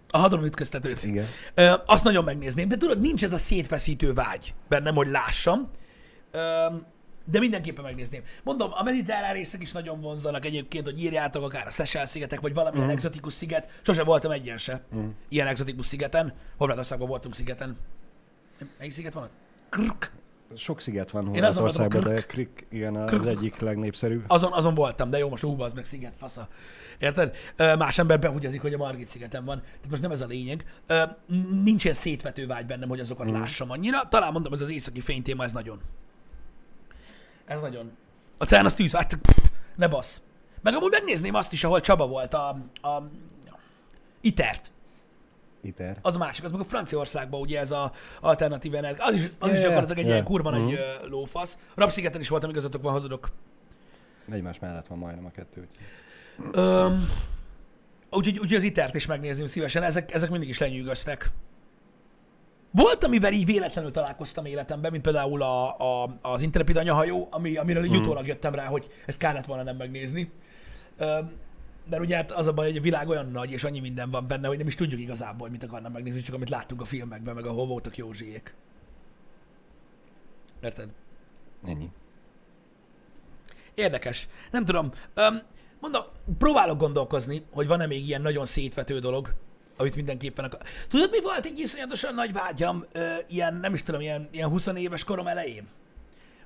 A 0.09 0.17
hadron 0.17 0.43
ütköztetőt. 0.43 1.03
Igen. 1.03 1.25
Ö, 1.53 1.73
azt 1.85 2.03
nagyon 2.03 2.23
megnézném, 2.23 2.67
de 2.67 2.77
tudod, 2.77 3.01
nincs 3.01 3.23
ez 3.23 3.33
a 3.33 3.37
szétfeszítő 3.37 4.13
vágy 4.13 4.53
bennem, 4.67 4.95
hogy 4.95 5.07
lássam, 5.07 5.69
Ö, 6.31 6.65
de 7.25 7.39
mindenképpen 7.39 7.83
megnézném. 7.83 8.23
Mondom, 8.43 8.71
a 8.73 8.83
mediterrán 8.83 9.33
részek 9.33 9.61
is 9.61 9.71
nagyon 9.71 10.01
vonzanak 10.01 10.45
egyébként, 10.45 10.85
hogy 10.85 11.03
írjátok 11.03 11.43
akár 11.43 11.67
a 11.67 11.69
Seychelles 11.69 12.09
szigetek, 12.09 12.41
vagy 12.41 12.53
valamilyen 12.53 12.87
mm. 12.87 12.91
exotikus 12.91 13.33
sziget. 13.33 13.79
Sose 13.81 14.03
voltam 14.03 14.31
egyen 14.31 14.57
se. 14.57 14.81
Mm. 14.95 15.07
Ilyen 15.29 15.47
exotikus 15.47 15.85
szigeten. 15.85 16.33
Horvátországban 16.57 17.07
voltunk 17.07 17.35
szigeten. 17.35 17.77
Melyik 18.77 18.93
sziget 18.93 19.13
van 19.13 19.23
ott? 19.23 19.31
Krk. 19.69 20.11
Sok 20.55 20.81
sziget 20.81 21.11
van 21.11 21.25
Horvátországban, 21.25 22.03
de 22.03 22.21
Krik, 22.21 22.65
igen, 22.69 22.95
az 22.95 23.09
Krk. 23.09 23.25
egyik 23.25 23.59
legnépszerűbb. 23.59 24.23
Azon, 24.27 24.51
azon 24.51 24.73
voltam, 24.73 25.09
de 25.09 25.17
jó, 25.17 25.29
most 25.29 25.43
ú, 25.43 25.61
az 25.61 25.73
meg 25.73 25.85
sziget, 25.85 26.13
fasza. 26.17 26.47
Érted? 26.99 27.35
Más 27.57 27.97
ember 27.97 28.19
behugyazik, 28.19 28.61
hogy 28.61 28.73
a 28.73 28.77
Margit 28.77 29.07
szigeten 29.07 29.45
van. 29.45 29.61
Tehát 29.61 29.89
most 29.89 30.01
nem 30.01 30.11
ez 30.11 30.21
a 30.21 30.25
lényeg. 30.25 30.65
Ö, 30.87 31.03
Nincs 31.63 31.83
ilyen 31.83 31.95
szétvető 31.95 32.47
vágy 32.47 32.65
bennem, 32.65 32.89
hogy 32.89 32.99
azokat 32.99 33.31
mm. 33.31 33.33
lássam 33.33 33.71
annyira. 33.71 34.07
Talán 34.09 34.31
mondom, 34.31 34.53
ez 34.53 34.61
az 34.61 34.69
északi 34.69 35.01
fénytéma, 35.01 35.43
ez 35.43 35.53
nagyon. 35.53 35.79
Ez 37.45 37.61
nagyon. 37.61 37.91
A 38.37 38.45
CERN 38.45 38.65
az 38.65 38.73
tűz, 38.73 38.95
hát 38.95 39.19
ne 39.75 39.87
bassz. 39.87 40.21
Meg 40.61 40.73
amúgy 40.75 40.91
megnézném 40.91 41.33
azt 41.33 41.53
is, 41.53 41.63
ahol 41.63 41.81
Csaba 41.81 42.07
volt, 42.07 42.33
a, 42.33 42.47
a 42.81 43.01
ITER-t. 44.21 44.71
ITER. 45.61 45.97
Az 46.01 46.15
a 46.15 46.17
másik, 46.17 46.43
az 46.43 46.51
meg 46.51 46.59
a 46.59 46.63
Franciaországban 46.63 47.41
ugye 47.41 47.59
ez 47.59 47.71
a 47.71 47.91
alternatív 48.21 48.75
energia. 48.75 49.03
Az 49.05 49.13
is, 49.15 49.29
az 49.39 49.49
is 49.49 49.55
Ja, 49.55 49.61
ja, 49.61 49.67
gyakorlatilag 49.67 49.97
egy 49.97 50.05
ja. 50.05 50.11
ilyen 50.11 50.23
kurva 50.23 50.49
nagy 50.49 50.61
Mhm. 50.61 51.09
lófasz. 51.09 51.57
Rapszigeten 51.75 52.21
is 52.21 52.29
voltam, 52.29 52.49
igazatok 52.49 52.81
van, 52.81 52.91
hazudok. 52.91 53.31
Egymás 54.31 54.59
mellett 54.59 54.87
van 54.87 54.97
majdnem 54.97 55.25
a 55.25 55.31
kettő. 55.31 55.67
Öm, 56.51 57.09
úgyhogy, 58.11 58.39
úgyhogy 58.39 58.55
az 58.55 58.63
itert 58.63 58.95
is 58.95 59.05
megnézném 59.05 59.45
szívesen, 59.45 59.83
ezek, 59.83 60.13
ezek 60.13 60.29
mindig 60.29 60.49
is 60.49 60.57
lenyűgöztek. 60.59 61.29
Volt, 62.75 63.03
amivel 63.03 63.33
így 63.33 63.45
véletlenül 63.45 63.91
találkoztam 63.91 64.45
életemben, 64.45 64.91
mint 64.91 65.03
például 65.03 65.41
a, 65.41 65.77
a, 66.03 66.17
az 66.21 66.41
Intrepid 66.41 66.77
anyahajó, 66.77 67.27
ami, 67.31 67.55
amiről 67.55 67.83
így 67.83 67.91
Mhm. 67.91 68.01
utólag 68.01 68.27
jöttem 68.27 68.55
rá, 68.55 68.65
hogy 68.65 68.87
ezt 69.05 69.17
kár 69.17 69.33
lett 69.33 69.45
volna 69.45 69.63
nem 69.63 69.75
megnézni. 69.75 70.31
Öm, 70.97 71.31
mert 71.89 72.01
ugye 72.01 72.15
hát 72.15 72.31
az 72.31 72.47
a 72.47 72.53
baj, 72.53 72.67
hogy 72.67 72.77
a 72.77 72.81
világ 72.81 73.07
olyan 73.09 73.29
nagy, 73.31 73.51
és 73.51 73.63
annyi 73.63 73.79
minden 73.79 74.11
van 74.11 74.27
benne, 74.27 74.47
hogy 74.47 74.57
nem 74.57 74.67
is 74.67 74.75
tudjuk 74.75 74.99
igazából, 74.99 75.39
hogy 75.39 75.51
mit 75.51 75.63
akarnak 75.63 75.93
megnézni, 75.93 76.21
csak 76.21 76.35
amit 76.35 76.49
láttunk 76.49 76.81
a 76.81 76.85
filmekben, 76.85 77.35
meg 77.35 77.45
ahol 77.45 77.65
voltak 77.65 77.97
Józsiék. 77.97 78.55
Érted? 80.61 80.89
Ennyi. 81.67 81.89
Érdekes. 83.73 84.27
Nem 84.51 84.65
tudom. 84.65 84.91
Öm, 85.13 85.41
mondom, 85.79 86.01
próbálok 86.37 86.77
gondolkozni, 86.79 87.45
hogy 87.51 87.67
van-e 87.67 87.85
még 87.85 88.07
ilyen 88.07 88.21
nagyon 88.21 88.45
szétvető 88.45 88.99
dolog, 88.99 89.33
amit 89.77 89.95
mindenképpen 89.95 90.45
akar. 90.45 90.59
Tudod, 90.89 91.11
mi 91.11 91.21
volt 91.21 91.45
egy 91.45 91.59
iszonyatosan 91.59 92.13
nagy 92.13 92.33
vágyam, 92.33 92.85
ö, 92.91 93.13
ilyen, 93.27 93.53
nem 93.53 93.73
is 93.73 93.83
tudom, 93.83 94.01
ilyen, 94.01 94.27
ilyen 94.31 94.49
20 94.49 94.67
éves 94.75 95.03
korom 95.03 95.27
elején? 95.27 95.67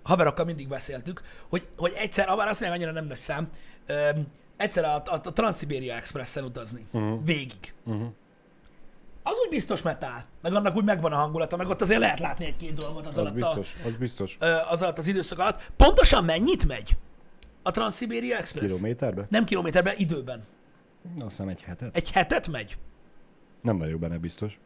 A 0.01 0.07
haverokkal 0.07 0.45
mindig 0.45 0.67
beszéltük, 0.67 1.21
hogy, 1.49 1.67
hogy 1.77 1.93
egyszer, 1.97 2.27
ha 2.27 2.35
bár 2.35 2.47
azt 2.47 2.59
mondják, 2.59 2.81
annyira 2.81 2.99
nem 2.99 3.07
nagy 3.07 3.17
szám, 3.17 3.49
ö, 3.85 4.09
egyszer 4.57 4.83
a, 4.83 4.95
a, 4.95 5.21
a 5.23 5.33
Transsiberia 5.33 5.95
Expressen 5.95 6.43
utazni. 6.43 6.85
Uh-huh. 6.91 7.25
Végig. 7.25 7.73
Uh-huh. 7.85 8.07
Az 9.23 9.35
úgy 9.43 9.49
biztos 9.49 9.81
metál, 9.81 10.25
meg 10.41 10.53
annak 10.53 10.75
úgy 10.75 10.83
megvan 10.83 11.11
a 11.11 11.15
hangulata, 11.15 11.57
meg 11.57 11.67
ott 11.67 11.81
azért 11.81 11.99
lehet 11.99 12.19
látni 12.19 12.45
egy-két 12.45 12.73
dolgot 12.73 13.07
az, 13.07 13.11
Az 13.11 13.17
alatt, 13.17 13.33
biztos, 13.33 13.75
az 13.85 13.95
biztos. 13.95 14.37
A, 14.39 14.45
ö, 14.45 14.57
az 14.69 14.81
alatt 14.81 14.97
az 14.97 15.07
időszak 15.07 15.39
alatt. 15.39 15.71
Pontosan 15.77 16.23
mennyit 16.25 16.67
megy 16.67 16.97
a 17.63 17.71
Transsiberia 17.71 18.37
Express? 18.37 18.65
Kilométerbe? 18.65 19.25
Nem 19.29 19.45
kilométerben, 19.45 19.93
időben. 19.97 20.43
Azt 21.19 21.29
hiszem 21.29 21.47
egy 21.47 21.61
hetet. 21.61 21.95
Egy 21.95 22.11
hetet 22.11 22.47
megy. 22.47 22.77
Nem 23.61 23.77
vagyok 23.77 23.99
benne 23.99 24.17
biztos. 24.17 24.59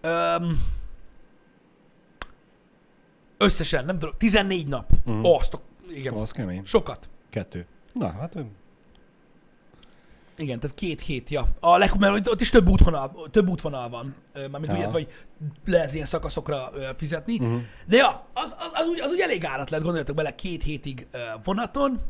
Öm, 0.00 0.58
összesen, 3.38 3.84
nem 3.84 3.98
tudom, 3.98 4.14
14 4.18 4.68
nap. 4.68 4.90
Mm. 5.10 5.22
Ó, 5.24 5.34
azt 5.34 5.54
a, 5.54 5.60
igen, 5.90 6.14
Az 6.14 6.30
kemény. 6.30 6.64
sokat. 6.64 7.08
Kettő. 7.30 7.66
Na, 7.92 8.10
hát 8.12 8.36
Igen, 10.36 10.60
tehát 10.60 10.76
két 10.76 11.00
hét, 11.00 11.28
ja. 11.30 11.44
A 11.60 11.76
leg, 11.78 11.98
mert 11.98 12.28
ott- 12.28 12.40
is 12.40 12.50
több 12.50 12.68
útvonal, 12.68 13.28
több 13.30 13.48
útvonal 13.48 13.88
van, 13.88 14.14
mármint 14.34 14.62
úgy, 14.64 14.70
Ja. 14.70 14.76
értve, 14.76 14.92
hogy 14.92 15.08
lehet 15.64 15.94
ilyen 15.94 16.06
szakaszokra 16.06 16.70
fizetni. 16.96 17.38
Mhm. 17.38 17.56
De 17.86 17.96
ja, 17.96 18.26
az, 18.32 18.56
az, 18.58 18.70
az, 18.74 18.86
úgy, 18.88 19.00
az 19.00 19.10
úgy 19.10 19.20
elég 19.20 19.44
árat 19.44 19.68
lehet, 19.70 19.84
gondoljatok 19.84 20.16
bele, 20.16 20.34
két 20.34 20.62
hétig 20.62 21.06
vonaton, 21.44 22.00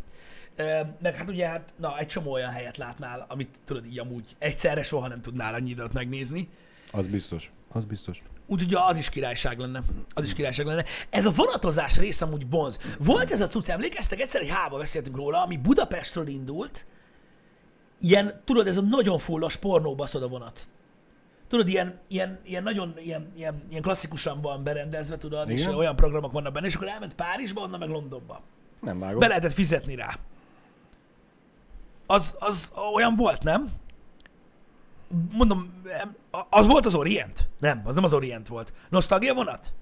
meg 1.00 1.16
hát 1.16 1.28
ugye, 1.28 1.46
hát, 1.48 1.74
na, 1.76 1.98
egy 1.98 2.06
csomó 2.06 2.32
olyan 2.32 2.50
helyet 2.50 2.76
látnál, 2.76 3.26
amit 3.28 3.58
tudod 3.64 3.86
így 3.86 3.98
amúgy 3.98 4.36
egyszerre 4.38 4.82
soha 4.82 5.08
nem 5.08 5.20
tudnál 5.20 5.54
annyi 5.54 5.70
időt 5.70 5.92
megnézni. 5.92 6.48
az 6.92 7.06
biztos. 7.06 7.50
Az 7.72 7.84
biztos. 7.84 8.22
Úgyhogy 8.46 8.74
az 8.74 8.96
is 8.96 9.08
királyság 9.08 9.58
lenne. 9.58 9.82
Az 10.14 10.24
is 10.24 10.34
királyság 10.34 10.66
lenne. 10.66 10.84
Ez 11.10 11.26
a 11.26 11.30
vonatozás 11.30 11.98
rész 11.98 12.20
amúgy 12.20 12.50
vonz. 12.50 12.78
Volt 12.98 13.30
ez 13.30 13.40
a 13.40 13.46
cucc, 13.46 13.68
emlékeztek? 13.68 14.20
Egyszer 14.20 14.40
egy 14.40 14.48
hába 14.50 14.78
beszéltünk 14.78 15.16
róla, 15.16 15.42
ami 15.42 15.56
Budapestről 15.56 16.26
indult. 16.26 16.86
Ilyen, 18.00 18.42
tudod, 18.44 18.66
ez 18.66 18.76
a 18.76 18.80
nagyon 18.80 19.18
fullos 19.18 19.56
pornóbaszod 19.56 20.22
a 20.22 20.28
vonat. 20.28 20.68
Tudod, 21.48 21.68
ilyen, 21.68 21.98
ilyen, 22.08 22.40
ilyen 22.44 22.62
nagyon 22.62 22.94
ilyen, 22.98 23.32
ilyen, 23.36 23.62
ilyen 23.70 23.82
klasszikusan 23.82 24.40
van 24.40 24.64
berendezve, 24.64 25.18
tudod, 25.18 25.50
és 25.50 25.60
Igen. 25.60 25.74
olyan 25.74 25.96
programok 25.96 26.32
vannak 26.32 26.52
benne, 26.52 26.66
és 26.66 26.74
akkor 26.74 26.88
elment 26.88 27.14
Párizsba, 27.14 27.60
onnan 27.60 27.78
meg 27.78 27.88
Londonba. 27.88 28.42
Nem 28.80 28.98
vágom. 28.98 29.18
Be 29.18 29.26
lehetett 29.26 29.52
fizetni 29.52 29.94
rá. 29.94 30.18
Az, 32.06 32.34
az 32.38 32.72
olyan 32.94 33.16
volt, 33.16 33.42
nem? 33.42 33.68
Mondom, 35.32 35.82
az 36.50 36.66
volt 36.66 36.86
az 36.86 36.94
Orient? 36.94 37.48
Nem, 37.58 37.82
az 37.84 37.94
nem 37.94 38.04
az 38.04 38.12
Orient 38.12 38.48
volt. 38.48 38.72
Nostalgia 38.88 39.34
vonat? 39.34 39.74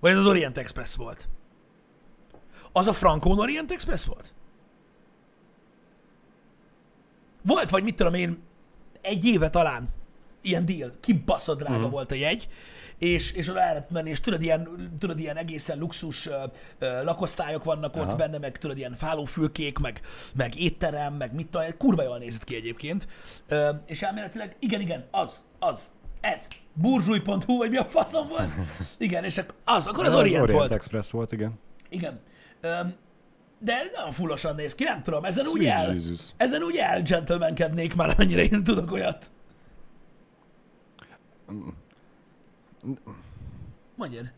Vagy 0.00 0.10
ez 0.10 0.18
az 0.18 0.26
Orient 0.26 0.58
Express 0.58 0.94
volt? 0.96 1.28
Az 2.72 2.86
a 2.86 2.92
Frankon 2.92 3.38
Orient 3.38 3.72
Express 3.72 4.04
volt? 4.04 4.34
Volt, 7.42 7.70
vagy 7.70 7.82
mit 7.82 7.96
tudom 7.96 8.14
én, 8.14 8.42
egy 9.00 9.24
éve 9.24 9.50
talán 9.50 9.88
ilyen 10.40 10.66
deal, 10.66 10.92
kibaszott 11.00 11.58
drága 11.58 11.76
uh-huh. 11.76 11.90
volt 11.90 12.10
a 12.10 12.14
jegy, 12.14 12.48
és, 13.04 13.32
és 13.32 13.48
oda 13.48 13.58
lehet 13.58 13.90
menni, 13.90 14.10
és 14.10 14.20
tudod, 14.20 14.42
ilyen, 14.42 14.90
tudod, 14.98 15.18
ilyen 15.18 15.36
egészen 15.36 15.78
luxus 15.78 16.26
ö, 16.26 16.44
ö, 16.78 17.02
lakosztályok 17.04 17.64
vannak 17.64 17.96
ott 17.96 18.02
Aha. 18.02 18.16
benne, 18.16 18.38
meg 18.38 18.58
tudod, 18.58 18.78
ilyen 18.78 18.94
fálófülkék, 18.94 19.78
meg, 19.78 20.00
meg 20.34 20.58
étterem, 20.60 21.14
meg 21.14 21.34
mit 21.34 21.48
tudom, 21.48 21.66
kurva 21.78 22.02
jól 22.02 22.18
nézett 22.18 22.44
ki 22.44 22.54
egyébként. 22.54 23.08
Ö, 23.48 23.70
és 23.86 24.02
elméletileg, 24.02 24.56
igen, 24.58 24.80
igen, 24.80 25.04
az, 25.10 25.44
az, 25.58 25.90
ez, 26.20 26.48
burzsúj.hu, 26.72 27.56
vagy 27.56 27.70
mi 27.70 27.76
a 27.76 27.84
faszom 27.84 28.28
volt? 28.28 28.48
Igen, 28.98 29.24
és 29.24 29.38
ak- 29.38 29.54
az, 29.64 29.86
akkor 29.86 30.04
az 30.04 30.12
Az 30.12 30.18
Orient, 30.18 30.42
Orient 30.42 30.58
volt. 30.60 30.74
Express 30.74 31.10
volt, 31.10 31.32
igen. 31.32 31.52
Igen. 31.88 32.20
Öm, 32.60 32.94
de 33.58 33.90
nagyon 33.94 34.12
fullosan 34.12 34.54
néz 34.54 34.74
ki, 34.74 34.84
nem 34.84 35.02
tudom, 35.02 35.24
ezen 35.24 35.46
úgy 35.46 35.60
Sweet 35.60 35.78
el, 35.78 35.92
Jesus. 35.92 36.20
ezen 36.36 36.62
úgy 36.62 36.76
el 36.76 37.02
gentlemankednék 37.02 37.94
már, 37.94 38.08
amennyire 38.10 38.42
én 38.42 38.64
tudok 38.64 38.92
olyat. 38.92 39.30
Mondjad. 43.94 44.30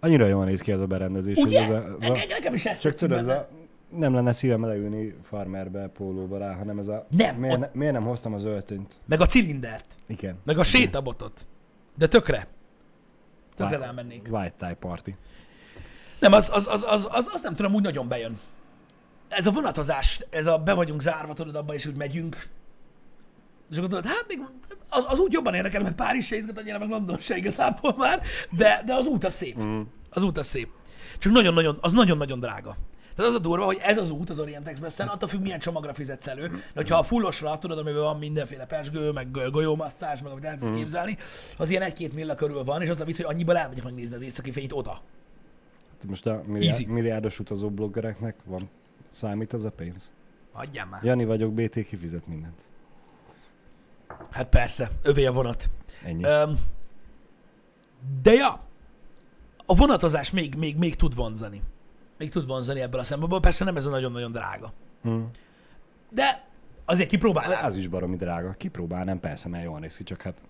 Annyira 0.00 0.26
jól 0.26 0.44
néz 0.44 0.60
ki 0.60 0.72
ez 0.72 0.80
a 0.80 0.86
berendezés. 0.86 1.36
Ugye? 1.36 1.60
Ez 1.62 1.68
a, 1.70 1.74
ez 1.86 1.92
a, 1.92 1.96
ne- 1.98 2.24
Nekem 2.28 2.54
is 2.54 2.64
ezt 2.66 2.80
csak 2.80 2.94
tudod, 2.94 3.18
ez 3.18 3.26
a, 3.26 3.48
nem 3.88 4.14
lenne 4.14 4.32
szívem 4.32 4.64
leülni 4.64 5.14
farmerbe, 5.22 5.88
pólóba 5.88 6.38
rá, 6.38 6.54
hanem 6.54 6.78
ez 6.78 6.88
a... 6.88 7.06
Nem, 7.10 7.36
Miért, 7.36 7.60
ott- 7.60 7.74
miért 7.74 7.92
nem 7.92 8.02
hoztam 8.02 8.34
az 8.34 8.44
öltönyt? 8.44 8.94
Meg 9.06 9.20
a 9.20 9.26
cilindert. 9.26 9.96
Igen. 10.06 10.36
Meg 10.44 10.58
a 10.58 10.64
sétabotot. 10.64 11.46
De 11.96 12.06
tökre. 12.06 12.46
Tökre 13.54 13.64
White- 13.76 13.84
rámennék. 13.86 14.28
White 14.30 14.54
tie 14.58 14.74
party. 14.74 15.10
Nem, 16.20 16.32
az, 16.32 16.50
az, 16.52 16.66
az, 16.66 16.84
az, 16.88 17.08
az, 17.12 17.30
az 17.32 17.42
nem 17.42 17.54
tudom, 17.54 17.74
úgy 17.74 17.82
nagyon 17.82 18.08
bejön. 18.08 18.38
Ez 19.28 19.46
a 19.46 19.50
vonatozás, 19.50 20.24
ez 20.30 20.46
a 20.46 20.58
be 20.58 20.74
vagyunk 20.74 21.00
zárva, 21.00 21.32
tudod, 21.34 21.54
abba 21.56 21.74
is 21.74 21.86
úgy 21.86 21.96
megyünk. 21.96 22.48
És 23.70 23.76
akkor 23.76 23.88
tudod, 23.88 24.06
hát 24.06 24.24
még 24.28 24.40
az, 24.88 25.04
az 25.08 25.18
úgy 25.18 25.32
jobban 25.32 25.54
érdekel, 25.54 25.82
mert 25.82 25.94
Párizs 25.94 26.26
se 26.26 26.36
izgat 26.36 26.58
annyira, 26.58 26.78
meg 26.78 26.88
London 26.88 27.18
se 27.18 27.36
igazából 27.36 27.94
már, 27.96 28.22
de, 28.50 28.82
de 28.86 28.94
az 28.94 29.06
út 29.06 29.24
az 29.24 29.34
szép. 29.34 29.62
Mm. 29.62 29.80
Az 30.10 30.22
út 30.22 30.38
az 30.38 30.46
szép. 30.46 30.68
Csak 31.18 31.32
nagyon-nagyon, 31.32 31.78
az 31.80 31.92
nagyon-nagyon 31.92 32.40
drága. 32.40 32.76
Tehát 33.14 33.32
az 33.32 33.36
a 33.36 33.42
durva, 33.42 33.64
hogy 33.64 33.78
ez 33.82 33.98
az 33.98 34.10
út 34.10 34.30
az 34.30 34.38
Orient 34.38 34.68
Expressen, 34.68 35.08
attól 35.08 35.28
függ, 35.28 35.40
milyen 35.40 35.58
csomagra 35.58 35.94
fizetsz 35.94 36.26
elő. 36.26 36.48
De 36.48 36.60
hogyha 36.74 36.98
a 36.98 37.02
fullosra, 37.02 37.58
tudod, 37.58 37.78
amiben 37.78 38.02
van 38.02 38.18
mindenféle 38.18 38.66
pesgő, 38.66 39.10
meg 39.10 39.30
golyómasszázs, 39.50 40.20
meg 40.20 40.32
amit 40.32 40.44
el 40.44 40.58
tudsz 40.58 40.76
képzelni, 40.76 41.16
az 41.56 41.70
ilyen 41.70 41.82
egy-két 41.82 42.14
milla 42.14 42.34
körül 42.34 42.64
van, 42.64 42.82
és 42.82 42.88
az 42.88 43.00
a 43.00 43.04
vicc, 43.04 43.16
hogy 43.16 43.34
annyiból 43.34 43.56
elmegyek 43.56 43.84
megnézni 43.84 44.14
az 44.14 44.22
északi 44.22 44.52
fényt 44.52 44.72
oda. 44.72 45.00
Hát 45.92 46.06
most 46.08 46.26
a 46.26 46.42
milliárd, 46.46 46.86
milliárdos 46.86 47.38
utazó 47.38 47.70
bloggereknek 47.70 48.36
van 48.44 48.70
számít 49.10 49.52
az 49.52 49.64
a 49.64 49.70
pénz? 49.70 50.10
Adjál 50.52 50.86
már. 50.86 51.04
Jani 51.04 51.24
vagyok, 51.24 51.52
BT 51.52 51.84
kifizet 51.84 52.26
mindent. 52.26 52.64
Hát 54.30 54.48
persze, 54.48 54.90
övé 55.02 55.26
a 55.26 55.32
vonat. 55.32 55.70
Ennyi. 56.04 56.24
Öm, 56.24 56.58
de 58.22 58.32
ja, 58.32 58.60
a 59.66 59.74
vonatozás 59.74 60.30
még, 60.30 60.54
még, 60.54 60.76
még 60.76 60.96
tud 60.96 61.14
vonzani. 61.14 61.62
Még 62.18 62.30
tud 62.30 62.46
vonzani 62.46 62.80
ebből 62.80 63.00
a 63.00 63.04
szempontból, 63.04 63.40
persze 63.40 63.64
nem 63.64 63.76
ez 63.76 63.86
a 63.86 63.90
nagyon-nagyon 63.90 64.32
drága. 64.32 64.72
Mm. 65.08 65.22
De 66.10 66.46
azért 66.84 67.08
kipróbálnám. 67.08 67.64
Az 67.64 67.76
is 67.76 67.86
baromi 67.86 68.16
drága. 68.16 68.52
Kipróbálnám, 68.52 69.20
persze, 69.20 69.48
mert 69.48 69.64
jól 69.64 69.78
néz 69.78 69.96
ki, 69.96 70.04
csak 70.04 70.22
hát 70.22 70.40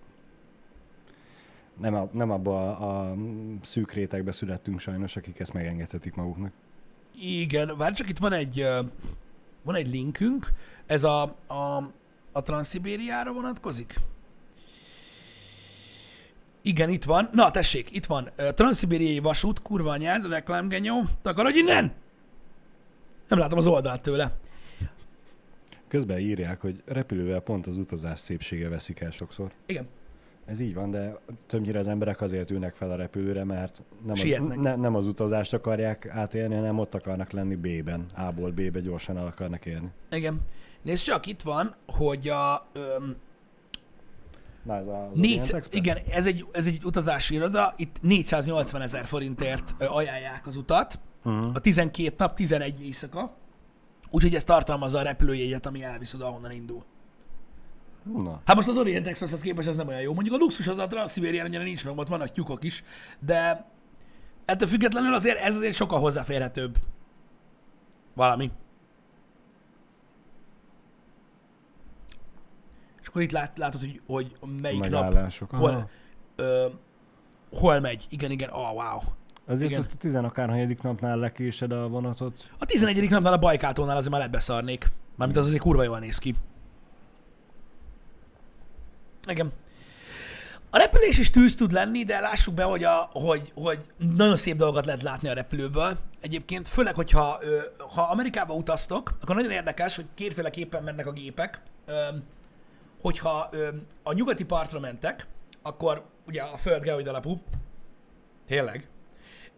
nem, 1.79 1.95
a, 1.95 2.09
nem 2.11 2.31
abba 2.31 2.77
a, 2.77 3.09
a 3.09 3.15
szűk 3.61 3.91
rétegbe 3.91 4.31
születtünk 4.31 4.79
sajnos, 4.79 5.15
akik 5.15 5.39
ezt 5.39 5.53
megengedhetik 5.53 6.15
maguknak. 6.15 6.51
Igen, 7.21 7.77
várj 7.77 7.93
csak, 7.93 8.09
itt 8.09 8.17
van 8.17 8.33
egy, 8.33 8.67
van 9.61 9.75
egy 9.75 9.87
linkünk, 9.87 10.47
ez 10.85 11.03
a, 11.03 11.21
a, 11.47 11.91
a 12.31 12.41
Transzibériára 12.41 13.31
vonatkozik. 13.31 13.95
Igen, 16.61 16.89
itt 16.89 17.03
van. 17.03 17.29
Na, 17.33 17.51
tessék, 17.51 17.95
itt 17.95 18.05
van. 18.05 18.29
Transzibériai 18.35 19.19
vasút, 19.19 19.61
kurva 19.61 19.91
anyád, 19.91 20.29
reklámgenyó. 20.29 21.03
Takarodj 21.21 21.57
innen! 21.57 21.91
Nem 23.27 23.39
látom 23.39 23.57
az 23.57 23.67
oldalt 23.67 24.01
tőle. 24.01 24.37
Közben 25.87 26.19
írják, 26.19 26.61
hogy 26.61 26.81
repülővel 26.85 27.39
pont 27.39 27.67
az 27.67 27.77
utazás 27.77 28.19
szépsége 28.19 28.69
veszik 28.69 28.99
el 28.99 29.11
sokszor. 29.11 29.51
Igen. 29.65 29.87
Ez 30.45 30.59
így 30.59 30.73
van, 30.73 30.91
de 30.91 31.19
többnyire 31.47 31.79
az 31.79 31.87
emberek 31.87 32.21
azért 32.21 32.51
ülnek 32.51 32.75
fel 32.75 32.91
a 32.91 32.95
repülőre, 32.95 33.43
mert 33.43 33.81
nem 34.05 34.13
az, 34.13 34.57
ne, 34.57 34.75
nem 34.75 34.95
az 34.95 35.07
utazást 35.07 35.53
akarják 35.53 36.07
átélni, 36.07 36.55
hanem 36.55 36.79
ott 36.79 36.95
akarnak 36.95 37.31
lenni 37.31 37.55
B-ben. 37.55 38.05
A-ból 38.15 38.51
B-be 38.51 38.79
gyorsan 38.79 39.17
el 39.17 39.25
akarnak 39.25 39.65
érni. 39.65 39.89
Igen. 40.11 40.41
Nézd 40.81 41.03
csak, 41.03 41.25
itt 41.25 41.41
van, 41.41 41.75
hogy 41.87 42.27
a... 42.27 42.67
Öm, 42.73 43.15
Na 44.63 44.75
ez 44.75 44.87
a, 44.87 45.03
az 45.03 45.09
négy, 45.13 45.31
Orient 45.31 45.53
Express? 45.53 45.79
igen, 45.79 45.97
ez 46.11 46.25
egy, 46.25 46.45
ez 46.51 46.67
egy 46.67 46.83
utazási 46.83 47.33
iroda, 47.33 47.73
itt 47.77 48.01
480 48.01 48.81
ezer 48.81 49.05
forintért 49.05 49.75
ajánlják 49.79 50.47
az 50.47 50.57
utat, 50.57 50.99
Uh-huh. 51.23 51.51
a 51.53 51.59
12 51.59 52.15
nap, 52.17 52.35
11 52.35 52.85
éjszaka, 52.85 53.35
úgyhogy 54.09 54.35
ez 54.35 54.43
tartalmazza 54.43 54.97
a 54.99 55.01
repülőjegyet, 55.01 55.65
ami 55.65 55.83
elvisz 55.83 56.13
oda, 56.13 56.25
ahonnan 56.27 56.51
indul. 56.51 56.83
Na, 58.03 58.41
Hát 58.45 58.55
most 58.55 58.67
az 58.67 58.77
Orient 58.77 59.07
Expresshez 59.07 59.41
képest 59.41 59.67
ez 59.67 59.75
nem 59.75 59.87
olyan 59.87 60.01
jó. 60.01 60.13
Mondjuk 60.13 60.35
a 60.35 60.37
luxus 60.37 60.67
az 60.67 60.77
a 60.77 60.87
Transzibérián 60.87 61.45
annyira 61.45 61.63
nincs 61.63 61.85
meg, 61.85 61.97
ott 61.97 62.07
vannak 62.07 62.31
tyúkok 62.31 62.63
is, 62.63 62.83
de 63.19 63.65
ettől 64.45 64.67
függetlenül 64.67 65.13
azért 65.13 65.37
ez 65.39 65.55
azért 65.55 65.73
sokkal 65.75 65.99
hozzáférhetőbb. 65.99 66.75
Valami. 68.13 68.51
Akkor 73.09 73.21
itt 73.21 73.31
lát, 73.31 73.57
látod, 73.57 73.79
hogy, 73.79 74.01
hogy 74.07 74.35
melyik 74.61 74.89
nap, 74.89 75.03
megállások. 75.03 75.51
hol, 75.51 75.69
Aha. 75.69 75.89
ö, 76.35 76.65
hol 77.51 77.79
megy. 77.79 78.05
Igen, 78.09 78.31
igen, 78.31 78.49
oh, 78.49 78.73
wow. 78.73 78.99
Azért 79.47 79.69
igen. 79.69 79.81
a 79.81 79.97
tizenakárhanyadik 79.97 80.81
napnál 80.81 81.17
lekésed 81.17 81.71
a 81.71 81.87
vonatot. 81.87 82.49
A 82.57 82.65
11. 82.65 83.09
napnál 83.09 83.33
a 83.33 83.37
Bajkátónál 83.37 83.97
azért 83.97 84.11
már 84.11 84.21
lebeszarnék. 84.21 84.91
Mármint 85.15 85.39
az 85.39 85.45
azért 85.45 85.61
kurva 85.61 85.83
jól 85.83 85.99
néz 85.99 86.17
ki. 86.17 86.35
Igen. 89.27 89.51
A 90.69 90.77
repülés 90.77 91.17
is 91.17 91.29
tűz 91.29 91.55
tud 91.55 91.71
lenni, 91.71 92.03
de 92.03 92.19
lássuk 92.19 92.53
be, 92.53 92.63
hogy, 92.63 92.83
a, 92.83 93.09
hogy, 93.11 93.51
hogy 93.55 93.79
nagyon 94.15 94.37
szép 94.37 94.57
dolgokat 94.57 94.85
lehet 94.85 95.01
látni 95.01 95.29
a 95.29 95.33
repülőből. 95.33 95.97
Egyébként, 96.21 96.67
főleg, 96.67 96.95
hogyha 96.95 97.39
ha 97.95 98.01
Amerikába 98.01 98.53
utaztok, 98.53 99.17
akkor 99.21 99.35
nagyon 99.35 99.51
érdekes, 99.51 99.95
hogy 99.95 100.05
kétféleképpen 100.13 100.83
mennek 100.83 101.07
a 101.07 101.11
gépek. 101.11 101.61
Hogyha 103.01 103.47
ö, 103.51 103.69
a 104.03 104.13
nyugati 104.13 104.45
partra 104.45 104.79
mentek, 104.79 105.27
akkor 105.61 106.05
ugye 106.27 106.41
a 106.41 106.57
föld 106.57 106.83
geoid 106.83 107.07
alapú, 107.07 107.41
tényleg, 108.47 108.87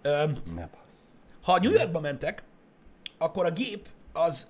ö, 0.02 0.30
ha 1.42 1.60
New 1.60 1.72
Yorkba 1.72 2.00
mentek, 2.00 2.44
akkor 3.18 3.46
a 3.46 3.52
gép 3.52 3.88
az, 4.14 4.48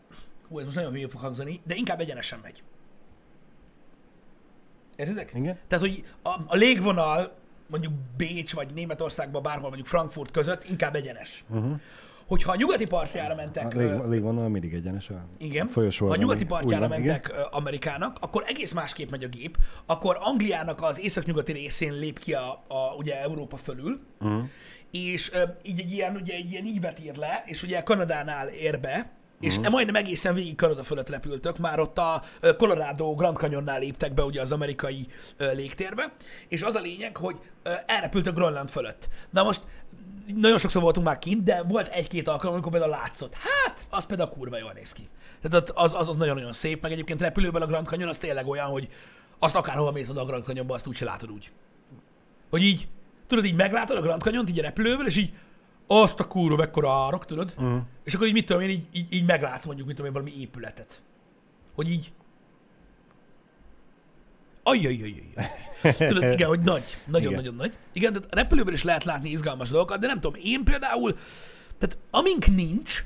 hú, 0.47 0.59
ez 0.59 0.65
most 0.65 0.75
nagyon 0.75 0.91
hülyén 0.91 1.09
fog 1.09 1.21
hangzani, 1.21 1.61
de 1.63 1.75
inkább 1.75 1.99
egyenesen 1.99 2.39
megy. 2.43 2.63
Értitek? 4.95 5.31
Igen? 5.33 5.59
Tehát, 5.67 5.85
hogy 5.85 6.05
a, 6.21 6.29
a 6.47 6.55
légvonal 6.55 7.35
mondjuk 7.67 7.93
Bécs 8.17 8.53
vagy 8.53 8.73
Németországban, 8.73 9.41
bárhol 9.41 9.67
mondjuk 9.67 9.87
Frankfurt 9.87 10.31
között 10.31 10.63
inkább 10.63 10.95
egyenes. 10.95 11.43
Uh-huh. 11.49 11.79
Hogyha 12.31 12.51
a 12.51 12.55
nyugati 12.55 12.85
partjára 12.85 13.35
mentek, 13.35 13.75
A 13.75 13.77
lég, 13.77 13.89
a 13.89 14.07
légvonal 14.07 14.49
mindig 14.49 14.73
egyenes. 14.73 15.09
A 15.09 15.25
igen, 15.37 15.67
folyosó 15.67 16.05
ha 16.05 16.13
a 16.13 16.15
nyugati 16.15 16.45
partjára 16.45 16.87
van, 16.87 16.99
mentek 16.99 17.33
Amerikának, 17.51 18.17
akkor 18.21 18.43
egész 18.47 18.71
másképp 18.71 19.09
megy 19.09 19.23
a 19.23 19.27
gép. 19.27 19.57
Akkor 19.85 20.17
Angliának 20.19 20.81
az 20.81 20.99
északnyugati 20.99 21.51
részén 21.51 21.93
lép 21.93 22.19
ki 22.19 22.33
a, 22.33 22.63
a 22.67 22.95
ugye 22.97 23.21
Európa 23.21 23.57
fölül, 23.57 23.99
uh-huh. 24.21 24.43
és 24.91 25.31
így 25.63 25.79
egy 25.79 25.91
ilyen, 25.91 26.15
ugye, 26.15 26.33
egy 26.33 26.51
ilyen 26.51 26.65
ívet 26.65 26.99
ír 26.99 27.15
le, 27.15 27.43
és 27.45 27.63
ugye 27.63 27.83
Kanadánál 27.83 28.47
ér 28.47 28.79
be, 28.79 29.11
és 29.39 29.55
uh-huh. 29.55 29.71
majdnem 29.71 29.95
egészen 29.95 30.33
végig 30.33 30.55
Kanada 30.55 30.83
fölött 30.83 31.09
repültök, 31.09 31.57
már 31.57 31.79
ott 31.79 31.97
a 31.97 32.23
Colorado 32.57 33.15
Grand 33.15 33.37
Canyonnál 33.37 33.79
léptek 33.79 34.13
be 34.13 34.23
ugye 34.23 34.41
az 34.41 34.51
amerikai 34.51 35.07
légtérbe, 35.37 36.13
és 36.47 36.61
az 36.61 36.75
a 36.75 36.81
lényeg, 36.81 37.17
hogy 37.17 37.35
elrepültök 37.85 38.35
Grönland 38.35 38.69
fölött. 38.69 39.09
Na 39.29 39.43
most 39.43 39.61
nagyon 40.35 40.57
sokszor 40.57 40.81
voltunk 40.81 41.05
már 41.05 41.19
kint, 41.19 41.43
de 41.43 41.63
volt 41.63 41.87
egy-két 41.87 42.27
alkalom, 42.27 42.53
amikor 42.53 42.71
például 42.71 42.91
látszott. 42.91 43.33
Hát, 43.33 43.87
az 43.89 44.05
például 44.05 44.29
kurva 44.29 44.57
jól 44.57 44.71
néz 44.71 44.91
ki. 44.91 45.09
Tehát 45.41 45.69
az, 45.69 45.93
az, 45.93 46.09
az 46.09 46.17
nagyon-nagyon 46.17 46.53
szép, 46.53 46.81
meg 46.81 46.91
egyébként 46.91 47.21
repülőben 47.21 47.61
a 47.61 47.65
Grand 47.65 47.87
Canyon 47.87 48.09
az 48.09 48.17
tényleg 48.17 48.47
olyan, 48.47 48.67
hogy 48.67 48.89
azt 49.39 49.55
akárhova 49.55 49.91
mész 49.91 50.09
oda 50.09 50.21
a 50.21 50.25
Grand 50.25 50.43
Canyonba, 50.43 50.73
azt 50.73 50.87
úgyse 50.87 51.05
látod 51.05 51.31
úgy. 51.31 51.51
Hogy 52.49 52.63
így, 52.63 52.87
tudod, 53.27 53.45
így 53.45 53.55
meglátod 53.55 53.97
a 53.97 54.01
Grand 54.01 54.21
Canyon-t 54.21 54.49
így 54.49 54.59
a 54.59 54.61
repülővel, 54.61 55.05
és 55.05 55.15
így 55.15 55.33
azt 55.87 56.19
a 56.19 56.27
kurva 56.27 56.55
mekkora 56.55 56.91
árok, 56.91 57.25
tudod? 57.25 57.53
Uh-huh. 57.57 57.81
És 58.03 58.13
akkor 58.13 58.27
így 58.27 58.33
mit 58.33 58.45
tudom 58.45 58.61
én, 58.61 58.69
így, 58.69 58.85
így, 58.93 59.13
így 59.13 59.25
meglátsz 59.25 59.65
mondjuk, 59.65 59.87
mit 59.87 59.95
tudom 59.95 60.15
én, 60.15 60.21
valami 60.21 60.41
épületet. 60.41 61.01
Hogy 61.75 61.91
így... 61.91 62.11
Ajjajajajaj. 64.63 65.33
Tudod, 65.97 66.23
igen, 66.23 66.47
hogy 66.47 66.59
nagy. 66.59 66.83
Nagyon-nagyon 67.05 67.55
nagy. 67.55 67.77
Igen, 67.93 68.13
tehát 68.13 68.31
a 68.31 68.35
repülőben 68.35 68.73
is 68.73 68.83
lehet 68.83 69.03
látni 69.03 69.29
izgalmas 69.29 69.69
dolgokat, 69.69 69.99
de 69.99 70.07
nem 70.07 70.19
tudom, 70.19 70.41
én 70.43 70.63
például, 70.63 71.17
tehát 71.77 71.97
amink 72.11 72.47
nincs 72.47 73.05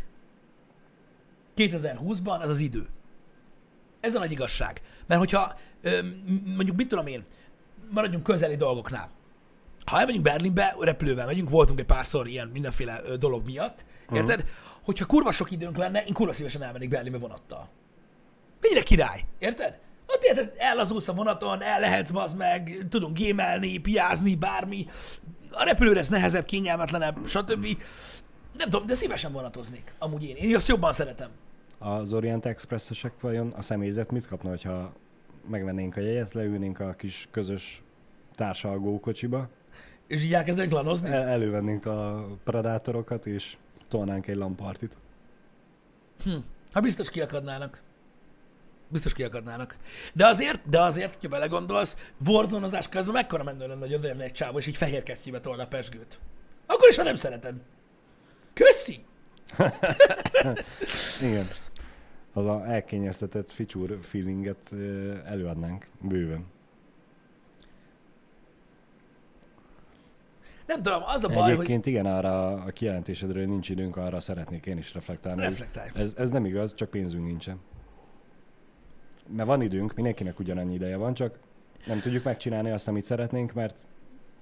2020-ban, 1.57 2.39
az 2.39 2.49
az 2.49 2.59
idő. 2.59 2.87
Ez 3.99 4.15
a 4.15 4.19
nagy 4.19 4.31
igazság. 4.31 4.81
Mert 5.07 5.19
hogyha 5.19 5.57
mondjuk, 6.55 6.75
mit 6.75 6.87
tudom 6.87 7.07
én, 7.07 7.23
maradjunk 7.89 8.23
közeli 8.23 8.55
dolgoknál. 8.55 9.09
Ha 9.85 9.99
elmegyünk 9.99 10.23
Berlinbe, 10.23 10.75
repülővel 10.79 11.25
megyünk, 11.25 11.49
voltunk 11.49 11.79
egy 11.79 11.85
párszor 11.85 12.27
ilyen 12.27 12.47
mindenféle 12.47 13.01
dolog 13.19 13.45
miatt, 13.45 13.85
érted? 14.13 14.39
Uh-huh. 14.39 14.55
Hogyha 14.83 15.05
kurva 15.05 15.31
sok 15.31 15.51
időnk 15.51 15.77
lenne, 15.77 16.03
én 16.03 16.13
kurva 16.13 16.33
szívesen 16.33 16.63
elmennék 16.63 16.89
Berlinbe 16.89 17.17
vonattal. 17.17 17.69
Mennyire 18.61 18.83
király, 18.83 19.25
érted? 19.39 19.79
Ott 20.07 20.23
érted, 20.23 20.53
ellazulsz 20.57 21.07
a 21.07 21.13
vonaton, 21.13 21.61
el 21.61 21.79
lehetsz 21.79 22.09
bazd 22.09 22.37
meg, 22.37 22.77
tudunk 22.89 23.17
gémelni, 23.17 23.77
piázni, 23.77 24.35
bármi. 24.35 24.85
A 25.51 25.63
repülőre 25.63 25.99
ez 25.99 26.09
nehezebb, 26.09 26.45
kényelmetlenebb, 26.45 27.17
stb. 27.27 27.67
Nem 28.57 28.69
tudom, 28.69 28.85
de 28.85 28.93
szívesen 28.93 29.31
vonatoznék. 29.31 29.93
Amúgy 29.99 30.23
én. 30.23 30.35
Én 30.35 30.55
azt 30.55 30.67
jobban 30.67 30.91
szeretem. 30.91 31.29
Az 31.79 32.13
Orient 32.13 32.45
Expressesek 32.45 33.11
vajon 33.21 33.51
a 33.57 33.61
személyzet 33.61 34.11
mit 34.11 34.27
kapna, 34.27 34.49
hogyha 34.49 34.93
megvennénk 35.49 35.97
a 35.97 36.01
jegyet, 36.01 36.33
leülnénk 36.33 36.79
a 36.79 36.93
kis 36.93 37.27
közös 37.31 37.83
társalgó 38.35 38.99
kocsiba, 38.99 39.49
És 40.07 40.23
így 40.23 40.33
elkezdenek 40.33 40.71
lanozni. 40.71 41.09
el- 41.09 41.27
elővennénk 41.27 41.85
a 41.85 42.25
predátorokat, 42.43 43.25
és 43.25 43.57
tolnánk 43.89 44.27
egy 44.27 44.35
lampartit. 44.35 44.97
Ha 46.73 46.79
biztos 46.79 47.09
kiakadnának. 47.09 47.81
Biztos 48.95 49.13
kiakadnának. 49.13 49.77
De 50.13 50.27
azért, 50.27 50.69
de 50.69 50.81
azért, 50.81 51.21
ha 51.21 51.27
belegondolsz, 51.27 51.97
warzone 52.27 52.81
közben 52.89 53.13
mekkora 53.13 53.43
menő 53.43 53.67
lenne, 53.67 53.79
hogy 53.79 53.93
odajönne 53.93 54.23
egy 54.23 54.31
csávó, 54.31 54.57
és 54.57 54.67
így 54.67 54.77
fehér 54.77 55.03
kesztyűbe 55.03 55.39
tolna 55.39 55.63
a 55.63 55.67
pesgőt. 55.67 56.19
Akkor 56.65 56.89
is, 56.89 56.95
ha 56.95 57.03
nem 57.03 57.15
szereted. 57.15 57.55
Köszi! 58.53 59.05
Igen. 61.29 61.47
Az 62.33 62.45
a 62.45 62.65
elkényeztetett 62.65 63.51
feature 63.51 63.95
feelinget 64.01 64.73
előadnánk 65.25 65.87
bőven. 66.01 66.45
Nem 70.65 70.83
tudom, 70.83 71.01
az 71.05 71.23
a 71.23 71.27
baj, 71.27 71.37
hogy 71.37 71.51
Egyébként 71.51 71.85
igen, 71.85 72.05
arra 72.05 72.51
a 72.51 72.71
kijelentésedről 72.71 73.45
nincs 73.45 73.69
időnk, 73.69 73.97
arra 73.97 74.19
szeretnék 74.19 74.65
én 74.65 74.77
is 74.77 74.93
reflektálni. 74.93 75.41
hogy 75.41 75.49
reflektálj. 75.49 75.89
Ez, 75.93 76.13
ez 76.17 76.29
nem 76.29 76.45
igaz, 76.45 76.75
csak 76.75 76.89
pénzünk 76.89 77.25
nincsen. 77.25 77.59
Mert 79.27 79.47
van 79.47 79.61
időnk, 79.61 79.93
mindenkinek 79.93 80.39
ugyanannyi 80.39 80.73
ideje 80.73 80.97
van, 80.97 81.13
csak 81.13 81.39
nem 81.85 81.99
tudjuk 81.99 82.23
megcsinálni 82.23 82.71
azt, 82.71 82.87
amit 82.87 83.05
szeretnénk, 83.05 83.53
mert 83.53 83.77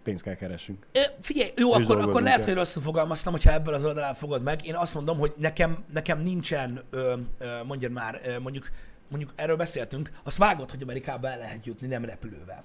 pénzt 0.04 0.24
kell 0.24 0.36
keressünk. 0.36 0.86
Ö, 0.92 1.00
Figyelj, 1.20 1.52
jó, 1.56 1.70
És 1.70 1.84
akkor, 1.86 2.02
akkor 2.02 2.22
lehet, 2.22 2.44
hogy 2.44 2.54
rosszul 2.54 2.82
fogalmaztam, 2.82 3.34
hogyha 3.34 3.52
ebből 3.52 3.74
az 3.74 3.86
oldalán 3.86 4.14
fogod 4.14 4.44
meg. 4.44 4.66
Én 4.66 4.76
azt 4.76 4.94
mondom, 4.94 5.18
hogy 5.18 5.34
nekem, 5.38 5.84
nekem 5.94 6.22
nincsen, 6.22 6.82
ö, 6.90 7.14
ö, 7.40 7.46
mondjad 7.66 7.92
már, 7.92 8.22
ö, 8.26 8.40
mondjuk, 8.40 8.70
mondjuk 9.08 9.32
erről 9.36 9.56
beszéltünk, 9.56 10.12
azt 10.24 10.38
vágod, 10.38 10.72
hogy 10.72 10.82
Amerikába 10.82 11.30
el 11.30 11.38
lehet 11.38 11.66
jutni, 11.66 11.88
nem 11.88 12.06
repülővel. 12.06 12.64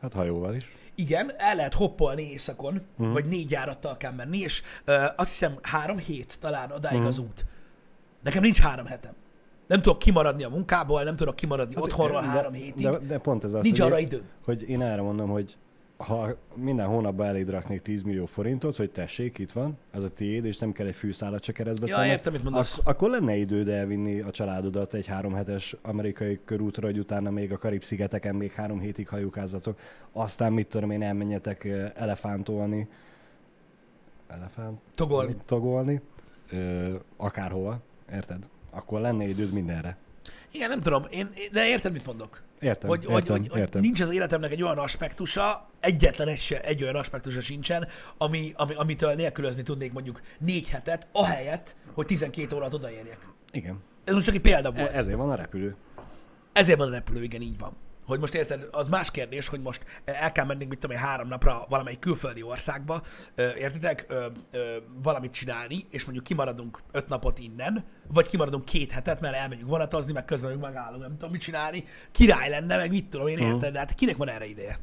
Hát 0.00 0.12
hajóval 0.12 0.54
is. 0.54 0.72
Igen, 0.94 1.32
el 1.36 1.54
lehet 1.54 1.74
hoppolni 1.74 2.30
éjszakon, 2.30 2.86
uh-huh. 2.96 3.12
vagy 3.12 3.24
négy 3.24 3.50
járattal 3.50 3.96
kell 3.96 4.12
menni, 4.12 4.38
és 4.38 4.62
ö, 4.84 5.04
azt 5.16 5.30
hiszem 5.30 5.58
három 5.62 5.98
hét 5.98 6.38
talán 6.40 6.70
odáig 6.70 6.94
uh-huh. 6.94 7.08
az 7.08 7.18
út. 7.18 7.44
Nekem 8.22 8.42
nincs 8.42 8.60
három 8.60 8.86
hetem. 8.86 9.12
Nem 9.74 9.82
tudok 9.82 9.98
kimaradni 9.98 10.44
a 10.44 10.48
munkából, 10.48 11.02
nem 11.02 11.16
tudok 11.16 11.36
kimaradni 11.36 11.74
hát, 11.74 11.84
otthonról 11.84 12.20
de, 12.20 12.26
három 12.26 12.52
hétig. 12.52 12.88
De, 12.88 12.98
de 12.98 13.18
pont 13.18 13.44
ez 13.44 13.54
az, 13.54 13.62
nincs 13.64 13.80
hogy, 13.80 13.90
arra 13.90 14.00
én, 14.00 14.06
időm. 14.06 14.20
hogy 14.44 14.68
én 14.68 14.82
erre 14.82 15.02
mondom, 15.02 15.28
hogy 15.28 15.56
ha 15.96 16.28
minden 16.54 16.86
hónapban 16.86 17.26
eléd 17.26 17.50
raknék 17.50 17.82
10 17.82 18.02
millió 18.02 18.26
forintot, 18.26 18.76
hogy 18.76 18.90
tessék, 18.90 19.38
itt 19.38 19.52
van, 19.52 19.78
ez 19.90 20.02
a 20.02 20.08
tiéd, 20.08 20.44
és 20.44 20.58
nem 20.58 20.72
kell 20.72 20.86
egy 20.86 20.94
fűszálat 20.94 21.44
se 21.44 21.52
keresztbe 21.52 21.86
Ja, 21.86 22.06
értem, 22.06 22.32
mit 22.32 22.42
mondasz. 22.42 22.78
ak- 22.78 22.88
akkor 22.88 23.10
lenne 23.10 23.34
időd 23.36 23.68
elvinni 23.68 24.20
a 24.20 24.30
családodat 24.30 24.94
egy 24.94 25.06
három 25.06 25.32
hetes 25.34 25.76
amerikai 25.82 26.40
körútra, 26.44 26.86
hogy 26.86 26.98
utána 26.98 27.30
még 27.30 27.52
a 27.52 27.58
Karib-szigeteken 27.58 28.34
még 28.34 28.52
három 28.52 28.80
hétig 28.80 29.08
hajókázatok, 29.08 29.78
aztán 30.12 30.52
mit 30.52 30.66
tudom 30.66 30.90
én, 30.90 31.02
elmenjetek 31.02 31.64
elefántolni, 31.94 32.88
elefánt? 34.28 34.80
Togolni. 34.94 35.36
Togolni, 35.46 36.00
ö, 36.52 36.94
akárhova, 37.16 37.80
érted? 38.12 38.38
Akkor 38.74 39.00
lenne 39.00 39.24
időd 39.24 39.52
mindenre. 39.52 39.96
Igen, 40.50 40.68
nem 40.68 40.80
tudom, 40.80 41.06
én, 41.10 41.30
de 41.52 41.66
érted, 41.66 41.92
mit 41.92 42.06
mondok? 42.06 42.42
Értem, 42.60 42.88
hogy, 42.88 42.98
értem, 42.98 43.12
hogy, 43.12 43.28
hogy, 43.28 43.48
hogy 43.48 43.60
értem. 43.60 43.80
nincs 43.80 44.00
az 44.00 44.10
életemnek 44.10 44.52
egy 44.52 44.62
olyan 44.62 44.78
aspektusa, 44.78 45.68
egyetlen 45.80 46.28
egy, 46.28 46.38
se, 46.38 46.60
egy 46.60 46.82
olyan 46.82 46.94
aspektusa 46.94 47.40
sincsen, 47.40 47.88
ami, 48.18 48.52
ami, 48.56 48.74
amitől 48.74 49.14
nélkülözni 49.14 49.62
tudnék 49.62 49.92
mondjuk 49.92 50.20
négy 50.38 50.68
hetet, 50.68 51.08
ahelyett, 51.12 51.76
hogy 51.92 52.06
12 52.06 52.56
órát 52.56 52.74
odaérjek. 52.74 53.18
Igen. 53.52 53.82
Ez 54.04 54.14
most 54.14 54.26
csak 54.26 54.34
egy 54.34 54.40
példa 54.40 54.72
volt. 54.72 54.90
E- 54.90 54.96
ezért 54.96 55.16
van 55.16 55.30
a 55.30 55.34
repülő. 55.34 55.76
Ezért 56.52 56.78
van 56.78 56.88
a 56.88 56.92
repülő, 56.92 57.22
igen, 57.22 57.40
így 57.40 57.58
van. 57.58 57.76
Hogy 58.06 58.20
most 58.20 58.34
érted, 58.34 58.68
az 58.70 58.88
más 58.88 59.10
kérdés, 59.10 59.48
hogy 59.48 59.60
most 59.60 59.84
el 60.04 60.32
kell 60.32 60.44
mennünk, 60.44 60.70
mit 60.70 60.78
tudom 60.78 60.96
én, 60.96 61.02
három 61.02 61.28
napra 61.28 61.66
valamelyik 61.68 61.98
külföldi 61.98 62.42
országba, 62.42 63.02
értitek, 63.36 64.04
ö, 64.08 64.26
ö, 64.50 64.76
valamit 65.02 65.32
csinálni, 65.32 65.86
és 65.90 66.04
mondjuk 66.04 66.26
kimaradunk 66.26 66.82
öt 66.92 67.08
napot 67.08 67.38
innen, 67.38 67.84
vagy 68.12 68.26
kimaradunk 68.26 68.64
két 68.64 68.92
hetet, 68.92 69.20
mert 69.20 69.34
elmegyünk 69.34 69.68
vonatozni, 69.68 70.12
meg 70.12 70.24
közben 70.24 70.50
meg 70.50 70.60
megállunk, 70.60 71.02
nem 71.02 71.12
tudom 71.12 71.30
mit 71.30 71.40
csinálni. 71.40 71.84
Király 72.12 72.48
lenne, 72.48 72.76
meg 72.76 72.90
mit 72.90 73.06
tudom 73.06 73.26
én, 73.26 73.38
érted, 73.38 73.72
de 73.72 73.78
hát 73.78 73.94
kinek 73.94 74.16
van 74.16 74.28
erre 74.28 74.46
ideje? 74.46 74.78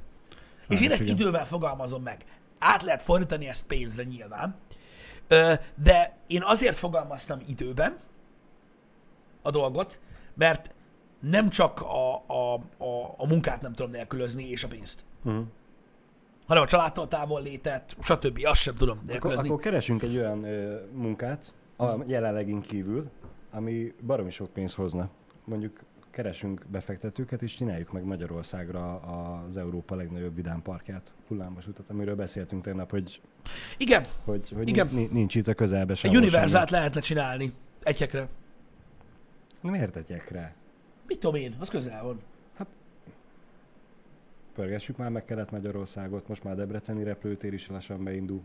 És 0.67 0.81
én 0.81 0.91
ezt 0.91 1.01
igen. 1.01 1.15
idővel 1.15 1.45
fogalmazom 1.45 2.03
meg. 2.03 2.25
Át 2.59 2.83
lehet 2.83 3.01
fordítani 3.01 3.47
ezt 3.47 3.65
pénzre 3.65 4.03
nyilván, 4.03 4.55
Ö, 5.31 5.53
de 5.75 6.17
én 6.27 6.43
azért 6.43 6.77
fogalmaztam 6.77 7.39
időben 7.47 7.97
a 9.41 9.49
dolgot, 9.49 9.99
mert 10.33 10.73
nem 11.21 11.49
csak 11.49 11.81
a, 11.81 12.15
a, 12.15 12.53
a, 12.77 13.13
a 13.17 13.27
munkát 13.27 13.61
nem 13.61 13.73
tudom 13.73 13.91
nélkülözni, 13.91 14.49
és 14.49 14.63
a 14.63 14.67
pénzt, 14.67 15.03
Uh-huh. 15.25 15.43
hanem 16.47 16.63
a 16.63 16.67
családtól 16.67 17.07
távol 17.07 17.41
létet, 17.41 17.95
stb. 18.01 18.39
Azt 18.43 18.61
sem 18.61 18.75
tudom 18.75 18.95
Akkor, 18.97 19.09
nélkülözni. 19.09 19.47
akkor 19.49 19.59
keresünk 19.61 20.01
egy 20.03 20.17
olyan 20.17 20.43
ö, 20.43 20.79
munkát, 20.93 21.53
a 21.77 21.89
jelenlegin 22.07 22.61
kívül, 22.61 23.09
ami 23.51 23.93
baromi 24.05 24.29
sok 24.31 24.49
pénzt 24.49 24.75
hozna. 24.75 25.09
Mondjuk 25.45 25.79
keresünk 26.11 26.65
befektetőket, 26.71 27.41
és 27.41 27.55
csináljuk 27.55 27.91
meg 27.91 28.03
Magyarországra 28.03 28.95
az 28.99 29.57
Európa 29.57 29.95
legnagyobb 29.95 30.35
vidámparkját, 30.35 31.11
hullámvasutat, 31.27 31.89
amiről 31.89 32.15
beszéltünk 32.15 32.63
tegnap, 32.63 32.89
hogy, 32.91 33.21
Igen, 33.77 34.05
hogy, 34.25 34.51
hogy 34.55 34.67
Igen. 34.67 34.89
ni- 34.91 35.09
nincs 35.11 35.35
itt 35.35 35.47
a 35.47 35.53
közelbe 35.53 35.95
egy 36.01 36.15
univerzát 36.15 36.69
lehetne 36.69 36.99
csinálni 37.01 37.53
egyekre. 37.83 38.27
Miért 39.61 39.95
egyekre? 39.95 40.55
Mit 41.11 41.19
tudom 41.19 41.35
én, 41.35 41.55
az 41.59 41.69
közel 41.69 42.03
van. 42.03 42.19
Pörgessük 44.55 44.97
már 44.97 45.09
meg 45.09 45.25
Kelet-Magyarországot, 45.25 46.27
most 46.27 46.43
már 46.43 46.55
Debreceni 46.55 47.03
repülőtér 47.03 47.53
is 47.53 47.67
lassan 47.67 48.03
beindul. 48.03 48.41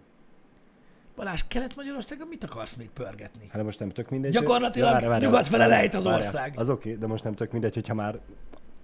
Balázs, 1.16 1.42
Kelet-Magyarországon 1.48 2.28
mit 2.28 2.44
akarsz 2.44 2.74
még 2.74 2.90
pörgetni? 2.90 3.46
Hát 3.48 3.56
de 3.56 3.62
most 3.62 3.78
nem 3.78 3.90
tök 3.90 4.10
mindegy. 4.10 4.32
Gyakorlatilag 4.32 4.94
hogy- 4.94 5.08
várj, 5.08 5.24
nyugat 5.24 5.46
fele 5.46 5.66
várj, 5.68 5.80
lejt 5.80 5.94
az 5.94 6.04
várj, 6.04 6.16
ország. 6.24 6.52
Az 6.56 6.68
oké, 6.68 6.94
de 6.94 7.06
most 7.06 7.24
nem 7.24 7.34
tök 7.34 7.52
mindegy, 7.52 7.74
hogyha 7.74 7.94
már 7.94 8.18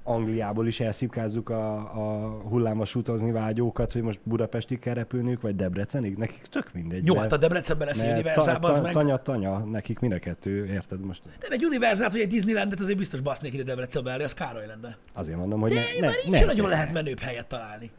Angliából 0.04 0.66
is 0.66 0.80
elszipkázzuk 0.80 1.48
a, 1.48 1.76
a 1.76 2.28
hullámos 2.48 2.94
utazni 2.94 3.30
vágyókat, 3.30 3.92
hogy 3.92 4.02
most 4.02 4.20
Budapestig 4.22 4.78
kell 4.78 4.94
repülniük, 4.94 5.40
vagy 5.40 5.56
Debrecenig, 5.56 6.16
nekik 6.16 6.42
tök 6.42 6.72
mindegy. 6.72 7.06
Jó, 7.06 7.16
hát 7.16 7.32
a 7.32 7.36
Debrecenben 7.36 7.86
lesz 7.86 7.98
mert 7.98 8.12
univerzál, 8.12 8.58
ta- 8.60 8.68
az 8.68 8.80
meg. 8.80 8.92
Tanya, 8.92 9.16
tanya, 9.16 9.58
nekik 9.58 9.98
mind 9.98 10.12
a 10.12 10.18
kettő, 10.18 10.66
érted 10.66 11.04
most? 11.04 11.22
De 11.38 11.46
egy 11.50 11.64
univerzált 11.64 12.12
vagy 12.12 12.20
egy 12.20 12.28
Disneylandet 12.28 12.80
azért 12.80 12.98
biztos 12.98 13.20
basznék 13.20 13.52
ide 13.52 13.62
Debrecenbe 13.62 14.10
elé, 14.10 14.24
az 14.24 14.34
Károly 14.34 14.66
lenne. 14.66 14.96
Azért 15.12 15.38
mondom, 15.38 15.60
hogy 15.60 15.72
De 15.72 15.80
ne, 16.00 16.00
ne, 16.00 16.06
már 16.06 16.16
ne, 16.28 16.36
sem 16.36 16.46
nagyon 16.46 16.68
lehet 16.68 16.92
menőbb 16.92 17.18
helyet 17.18 17.46
találni. 17.46 17.90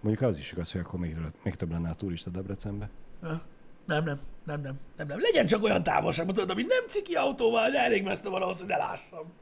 Mondjuk 0.00 0.28
az 0.30 0.38
is 0.38 0.52
igaz, 0.52 0.72
hogy 0.72 0.80
akkor 0.80 1.00
még, 1.00 1.16
még 1.42 1.54
több 1.54 1.70
lenne 1.70 1.88
a 1.88 1.94
turista 1.94 2.30
Debrecenbe. 2.30 2.90
Nem, 3.86 4.04
nem, 4.04 4.18
nem, 4.44 4.60
nem, 4.60 4.78
nem, 4.96 5.06
nem. 5.06 5.20
Legyen 5.20 5.46
csak 5.46 5.62
olyan 5.62 5.82
távolságban, 5.82 6.34
tudod, 6.34 6.50
ami 6.50 6.62
nem 6.62 6.84
ciki 6.88 7.14
autóval, 7.14 7.70
de 7.70 7.78
elég 7.78 8.02
messze 8.02 8.28
van 8.28 8.42
ahhoz, 8.42 8.58
hogy 8.58 8.68
ne 8.68 8.76
lássam. 8.76 9.32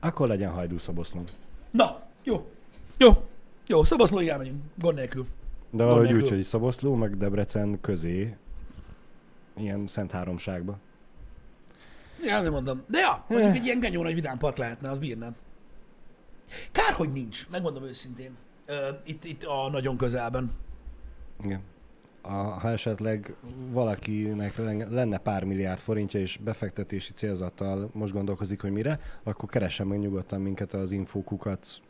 Akkor 0.00 0.28
legyen 0.28 0.50
hajdú 0.50 0.78
szoboszlom. 0.78 1.24
Na, 1.70 2.02
jó. 2.24 2.50
Jó. 2.98 3.10
Jó, 3.66 3.84
Szoboszlóig 3.84 4.28
elmegyünk, 4.28 4.62
gond 4.78 4.96
nélkül. 4.96 5.26
De 5.70 5.84
valahogy 5.84 6.12
úgy, 6.12 6.28
hogy 6.28 6.42
Szoboszló, 6.42 6.94
meg 6.94 7.16
Debrecen 7.16 7.80
közé, 7.80 8.36
ilyen 9.56 9.86
szent 9.86 10.10
háromságba. 10.10 10.78
Ja, 12.22 12.36
azért 12.36 12.52
mondom. 12.52 12.82
De 12.86 12.98
ja, 12.98 13.24
mondjuk 13.28 13.54
egy 13.54 13.64
ilyen 13.64 13.80
genyó 13.80 14.02
nagy 14.02 14.14
vidámpark 14.14 14.56
lehetne, 14.56 14.90
az 14.90 14.98
bírnám. 14.98 15.36
Kár, 16.72 16.92
hogy 16.92 17.12
nincs, 17.12 17.48
megmondom 17.50 17.82
őszintén. 17.82 18.36
Ö, 18.66 18.88
itt, 19.04 19.24
itt 19.24 19.44
a 19.44 19.68
nagyon 19.70 19.96
közelben. 19.96 20.52
Igen. 21.44 21.60
A, 22.22 22.32
ha 22.32 22.70
esetleg 22.70 23.34
valakinek 23.70 24.56
len- 24.56 24.88
lenne 24.90 25.18
pár 25.18 25.44
milliárd 25.44 25.78
forintja 25.78 26.20
és 26.20 26.36
befektetési 26.36 27.12
célzattal 27.12 27.90
most 27.92 28.12
gondolkozik, 28.12 28.60
hogy 28.60 28.70
mire, 28.72 29.00
akkor 29.22 29.48
keressen 29.48 29.86
meg 29.86 29.98
nyugodtan 29.98 30.40
minket 30.40 30.72
az 30.72 30.92
infókukat, 30.92 31.80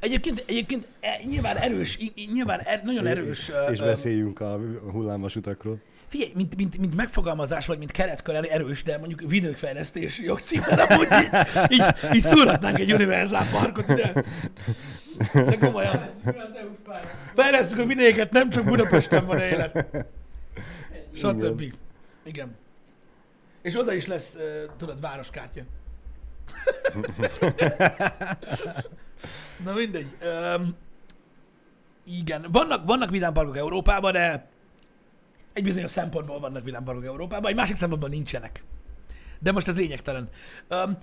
Egyébként, 0.00 0.44
egyébként 0.46 0.86
e, 1.00 1.20
nyilván 1.24 1.56
erős, 1.56 1.98
nyilván 2.32 2.60
er, 2.60 2.82
nagyon 2.84 3.06
erős. 3.06 3.50
és 3.70 3.80
ö, 3.80 3.84
beszéljünk 3.84 4.40
a 4.40 4.60
hullámos 4.92 5.36
utakról. 5.36 5.80
Figyelj, 6.08 6.32
mint, 6.34 6.56
mint, 6.56 6.78
mint 6.78 6.94
megfogalmazás, 6.94 7.66
vagy 7.66 7.78
mint 7.78 7.90
keretkör 7.90 8.48
erős, 8.50 8.82
de 8.82 8.98
mondjuk 8.98 9.30
vidékfejlesztési 9.30 10.24
jogcímmel 10.24 10.80
amúgy 10.80 11.08
így, 11.12 11.30
így, 11.68 12.14
így 12.14 12.22
szúrhatnánk 12.22 12.78
egy 12.78 12.92
univerzál 12.92 13.46
parkot 13.50 13.88
ide. 13.88 14.24
De 15.32 15.58
komolyan. 15.58 16.06
Fejlesztjük 17.34 17.80
a 17.80 17.84
vidéket, 17.84 18.32
nem 18.32 18.50
csak 18.50 18.64
Budapesten 18.64 19.26
van 19.26 19.38
élet. 19.38 19.86
Stb. 21.14 21.74
Igen. 22.24 22.56
És 23.62 23.76
oda 23.76 23.92
is 23.92 24.06
lesz, 24.06 24.34
uh, 24.34 24.76
tudod, 24.76 25.00
városkártya. 25.00 25.62
Na 29.64 29.72
mindegy. 29.72 30.16
Um, 30.56 30.76
igen. 32.04 32.46
Vannak, 32.50 32.86
vannak 32.86 33.10
vidámparkok 33.10 33.56
Európában, 33.56 34.12
de 34.12 34.48
egy 35.58 35.64
bizonyos 35.64 35.90
szempontból 35.90 36.40
vannak 36.40 36.64
vidámparkok 36.64 37.04
Európában, 37.04 37.50
egy 37.50 37.56
másik 37.56 37.76
szempontból 37.76 38.08
nincsenek. 38.08 38.64
De 39.38 39.52
most 39.52 39.68
ez 39.68 39.76
lényegtelen. 39.76 40.28
Um, 40.70 40.98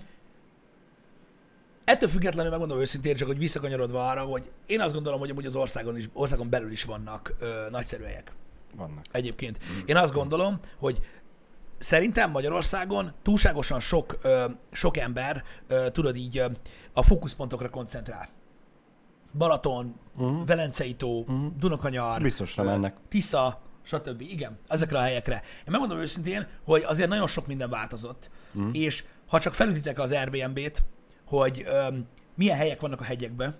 ettől 1.84 2.08
függetlenül 2.08 2.50
megmondom 2.50 2.78
őszintén, 2.78 3.16
csak 3.16 3.26
hogy 3.26 3.38
visszakanyarodva 3.38 4.08
arra, 4.08 4.22
hogy 4.22 4.50
én 4.66 4.80
azt 4.80 4.92
gondolom, 4.92 5.18
hogy 5.18 5.30
amúgy 5.30 5.46
az 5.46 5.56
országon, 5.56 5.96
is, 5.96 6.08
országon 6.12 6.50
belül 6.50 6.70
is 6.70 6.84
vannak 6.84 7.34
ö, 7.38 7.66
nagyszerű 7.70 8.02
helyek 8.02 8.32
Vannak. 8.76 9.04
egyébként. 9.12 9.58
Én 9.84 9.96
azt 9.96 10.12
gondolom, 10.12 10.58
hogy 10.78 11.00
szerintem 11.78 12.30
Magyarországon 12.30 13.12
túlságosan 13.22 13.80
sok, 13.80 14.18
ö, 14.22 14.44
sok 14.72 14.96
ember, 14.96 15.44
ö, 15.66 15.90
tudod 15.90 16.16
így, 16.16 16.38
ö, 16.38 16.46
a 16.92 17.02
fókuszpontokra 17.02 17.68
koncentrál. 17.68 18.28
Balaton, 19.34 19.94
uh-huh. 20.16 20.46
Velencei 20.46 20.94
tó, 20.94 21.20
uh-huh. 21.20 21.52
Dunakanyar, 21.58 22.22
Biztosra 22.22 22.62
mennek. 22.64 22.96
Tisza, 23.08 23.60
stb. 23.86 24.20
Igen, 24.20 24.58
ezekre 24.68 24.98
a 24.98 25.02
helyekre. 25.02 25.34
Én 25.34 25.70
megmondom 25.70 25.98
őszintén, 25.98 26.46
hogy 26.64 26.82
azért 26.82 27.08
nagyon 27.08 27.26
sok 27.26 27.46
minden 27.46 27.70
változott, 27.70 28.30
uh-huh. 28.52 28.76
és 28.78 29.04
ha 29.26 29.40
csak 29.40 29.54
felütitek 29.54 29.98
az 29.98 30.12
Airbnb-t, 30.12 30.82
hogy 31.24 31.64
öm, 31.66 32.06
milyen 32.34 32.56
helyek 32.56 32.80
vannak 32.80 33.00
a 33.00 33.04
hegyekben, 33.04 33.56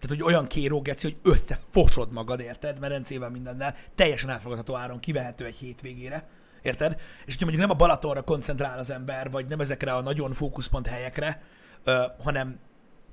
tehát, 0.00 0.16
hogy 0.16 0.32
olyan 0.32 0.46
kéró, 0.46 0.80
geci, 0.80 1.06
hogy 1.06 1.32
összefosod 1.32 2.12
magad, 2.12 2.40
érted? 2.40 2.78
Medencével 2.78 3.30
mindennel, 3.30 3.74
teljesen 3.94 4.30
elfogadható 4.30 4.76
áron 4.76 5.00
kivehető 5.00 5.44
egy 5.44 5.56
hétvégére, 5.56 6.28
érted? 6.62 6.92
És 7.24 7.32
hogyha 7.32 7.44
mondjuk 7.44 7.66
nem 7.66 7.70
a 7.70 7.78
Balatonra 7.78 8.22
koncentrál 8.22 8.78
az 8.78 8.90
ember, 8.90 9.30
vagy 9.30 9.46
nem 9.46 9.60
ezekre 9.60 9.92
a 9.92 10.00
nagyon 10.00 10.32
fókuszpont 10.32 10.86
helyekre, 10.86 11.42
ö, 11.84 12.02
hanem 12.22 12.58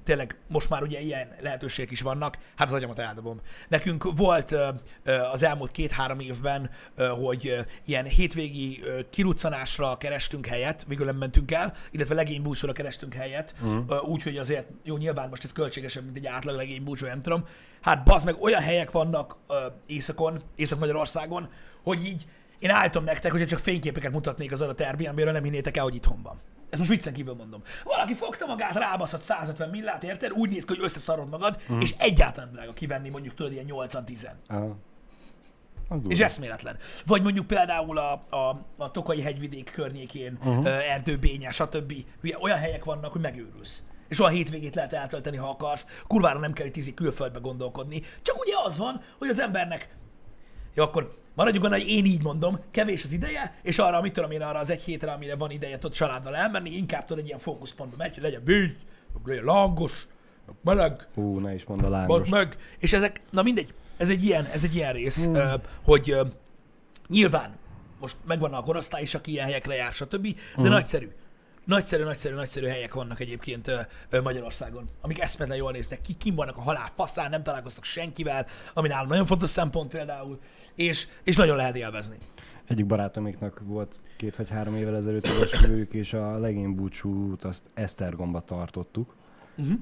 tényleg 0.08 0.36
most 0.48 0.70
már 0.70 0.84
ugye 0.84 1.00
ilyen 1.00 1.28
lehetőségek 1.42 1.92
is 1.92 2.02
vannak, 2.02 2.38
hát 2.56 2.68
az 2.68 2.74
agyamat 2.74 3.00
eldobom. 3.00 3.42
Nekünk 3.68 4.08
volt 4.16 4.56
az 5.32 5.44
elmúlt 5.44 5.72
két-három 5.72 6.20
évben, 6.20 6.70
hogy 7.24 7.66
ilyen 7.86 8.06
hétvégi 8.06 8.84
kiruccanásra 9.10 9.98
kerestünk 9.98 10.46
helyet, 10.46 10.86
végül 10.88 11.06
nem 11.06 11.16
mentünk 11.16 11.52
el, 11.52 11.74
illetve 11.92 12.16
legénybúcsúra 12.16 12.74
kerestünk 12.74 13.14
helyet, 13.14 13.56
uh-huh. 13.62 14.10
úgy, 14.10 14.24
hogy 14.24 14.38
azért, 14.38 14.68
jó, 14.84 14.98
nyilván 14.98 15.30
most 15.30 15.44
ez 15.44 15.52
költségesebb, 15.52 16.04
mint 16.04 16.18
egy 16.18 16.28
átlag 16.28 16.56
legénybúcsú, 16.56 17.06
nem 17.06 17.22
tudom. 17.22 17.48
Hát 17.82 18.04
bazd 18.04 18.26
meg, 18.26 18.42
olyan 18.42 18.62
helyek 18.62 18.92
vannak 18.92 19.38
északon, 19.86 20.42
Észak-Magyarországon, 20.56 21.50
hogy 21.84 22.06
így 22.06 22.26
én 22.60 22.70
állítom 22.70 23.04
nektek, 23.04 23.32
hogyha 23.32 23.48
csak 23.48 23.60
fényképeket 23.60 24.12
mutatnék 24.12 24.52
az 24.52 24.62
adott 24.62 24.82
Airbnb-ről, 24.82 25.32
nem 25.32 25.44
hinnétek 25.44 25.78
el, 25.78 25.84
hogy 25.84 25.96
itthon 25.96 26.22
van. 26.22 26.42
Ezt 26.70 26.80
most 26.80 26.90
viccen 26.90 27.14
kívül 27.14 27.34
mondom. 27.34 27.62
Valaki 27.84 28.14
fogta 28.14 28.46
magát, 28.46 28.74
rábaszott 28.76 29.22
150 29.22 29.70
millát, 29.70 30.04
érted? 30.04 30.32
Úgy 30.32 30.50
néz 30.50 30.66
ki, 30.66 30.76
hogy 30.76 30.84
összeszarod 30.84 31.30
magad, 31.30 31.62
mm. 31.72 31.80
és 31.80 31.94
egyáltalán 31.98 32.52
drága 32.52 32.74
kivenni 32.74 33.10
mondjuk 33.10 33.34
tudod 33.34 33.52
ilyen 33.52 33.66
8-10. 33.70 34.28
Aha. 34.48 34.76
Az 35.90 35.98
durva. 35.98 36.12
És 36.12 36.20
eszméletlen. 36.20 36.78
Vagy 37.06 37.22
mondjuk 37.22 37.48
például 37.48 37.98
a, 37.98 38.12
a, 38.30 38.66
a 38.78 38.92
Tokai 38.92 39.22
hegyvidék 39.22 39.72
környékén, 39.72 40.38
uh-huh. 40.40 40.68
erdőbénye, 40.68 41.52
stb. 41.52 41.94
Hülye, 42.22 42.38
Olyan 42.40 42.58
helyek 42.58 42.84
vannak, 42.84 43.12
hogy 43.12 43.22
megőrülsz. 43.22 43.84
És 44.08 44.20
olyan 44.20 44.34
hétvégét 44.34 44.76
lehet 44.76 44.94
eltölteni, 44.94 45.38
ha 45.38 45.50
akarsz. 45.50 45.86
Kurvára 46.08 46.40
nem 46.40 46.54
kell 46.54 46.68
izé 46.74 46.94
külföldbe 46.94 47.40
gondolkodni. 47.40 48.02
Csak 48.22 48.40
ugye 48.40 48.54
az 48.66 48.78
van, 48.78 49.02
hogy 49.18 49.28
az 49.28 49.40
embernek 49.40 49.96
jó, 50.74 50.84
akkor 50.84 51.18
maradjunk 51.38 51.66
annál, 51.66 51.80
hogy 51.80 51.90
én 51.90 52.06
így 52.06 52.24
mondom, 52.24 52.60
kevés 52.72 53.04
az 53.04 53.12
ideje, 53.12 53.56
és 53.64 53.80
arra, 53.80 54.02
mit 54.02 54.14
tudom 54.14 54.32
én, 54.32 54.42
arra 54.42 54.60
az 54.60 54.70
egy 54.70 54.82
hétre, 54.82 55.12
amire 55.12 55.36
van 55.36 55.52
ideje, 55.52 55.78
tudod 55.78 55.96
családdal 55.96 56.36
elmenni, 56.36 56.70
inkább 56.70 57.06
tudod 57.06 57.20
egy 57.20 57.28
ilyen 57.28 57.40
fókuszpontba 57.40 57.96
megy, 57.98 58.14
hogy 58.14 58.24
legyen 58.24 58.42
bígy, 58.44 58.76
legyen 59.26 59.44
lángos, 59.44 60.08
meleg, 60.64 61.08
Ú, 61.16 61.40
ne 61.40 61.54
is 61.54 61.64
mondd 61.64 61.84
a 61.84 61.90
lángos. 61.90 62.30
meg. 62.30 62.58
És 62.80 62.94
ezek, 62.94 63.22
na 63.30 63.42
mindegy, 63.42 63.74
ez 63.98 64.10
egy 64.10 64.24
ilyen, 64.24 64.46
ez 64.46 64.64
egy 64.64 64.76
ilyen 64.76 64.94
rész, 64.94 65.26
hmm. 65.26 65.54
hogy 65.84 66.16
nyilván 67.08 67.56
most 68.00 68.16
megvan 68.26 68.54
a 68.54 68.62
korosztály 68.62 69.02
is, 69.02 69.16
aki 69.16 69.32
ilyen 69.32 69.46
helyekre 69.46 69.76
jár, 69.76 69.94
stb., 69.94 70.22
de 70.24 70.34
Hmm. 70.56 70.68
nagyszerű. 70.68 71.10
Nagyszerű, 71.68 72.04
nagyszerű, 72.04 72.36
nagyszerű 72.36 72.68
helyek 72.68 72.94
vannak 72.94 73.20
egyébként 73.20 73.68
ö, 73.68 73.80
ö, 74.10 74.22
Magyarországon, 74.22 74.90
amik 75.02 75.22
eszmetlen 75.22 75.58
jól 75.58 75.72
néznek 75.72 76.02
ki, 76.02 76.14
kim 76.14 76.36
vannak 76.36 76.58
a 76.58 76.62
halál 76.62 76.92
faszán, 76.96 77.30
nem 77.30 77.44
találkoztak 77.44 77.84
senkivel, 77.84 78.46
ami 78.74 78.88
nálam 78.88 79.08
nagyon 79.08 79.26
fontos 79.26 79.50
szempont 79.50 79.92
például, 79.92 80.40
és, 80.76 81.08
és 81.24 81.36
nagyon 81.36 81.56
lehet 81.56 81.76
élvezni. 81.76 82.18
Egyik 82.66 82.86
barátomiknak 82.86 83.62
volt 83.66 84.02
két 84.18 84.36
vagy 84.36 84.50
három 84.50 84.76
évvel 84.76 84.96
ezelőtt 84.96 85.26
esküvőjük, 85.26 85.94
és 85.94 86.14
a 86.14 86.38
legény 86.38 86.76
búcsút 86.76 87.44
azt 87.44 87.70
Esztergomba 87.74 88.42
tartottuk. 88.42 89.16
Uh-huh. 89.58 89.80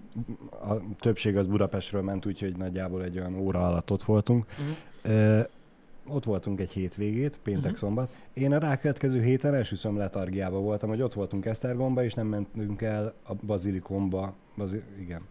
A 0.72 0.82
többség 1.00 1.38
az 1.38 1.48
Budapestről 1.48 2.02
ment, 2.02 2.26
úgyhogy 2.26 2.56
nagyjából 2.56 3.04
egy 3.04 3.18
olyan 3.18 3.36
óra 3.36 3.68
alatt 3.68 3.92
ott 3.92 4.04
voltunk. 4.04 4.46
Uh-huh. 4.52 4.76
Ö, 5.02 5.42
ott 6.08 6.24
voltunk 6.24 6.60
egy 6.60 6.72
hétvégét, 6.72 7.38
péntek, 7.44 7.72
Mhm. 7.72 7.80
szombat. 7.80 8.16
Én 8.34 8.54
a 8.54 8.58
rákövetkező 8.58 9.22
héten 9.24 9.54
elsőszöm 9.54 9.98
letargiába 9.98 10.60
voltam, 10.60 10.90
hogy 10.90 11.02
ott 11.02 11.14
voltunk 11.14 11.46
Esztergomba, 11.46 12.04
és 12.04 12.14
nem 12.14 12.28
mentünk 12.28 12.82
el 12.82 13.14
a 13.28 13.34
Bazilikomba. 13.46 14.34
Bazi- 14.58 14.84
igen. 15.00 15.22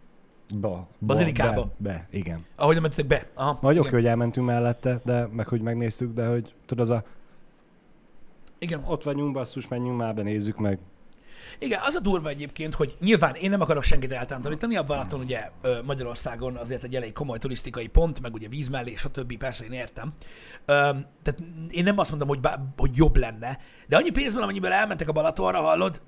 Ba, 0.59 0.69
ba, 0.69 0.87
Bazilikába? 0.99 1.61
Be, 1.77 1.89
be, 1.89 2.07
igen. 2.11 2.45
Ahogy 2.55 2.73
nem 2.73 2.81
mentetek 2.81 3.07
be. 3.07 3.27
Aha, 3.35 3.71
igen. 3.71 3.83
oké, 3.83 3.89
hogy 3.95 4.05
elmentünk 4.05 4.45
mellette, 4.47 5.01
de 5.05 5.27
meg 5.27 5.47
hogy 5.47 5.61
megnéztük, 5.61 6.13
de 6.13 6.27
hogy 6.27 6.53
tudod, 6.65 6.83
az 6.83 6.89
a 6.89 7.03
Igen. 8.57 8.83
Ott 8.87 9.03
vagyunk, 9.03 9.33
basszus, 9.33 9.67
menjünk 9.67 9.97
már 9.97 10.15
be, 10.15 10.21
nézzük 10.21 10.57
meg. 10.57 10.79
Igen, 11.59 11.79
az 11.83 11.95
a 11.95 11.99
durva 11.99 12.29
egyébként, 12.29 12.73
hogy 12.73 12.97
nyilván 12.99 13.35
én 13.35 13.49
nem 13.49 13.61
akarok 13.61 13.83
senkit 13.83 14.11
eltántorítani, 14.11 14.75
a 14.75 14.83
Balaton 14.83 15.19
ugye 15.19 15.49
Magyarországon 15.83 16.55
azért 16.55 16.83
egy 16.83 16.95
elég 16.95 17.13
komoly 17.13 17.37
turisztikai 17.37 17.87
pont, 17.87 18.21
meg 18.21 18.33
ugye 18.33 18.47
víz 18.47 18.67
mellé, 18.67 18.95
stb. 18.95 19.37
Persze 19.37 19.65
én 19.65 19.71
értem. 19.71 20.13
Tehát 20.65 21.37
én 21.69 21.83
nem 21.83 21.97
azt 21.97 22.09
mondom, 22.09 22.27
hogy, 22.27 22.39
bá, 22.39 22.59
hogy 22.77 22.95
jobb 22.95 23.15
lenne, 23.15 23.59
de 23.87 23.97
annyi 23.97 24.09
pénz 24.09 24.33
van, 24.33 24.43
amennyiben 24.43 24.71
elmentek 24.71 25.09
a 25.09 25.11
Balatonra, 25.11 25.61
hallod, 25.61 26.01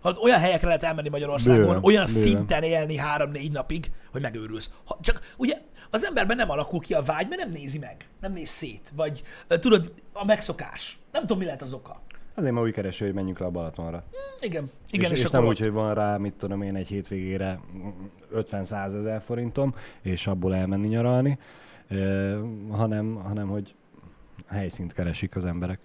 hallod, 0.00 0.18
olyan 0.22 0.38
helyekre 0.38 0.66
lehet 0.66 0.82
elmenni 0.82 1.08
Magyarországon, 1.08 1.66
Bőven, 1.66 1.84
olyan 1.84 2.04
bőven. 2.04 2.22
szinten 2.22 2.62
élni 2.62 2.96
három-négy 2.96 3.52
napig, 3.52 3.90
hogy 4.12 4.20
megőrülsz. 4.20 4.70
Ha, 4.84 4.98
csak 5.00 5.34
ugye 5.36 5.58
az 5.90 6.04
emberben 6.04 6.36
nem 6.36 6.50
alakul 6.50 6.80
ki 6.80 6.94
a 6.94 7.02
vágy, 7.02 7.28
mert 7.28 7.40
nem 7.40 7.50
nézi 7.50 7.78
meg, 7.78 8.08
nem 8.20 8.32
néz 8.32 8.48
szét, 8.48 8.92
vagy 8.96 9.22
tudod, 9.48 9.92
a 10.12 10.24
megszokás. 10.24 10.98
Nem 11.12 11.20
tudom, 11.20 11.38
mi 11.38 11.44
lehet 11.44 11.62
az 11.62 11.72
oka. 11.72 12.02
Azért 12.34 12.52
ma 12.52 12.60
úgy 12.60 12.72
kereső, 12.72 13.04
hogy 13.04 13.14
menjünk 13.14 13.38
le 13.38 13.46
a 13.46 13.50
Balatonra. 13.50 14.04
Igen, 14.40 14.70
igen, 14.90 15.10
és, 15.10 15.18
és, 15.18 15.24
és 15.24 15.30
nem 15.30 15.42
ott- 15.42 15.48
úgy, 15.48 15.58
hogy 15.58 15.70
van 15.70 15.94
rá, 15.94 16.16
mit 16.16 16.34
tudom 16.34 16.62
én, 16.62 16.74
egy 16.76 16.88
hétvégére 16.88 17.60
50-100 18.34 18.94
ezer 18.94 19.22
forintom, 19.22 19.74
és 20.02 20.26
abból 20.26 20.54
elmenni 20.54 20.88
nyaralni, 20.88 21.38
hanem, 22.70 23.14
hanem 23.14 23.48
hogy 23.48 23.74
helyszínt 24.48 24.92
keresik 24.92 25.36
az 25.36 25.44
emberek. 25.44 25.78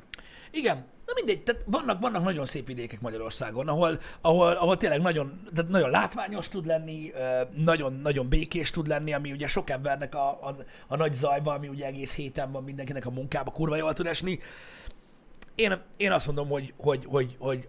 Igen, 0.52 0.76
na 1.06 1.14
mindegy, 1.16 1.44
tehát 1.44 1.64
vannak, 1.68 2.02
vannak 2.02 2.24
nagyon 2.24 2.46
szép 2.46 2.68
vidékek 2.68 3.02
Magyarországon, 3.02 3.68
ahol, 3.68 4.00
ahol, 4.22 4.52
ahol 4.52 4.78
tényleg 4.78 5.02
nagyon, 5.02 5.42
tehát 5.56 5.72
nagyon 5.72 5.90
látványos 5.90 6.50
tud 6.50 6.66
lenni, 6.66 7.12
ö, 7.14 7.42
nagyon, 7.64 7.94
nagyon 7.94 8.30
békés 8.30 8.72
tud 8.72 8.88
lenni, 8.88 9.14
ami 9.14 9.32
ugye 9.32 9.48
sok 9.48 9.70
embernek 9.70 10.16
a, 10.16 10.30
a, 10.30 10.56
a 10.88 10.96
nagy 10.96 11.14
zajba, 11.14 11.54
ami 11.54 11.68
ugye 11.68 11.86
egész 11.86 12.14
héten 12.16 12.52
van 12.52 12.64
mindenkinek 12.64 13.06
a 13.06 13.10
munkába, 13.12 13.52
kurva 13.52 13.76
jól 13.76 13.94
tud 13.94 14.06
esni. 14.06 14.40
Én, 15.56 15.82
én 15.98 16.12
azt 16.12 16.26
mondom, 16.26 16.48
hogy, 16.48 16.74
hogy, 16.78 17.06
hogy, 17.06 17.36
hogy 17.40 17.68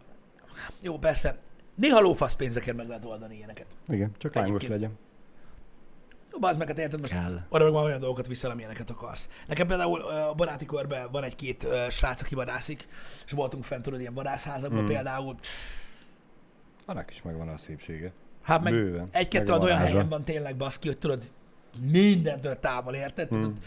jó, 0.81 0.99
persze, 0.99 1.39
néha 1.75 2.01
lófasz 2.01 2.35
pénzekért 2.35 2.77
meg 2.77 2.89
lehet 2.89 3.05
oldani 3.05 3.37
ilyeneket. 3.37 3.67
Igen, 3.89 4.13
csak 4.19 4.35
lángos 4.35 4.67
legyen. 4.67 4.99
Jó, 6.33 6.39
bazd 6.39 6.59
meg, 6.59 6.69
hát 6.69 6.79
érted, 6.79 7.01
most 7.01 7.13
Kell. 7.13 7.41
arra 7.49 7.65
meg 7.65 7.73
már 7.73 7.85
olyan 7.85 8.01
dolgokat 8.01 8.27
viszel, 8.27 8.51
amilyeneket 8.51 8.91
akarsz. 8.91 9.29
Nekem 9.47 9.67
például 9.67 10.01
a 10.01 10.35
baráti 10.35 10.67
körben 10.67 11.11
van 11.11 11.23
egy-két 11.23 11.67
srác, 11.91 12.23
aki 12.23 12.35
vadászik, 12.35 12.87
és 13.27 13.33
voltunk 13.33 13.65
fent, 13.65 13.83
tudod, 13.83 14.01
ilyen 14.01 14.15
vadászházakban 14.15 14.79
Hmm. 14.79 14.89
például. 14.89 15.37
Annak 16.87 17.11
is 17.11 17.23
megvan 17.23 17.49
a 17.49 17.59
szépsége. 17.59 18.13
Hát 18.43 18.63
meg 18.63 18.73
Bőven. 18.73 19.09
egy-kettő 19.11 19.53
Meg 19.53 19.61
olyan 19.63 19.79
helyen 19.79 20.09
van 20.09 20.25
tényleg 20.25 20.57
baszki, 20.57 20.89
hogy 20.89 20.99
tudod, 20.99 21.31
mindentől 21.81 22.59
távol, 22.59 22.95
érted? 22.95 23.29
Hmm. 23.29 23.41
Tudod, 23.41 23.59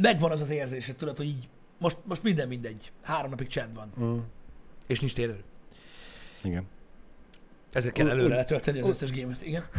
megvan 0.00 0.30
az 0.30 0.40
az 0.40 0.50
érzésed, 0.50 0.96
tudod, 0.96 1.16
hogy 1.16 1.26
így 1.26 1.48
most, 1.82 1.96
most 2.04 2.22
minden 2.22 2.48
mindegy. 2.48 2.92
Három 3.02 3.30
napig 3.30 3.46
csend 3.46 3.74
van, 3.74 3.92
Mm. 4.00 4.18
és 4.86 5.00
nincs 5.00 5.14
térő. 5.14 5.42
Igen. 6.42 6.66
Ezért 7.72 7.94
kell 7.94 8.08
előre 8.08 8.34
letölteni 8.34 8.80
az 8.80 8.88
összes 8.88 9.10
gémet, 9.10 9.42
igen. 9.42 9.64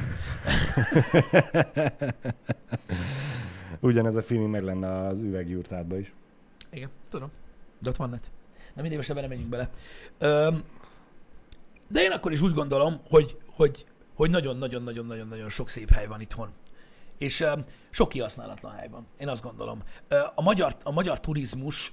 Ugyanez 3.79 4.15
a 4.15 4.21
feeling 4.21 4.49
meg 4.51 4.63
lenne 4.63 5.07
az 5.07 5.21
üveggyurtádba 5.21 5.97
is. 5.97 6.13
Igen, 6.69 6.89
tudom. 7.09 7.31
De 7.79 7.89
ott 7.89 7.95
van 7.95 8.09
net. 8.09 8.31
Na 8.75 8.81
mindegy, 8.81 8.97
most 8.97 9.09
ebben 9.09 9.21
nem 9.21 9.31
menjünk 9.31 9.51
bele. 9.51 9.69
Öm, 10.17 10.63
de 11.87 12.01
én 12.01 12.11
akkor 12.11 12.31
is 12.31 12.41
úgy 12.41 12.53
gondolom, 12.53 12.99
hogy, 13.09 13.37
hogy, 13.45 13.85
hogy 14.13 14.29
nagyon-nagyon-nagyon-nagyon-nagyon 14.29 15.49
sok 15.49 15.69
szép 15.69 15.89
hely 15.89 16.07
van 16.07 16.21
itthon. 16.21 16.49
És 17.23 17.39
öm, 17.39 17.65
sok 17.89 18.09
kihasználatlan 18.09 18.71
hely 18.71 18.87
van. 18.87 19.07
Én 19.17 19.27
azt 19.27 19.43
gondolom. 19.43 19.83
Ö, 20.07 20.17
a, 20.35 20.41
magyar, 20.41 20.75
a 20.83 20.91
magyar 20.91 21.19
turizmus 21.19 21.91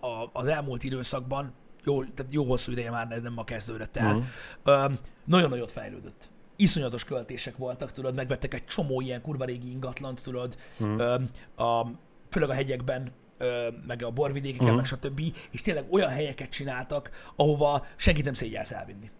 a, 0.00 0.30
az 0.32 0.46
elmúlt 0.46 0.82
időszakban, 0.84 1.52
jó, 1.84 2.04
tehát 2.04 2.32
jó 2.32 2.44
hosszú 2.44 2.72
ideje 2.72 2.90
már 2.90 3.08
nem 3.22 3.32
ma 3.32 3.44
kezdődött 3.44 3.96
el, 3.96 4.22
öm, 4.64 4.98
nagyon 5.24 5.48
nagyot 5.50 5.72
fejlődött. 5.72 6.30
Iszonyatos 6.56 7.04
költések 7.04 7.56
voltak, 7.56 7.92
tudod, 7.92 8.14
megvettek 8.14 8.54
egy 8.54 8.64
csomó 8.66 9.00
ilyen 9.00 9.22
kurva 9.22 9.44
régi 9.44 9.70
ingatlant, 9.70 10.22
tudod, 10.22 10.56
öm, 10.80 11.30
a, 11.56 11.86
főleg 12.30 12.48
a 12.50 12.52
hegyekben, 12.52 13.12
ö, 13.38 13.68
meg 13.86 14.02
a 14.02 14.10
borvidékeken, 14.10 14.66
Mhm. 14.66 14.76
meg 14.76 14.84
stb. 14.84 15.20
És 15.50 15.60
tényleg 15.62 15.92
olyan 15.92 16.10
helyeket 16.10 16.50
csináltak, 16.50 17.10
ahova 17.36 17.86
senkit 17.96 18.24
nem 18.24 18.34
szégyelsz 18.34 18.72
elvinni. 18.72 19.10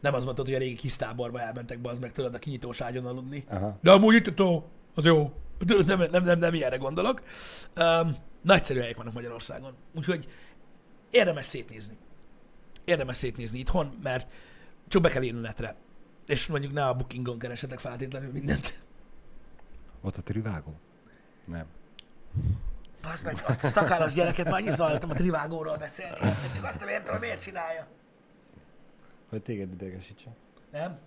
Nem 0.00 0.14
az 0.14 0.24
mondtad, 0.24 0.46
hogy 0.46 0.54
a 0.54 0.58
régi 0.58 0.74
kis 0.74 0.96
táborba 0.96 1.40
elmentek 1.40 1.78
be, 1.78 1.88
az 1.88 1.98
meg 1.98 2.12
tudod 2.12 2.34
a 2.34 2.38
kinyitós 2.38 2.80
ágyon 2.80 3.06
aludni. 3.06 3.44
Aha. 3.48 3.78
De 3.82 3.92
amúgy 3.92 4.14
itt 4.14 4.40
az 4.94 5.04
jó. 5.04 5.32
Nem, 5.66 5.98
nem, 6.10 6.24
nem, 6.24 6.38
nem 6.38 6.54
ilyenre 6.54 6.76
gondolok. 6.76 7.22
Um, 7.76 8.16
nagyszerű 8.42 8.80
helyek 8.80 8.96
vannak 8.96 9.12
Magyarországon. 9.12 9.74
Úgyhogy 9.94 10.28
érdemes 11.10 11.46
szétnézni. 11.46 11.96
Érdemes 12.84 13.16
szétnézni 13.16 13.58
itthon, 13.58 13.98
mert 14.02 14.26
csak 14.88 15.02
be 15.02 15.08
kell 15.08 15.22
netre. 15.22 15.76
És 16.26 16.46
mondjuk 16.46 16.72
ne 16.72 16.86
a 16.86 16.94
bookingon 16.94 17.38
keresetek 17.38 17.78
feltétlenül 17.78 18.32
mindent. 18.32 18.82
Ott 20.00 20.16
a 20.16 20.22
trivágó? 20.22 20.74
Nem. 21.44 21.66
Az 23.12 23.22
meg 23.22 23.42
azt 23.46 23.64
a 23.64 23.68
szakállas 23.68 24.12
gyereket 24.12 24.44
már 24.44 24.60
annyi 24.60 24.70
hallottam 24.70 25.10
a 25.10 25.14
trivágóról 25.14 25.76
beszélni. 25.76 26.18
Csak 26.54 26.64
azt 26.64 26.80
nem 26.80 26.88
értem, 26.88 27.18
miért 27.18 27.42
csinálja. 27.42 27.86
Hogy 29.36 29.44
téged 29.44 29.72
idegesítsen. 29.72 30.32
Nem? 30.72 30.98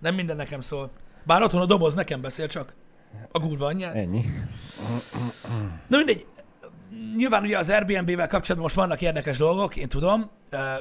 Nem 0.00 0.14
minden 0.14 0.36
nekem 0.36 0.60
szól. 0.60 0.90
Bár 1.24 1.42
otthon 1.42 1.60
a 1.60 1.66
doboz 1.66 1.94
nekem 1.94 2.20
beszél 2.20 2.46
csak. 2.46 2.74
A 3.32 3.40
kurva 3.40 3.66
anyját. 3.66 3.94
Ennyi. 3.94 4.24
Na 5.88 5.96
mindegy, 5.96 6.26
nyilván 7.16 7.42
ugye 7.42 7.58
az 7.58 7.70
Airbnb-vel 7.70 8.28
kapcsolatban 8.28 8.62
most 8.62 8.74
vannak 8.74 9.02
érdekes 9.02 9.36
dolgok, 9.36 9.76
én 9.76 9.88
tudom, 9.88 10.30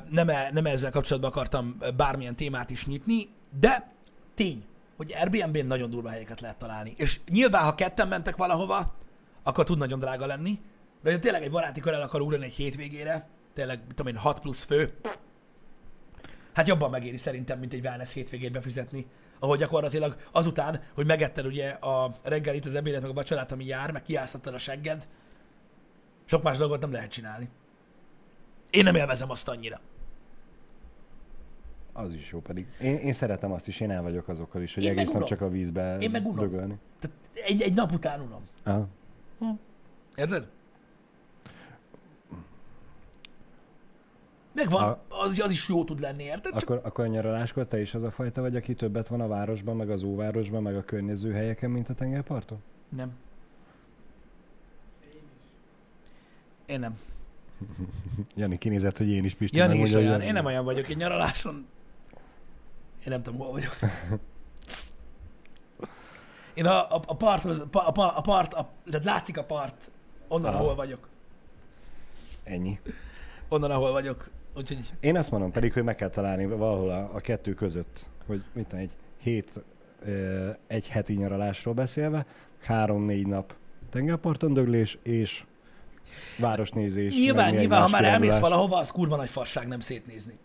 nem, 0.10 0.30
e, 0.30 0.50
nem 0.52 0.66
ezzel 0.66 0.92
kapcsolatban 0.92 1.32
akartam 1.32 1.78
bármilyen 1.96 2.36
témát 2.36 2.70
is 2.70 2.86
nyitni, 2.86 3.30
de 3.60 3.92
tény, 4.36 4.66
hogy 4.98 5.14
Airbnb-n 5.14 5.68
nagyon 5.68 5.90
durva 5.90 6.10
helyeket 6.10 6.42
lehet 6.42 6.58
találni. 6.58 6.94
És 6.98 7.20
nyilván, 7.30 7.64
ha 7.64 7.76
ketten 7.76 8.08
mentek 8.08 8.36
valahova, 8.36 8.96
akkor 9.44 9.66
tud 9.66 9.78
nagyon 9.78 10.00
drága 10.00 10.26
lenni, 10.26 10.60
de 11.04 11.12
ha 11.12 11.20
tényleg 11.20 11.44
egy 11.44 11.52
baráti 11.52 11.80
körrel 11.80 12.02
akar 12.02 12.22
ugrani 12.22 12.46
egy 12.46 12.54
hétvégére, 12.54 13.28
tényleg, 13.54 13.80
mit 13.88 13.96
tudom 13.96 14.14
én, 14.14 14.22
6 14.22 14.40
plusz 14.40 14.64
fő, 14.64 14.94
hát 16.56 16.68
jobban 16.68 16.90
megéri 16.90 17.18
szerintem, 17.18 17.60
mint 17.60 17.74
egy 17.74 17.86
wellness 17.86 18.14
hétvégét 18.14 18.52
befizetni, 18.52 19.06
ahol 19.40 19.58
gyakorlatilag 19.58 20.16
azután, 20.32 20.82
hogy 20.94 21.06
megetted 21.06 21.46
ugye 21.46 21.70
a 21.70 22.12
reggelit, 22.24 22.66
az 22.66 22.74
ebédet, 22.74 23.02
meg 23.02 23.10
a 23.10 23.14
vacsorát, 23.14 23.52
ami 23.52 23.66
jár, 23.66 23.92
meg 23.92 24.02
kiásztattad 24.02 24.54
a 24.54 24.58
segged, 24.58 25.08
sok 26.26 26.44
más 26.44 26.58
dolgot 26.58 26.82
nem 26.82 26.92
lehet 26.92 27.12
csinálni. 27.12 27.50
Én 28.70 28.84
nem 28.84 28.96
élvezem 28.96 29.30
azt 29.30 29.48
annyira. 29.48 29.80
Az 31.94 32.14
is 32.14 32.32
jó 32.32 32.40
pedig. 32.40 32.68
Én, 32.82 32.96
én 32.96 33.14
szeretem 33.14 33.52
azt 33.52 33.68
is, 33.68 33.80
én 33.80 33.92
el 33.92 34.02
vagyok 34.02 34.28
azokkal 34.28 34.62
is, 34.62 34.74
hogy 34.74 34.84
Én 34.84 34.92
egész 34.92 35.12
nap 35.12 35.24
csak 35.24 35.42
a 35.42 35.50
vízbe 35.50 35.98
Én 36.00 36.12
meg 36.12 36.26
unom. 36.26 36.50
dögölni. 36.50 36.78
Tehát 37.00 37.18
egy, 37.34 37.62
egy 37.62 37.74
nap 37.74 37.92
után 37.92 38.20
unom. 38.20 38.44
Aha. 38.64 38.88
Érted? 40.16 40.48
Megvan, 44.56 44.84
A- 44.84 45.00
az, 45.10 45.40
az 45.40 45.52
is 45.52 45.68
jó 45.68 45.84
tud 45.84 46.00
lenni, 46.00 46.24
érted? 46.24 46.54
Csak 46.54 46.62
Akkor, 46.62 46.82
akkor 46.84 47.06
a 47.06 47.08
nyaraláskor 47.08 47.66
te 47.68 47.82
is 47.82 47.94
az 47.94 48.04
a 48.04 48.12
fajta 48.12 48.42
vagy, 48.42 48.56
aki 48.56 48.74
többet 48.74 49.08
van 49.08 49.22
a 49.22 49.28
városban, 49.28 49.76
meg 49.76 49.90
az 49.90 50.04
óvárosban, 50.04 50.62
meg 50.62 50.76
a 50.76 50.84
környező 50.84 51.34
helyeken, 51.34 51.70
mint 51.70 51.90
a 51.90 51.94
tengerparton? 51.94 52.58
nem. 52.90 53.18
Én 56.66 56.80
nem. 56.80 57.00
Jani 58.36 58.58
kinézett, 58.58 58.98
hogy 58.98 59.10
én 59.10 59.26
is 59.26 59.34
Pisti 59.34 59.58
Jani 59.58 59.80
is 59.80 59.94
olyan. 59.94 60.22
Én 60.22 60.34
nem 60.34 60.46
olyan 60.46 60.64
vagyok. 60.64 60.90
Egy 60.90 60.98
nyaraláson... 60.98 61.68
Én 63.06 63.12
nem 63.12 63.22
tudom, 63.22 63.40
hol 63.40 63.52
vagyok. 63.52 63.78
Én 66.54 66.66
a, 66.66 66.96
a, 66.96 67.02
a 67.06 67.16
parthoz, 67.16 67.60
a, 67.60 67.68
a 67.96 68.22
part, 68.22 68.54
a, 68.54 68.70
tehát 68.86 69.06
látszik 69.06 69.38
a 69.38 69.44
part, 69.44 69.92
onnan, 70.28 70.54
Aha. 70.54 70.64
ahol 70.64 70.76
vagyok. 70.76 71.10
Ennyi. 72.44 72.80
Onnan, 73.48 73.72
ahol 73.72 73.92
vagyok. 73.92 74.30
Úgyhogy 74.58 74.94
Én 75.00 75.18
azt 75.18 75.32
mondom 75.32 75.52
pedig, 75.52 75.74
hogy 75.74 75.84
meg 75.84 75.96
kell 75.96 76.10
találni 76.10 76.46
valahol 76.46 76.90
a, 76.90 77.10
a 77.14 77.20
kettő 77.20 77.54
között, 77.54 78.10
hogy 78.26 78.44
mit 78.54 78.64
tudom, 78.68 78.80
egy 78.80 78.92
hét, 79.22 79.64
egy 80.68 80.88
heti 80.88 81.14
nyaralásról 81.14 81.74
beszélve, 81.74 82.26
három-négy 82.62 83.28
nap 83.28 83.56
tengerparton 83.90 84.54
döglés 84.54 84.98
és 85.04 85.44
városnézés. 86.40 87.14
nyilván, 87.16 87.54
nyilván, 87.54 87.82
ha 87.82 87.88
már 87.90 88.06
elmész 88.06 88.40
valahova, 88.40 88.78
az 88.78 88.92
kurva 88.92 89.16
nagy 89.16 89.30
fasság 89.30 89.68
nem 89.68 89.80
szétnézni. 89.80 90.38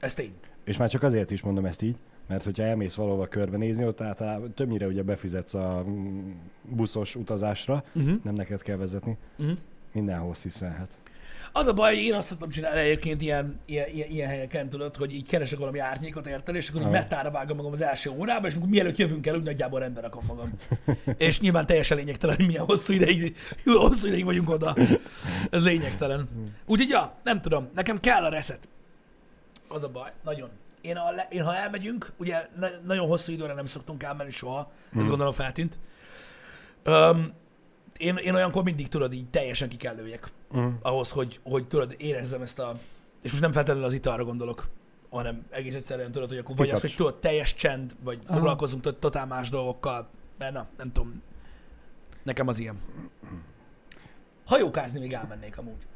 Ez 0.00 0.14
tény. 0.14 0.32
És 0.64 0.76
már 0.76 0.88
csak 0.88 1.02
azért 1.02 1.30
is 1.30 1.42
mondom 1.42 1.64
ezt 1.64 1.82
így, 1.82 1.96
mert 2.26 2.44
hogyha 2.44 2.62
elmész 2.62 2.94
valahova 2.94 3.26
körbenézni, 3.26 3.84
ott 3.86 4.00
általában 4.00 4.52
többnyire 4.54 4.86
ugye 4.86 5.02
befizetsz 5.02 5.54
a 5.54 5.84
buszos 6.62 7.14
utazásra, 7.16 7.84
Uh-huh. 7.94 8.20
nem 8.24 8.34
neked 8.34 8.62
kell 8.62 8.76
vezetni, 8.76 9.16
Uh-huh. 9.38 9.56
mindenhol 9.92 10.34
sziszelhet. 10.34 10.98
Az 11.52 11.66
a 11.66 11.72
baj, 11.72 11.94
hogy 11.94 12.04
én 12.04 12.14
azt 12.14 12.28
szoktam 12.28 12.50
csinálni 12.50 12.80
egyébként 12.80 13.22
ilyen, 13.22 13.60
ilyen, 13.66 13.88
ilyen, 13.88 14.08
ilyen 14.10 14.28
helyeken, 14.28 14.68
tudod, 14.68 14.96
hogy 14.96 15.14
így 15.14 15.26
keresek 15.26 15.58
valami 15.58 15.78
árnyékot, 15.78 16.26
érted, 16.26 16.54
és 16.54 16.68
akkor 16.68 16.80
így 16.80 16.88
metára 16.88 17.30
vágom 17.30 17.56
magam 17.56 17.72
az 17.72 17.80
első 17.80 18.10
órába, 18.10 18.46
és 18.46 18.54
akkor 18.54 18.68
mielőtt 18.68 18.96
jövünk 18.96 19.26
el, 19.26 19.34
úgy 19.36 19.42
nagyjából 19.42 19.80
rendbe 19.80 20.00
rakom 20.00 20.24
magam. 20.26 20.52
és 21.18 21.40
nyilván 21.40 21.66
teljesen 21.66 21.96
lényegtelen, 21.96 22.36
hogy 22.36 22.46
milyen 22.46 22.64
hosszú 22.64 22.92
ideig, 22.92 23.36
hosszú 23.64 24.06
ideig 24.06 24.24
vagyunk 24.24 24.50
oda. 24.50 24.76
Ez 25.50 25.64
lényegtelen. 25.64 26.28
Úgyhogy, 26.66 26.88
ja, 26.88 27.14
nem 27.22 27.40
tudom, 27.40 27.68
nekem 27.74 28.00
kell 28.00 28.24
a 28.24 28.28
reset. 28.28 28.68
Az 29.68 29.82
a 29.82 29.88
baj, 29.88 30.12
nagyon. 30.24 30.48
Én, 30.80 30.96
a, 30.96 31.10
én 31.30 31.44
ha 31.44 31.56
elmegyünk, 31.56 32.12
ugye 32.16 32.48
na- 32.58 32.80
nagyon 32.86 33.06
hosszú 33.06 33.32
időre 33.32 33.54
nem 33.54 33.66
szoktunk 33.66 34.02
elmenni 34.02 34.30
soha, 34.30 34.72
ez 34.98 35.08
gondolom 35.08 35.32
feltűnt. 35.32 35.78
Um, 36.86 37.32
én, 37.96 38.16
én 38.16 38.34
olyankor 38.34 38.62
mindig 38.62 38.88
tudod, 38.88 39.12
így 39.12 39.28
teljesen 39.28 39.68
ki 39.68 39.76
kell 39.76 39.94
lőjek 39.94 40.30
Mm. 40.56 40.68
ahhoz, 40.82 41.10
hogy, 41.10 41.40
hogy 41.42 41.68
tudod, 41.68 41.94
érezzem 41.98 42.42
ezt 42.42 42.58
a... 42.58 42.72
És 43.22 43.30
most 43.30 43.42
nem 43.42 43.52
feltétlenül 43.52 43.86
az 43.86 43.92
italra 43.94 44.24
gondolok, 44.24 44.68
hanem 45.10 45.46
egész 45.50 45.74
egyszerűen 45.74 46.10
tudod, 46.10 46.28
hogy 46.28 46.38
akkor 46.38 46.56
vagy 46.56 46.70
az, 46.70 46.80
hogy 46.80 46.94
tudod, 46.96 47.18
teljes 47.18 47.54
csend, 47.54 47.96
vagy 48.02 48.18
Aha. 48.26 48.34
foglalkozunk 48.36 48.82
tot- 48.82 49.00
totál 49.00 49.26
más 49.26 49.48
dolgokkal, 49.48 50.08
mert 50.38 50.52
na, 50.52 50.66
nem 50.76 50.90
tudom. 50.92 51.22
Nekem 52.22 52.48
az 52.48 52.58
ilyen. 52.58 52.78
Hajókázni 54.46 54.98
még 54.98 55.12
elmennék 55.12 55.58
amúgy. 55.58 55.86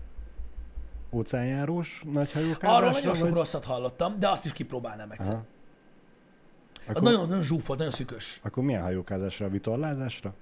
Óceánjárós 1.12 2.02
nagy 2.12 2.32
hajókázásra? 2.32 2.76
Arról 2.76 2.90
nagyon 2.90 3.14
sok 3.14 3.28
vagy? 3.28 3.34
rosszat 3.36 3.64
hallottam, 3.64 4.18
de 4.18 4.28
azt 4.28 4.44
is 4.44 4.52
kipróbálnám 4.52 5.10
egyszer. 5.10 5.32
Aha. 5.34 5.44
Az 6.74 6.90
Akkor, 6.90 7.02
nagyon, 7.02 7.28
nagyon 7.28 7.42
zsúfolt, 7.42 7.78
nagyon 7.78 7.92
szükös. 7.92 8.40
akkor 8.42 8.62
milyen 8.62 8.82
hajókázásra? 8.82 9.48
Vitorlázásra? 9.48 10.34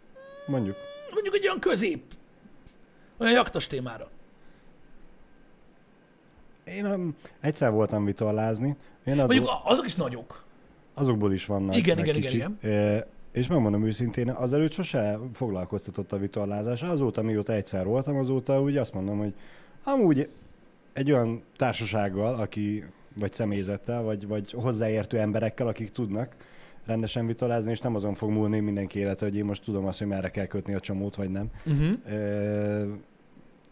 Mondjuk. 0.46 0.76
Mondjuk 1.12 1.34
egy 1.34 1.44
olyan 1.46 1.58
közép, 1.60 2.02
olyan 3.22 3.34
jaktos 3.34 3.66
témára. 3.66 4.08
Én 6.64 6.86
um, 6.86 7.16
egyszer 7.40 7.70
voltam 7.70 8.04
vitorlázni. 8.04 8.76
Én 9.04 9.12
azok, 9.12 9.26
Mondjuk 9.26 9.48
azok 9.64 9.84
is 9.84 9.94
nagyok. 9.94 10.44
azokból 10.94 11.32
is 11.32 11.46
vannak. 11.46 11.76
Igen, 11.76 11.98
igen, 11.98 12.16
igen, 12.16 12.30
kicsik. 12.30 12.70
E, 12.72 13.06
és 13.32 13.46
megmondom 13.46 13.84
őszintén, 13.84 14.30
azelőtt 14.30 14.72
sose 14.72 15.18
foglalkoztatott 15.32 16.12
a 16.12 16.18
vitorlázás. 16.18 16.82
Azóta, 16.82 17.22
mióta 17.22 17.52
egyszer 17.52 17.86
voltam, 17.86 18.16
azóta 18.16 18.62
úgy 18.62 18.76
azt 18.76 18.94
mondom, 18.94 19.18
hogy 19.18 19.34
amúgy 19.84 20.28
egy 20.92 21.12
olyan 21.12 21.42
társasággal, 21.56 22.34
aki 22.34 22.84
vagy 23.14 23.32
személyzettel, 23.32 24.02
vagy, 24.02 24.26
vagy 24.26 24.52
hozzáértő 24.52 25.18
emberekkel, 25.18 25.66
akik 25.66 25.90
tudnak 25.90 26.34
rendesen 26.86 27.26
vitorlázni, 27.26 27.70
és 27.70 27.80
nem 27.80 27.94
azon 27.94 28.14
fog 28.14 28.30
múlni 28.30 28.60
mindenki 28.60 28.98
élete, 28.98 29.24
hogy 29.24 29.36
én 29.36 29.44
most 29.44 29.64
tudom 29.64 29.86
azt, 29.86 29.98
hogy 29.98 30.06
merre 30.06 30.30
kell 30.30 30.46
kötni 30.46 30.74
a 30.74 30.80
csomót, 30.80 31.16
vagy 31.16 31.30
nem. 31.30 31.46
Uh-huh. 31.64 31.92
Ö, 32.08 32.92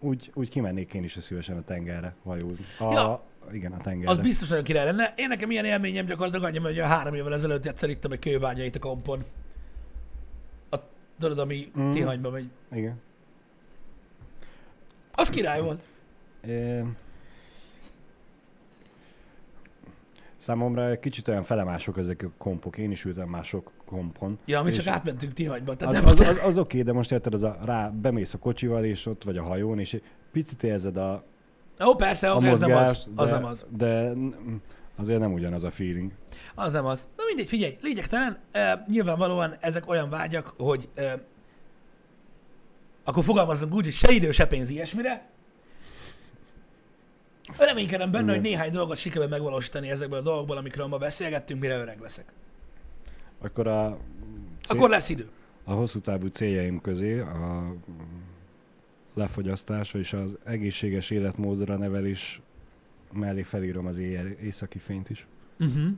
úgy, 0.01 0.30
úgy 0.34 0.48
kimennék 0.48 0.94
én 0.94 1.05
is 1.05 1.16
szívesen 1.20 1.57
a 1.57 1.62
tengerre 1.62 2.14
hajózni. 2.24 2.64
A, 2.78 2.92
Ja. 2.92 3.22
Igen, 3.53 3.72
a 3.72 3.76
tengerre. 3.78 4.11
Az 4.11 4.18
biztos 4.18 4.48
nagyon 4.48 4.64
király 4.64 4.84
lenne. 4.84 5.14
Én 5.16 5.28
nekem 5.28 5.51
ilyen 5.51 5.64
élményem 5.64 6.07
gyakorlatilag 6.07 6.44
annyi, 6.44 6.59
hogy 6.59 6.78
a 6.78 6.86
három 6.86 7.14
évvel 7.14 7.34
ezelőtt 7.34 7.66
egyszer 7.66 7.88
ittam 7.90 8.12
egy 8.12 8.18
kőbányait 8.18 8.76
a 8.76 8.78
kompon. 8.78 9.24
A, 10.70 10.76
tudod, 11.18 11.38
ami 11.38 11.70
Mm. 11.78 11.90
Tihanyba 11.90 12.30
megy. 12.30 12.51
Igen. 12.72 13.01
Az 15.12 15.30
király 15.30 15.61
volt. 15.61 15.84
É... 16.46 16.82
Számomra 20.36 20.98
kicsit 20.98 21.28
olyan 21.28 21.42
felemások 21.42 21.98
ezek 21.98 22.22
a 22.22 22.30
kompok. 22.38 22.78
Én 22.78 22.90
is 22.90 23.05
ültem 23.05 23.28
mások 23.28 23.70
kompon. 23.91 24.38
Ja, 24.45 24.62
mi 24.62 24.72
csak 24.72 24.86
átmentünk 24.86 25.32
Tihanyba. 25.32 25.76
Tehát 25.76 25.95
Az, 25.95 26.11
az, 26.11 26.20
az, 26.20 26.41
az 26.45 26.59
oké, 26.59 26.78
okay, 26.78 26.82
de 26.82 26.93
most 26.93 27.12
érted, 27.12 27.34
az 27.34 27.43
a, 27.43 27.59
rá 27.64 27.88
bemész 27.88 28.34
a 28.34 28.38
kocsival, 28.38 28.84
és 28.84 29.07
ott 29.07 29.24
vagy 29.24 29.36
a 29.36 29.43
hajón, 29.43 29.78
és 29.78 30.01
picit 30.32 30.62
érzed 30.62 30.97
a, 30.97 31.24
Ó, 31.84 31.95
persze, 31.95 32.30
a 32.30 32.43
ez 32.43 32.43
nem 32.43 32.53
az. 32.53 32.61
mozgást, 32.61 33.09
Az 33.14 33.28
de, 33.28 33.34
nem 33.34 33.45
az. 33.45 33.66
de 33.76 34.12
azért 34.97 35.20
nem 35.20 35.32
ugyanaz 35.32 35.64
a 35.64 35.70
feeling. 35.70 36.12
Az 36.55 36.72
nem 36.72 36.86
az. 36.86 37.09
Na 37.16 37.24
mindegy, 37.26 37.49
figyelj, 37.49 37.78
lényegtelen. 37.80 38.38
E, 38.53 38.84
nyilvánvalóan 38.88 39.55
ezek 39.61 39.88
olyan 39.88 40.11
vágyak, 40.11 40.55
hogy 40.59 40.88
e, 40.95 41.14
akkor 43.05 43.24
fogalmazzunk 43.24 43.74
úgy, 43.74 43.84
hogy 43.84 43.93
se 43.93 44.12
idő, 44.12 44.30
se 44.30 44.47
pénz 44.47 44.70
ilyesmire. 44.70 45.28
Reménykedem 47.57 48.11
benne, 48.11 48.24
Igen. 48.24 48.34
hogy 48.34 48.45
néhány 48.51 48.72
dolgot 48.72 48.97
sikerül 48.97 49.28
megvalósítani 49.28 49.91
ezekből 49.91 50.18
a 50.18 50.22
dolgokból, 50.22 50.57
amikről 50.57 50.86
ma 50.86 50.99
beszélgettünk, 50.99 51.61
mire 51.61 51.78
öreg 51.78 52.01
leszek. 52.01 52.32
Akkor 53.43 53.66
a, 53.66 53.99
cél, 54.62 54.76
Akkor 54.76 54.91
lesz 54.91 55.09
idő. 55.09 55.28
a 55.64 55.72
hosszú 55.72 56.01
távú 56.01 56.26
céljaim 56.26 56.80
közé 56.80 57.18
a 57.20 57.74
lefogyasztás 59.14 59.95
és 59.95 60.12
az 60.12 60.38
egészséges 60.45 61.11
életmódra 61.11 61.76
nevelés 61.76 62.41
mellé 63.12 63.43
felírom 63.43 63.86
az 63.86 63.99
éjjel, 63.99 64.26
északi 64.26 64.78
fényt 64.78 65.11
is. 65.11 65.26
Uh-huh. 65.59 65.91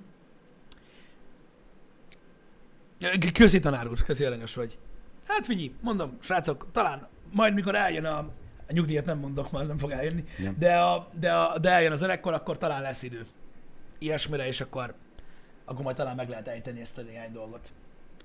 Köszi 3.33 3.59
tanár 3.59 3.89
úr, 3.89 4.03
köszi 4.03 4.25
aranyos 4.25 4.55
vagy. 4.55 4.79
Hát 5.27 5.47
figyelj, 5.47 5.73
mondom, 5.81 6.17
srácok, 6.21 6.67
talán 6.73 7.09
majd 7.33 7.55
mikor 7.55 7.75
eljön 7.75 8.05
a, 8.05 8.19
a 8.69 8.73
nyugdíjat 8.73 9.05
nem 9.05 9.19
mondok, 9.19 9.51
már 9.51 9.67
nem 9.67 9.79
fog 9.79 9.91
eljönni, 9.91 10.25
Nem. 10.39 10.55
de, 10.59 10.77
a, 10.77 11.09
de, 11.21 11.33
a, 11.33 11.59
de 11.59 11.71
eljön 11.71 11.93
az 11.93 12.03
öregkor, 12.03 12.33
akkor 12.33 12.59
talán 12.59 12.83
lesz 12.83 13.03
idő. 13.03 13.27
Ilyesmire, 13.99 14.47
és 14.47 14.61
akkor, 14.61 14.95
akkor 15.73 15.85
majd 15.85 15.97
talán 15.97 16.17
meg 16.17 16.29
lehet 16.29 16.49
ejteni 16.49 16.81
ezt 16.81 16.99
a 16.99 17.03
néhány 17.03 17.33
dolgot. 17.33 17.73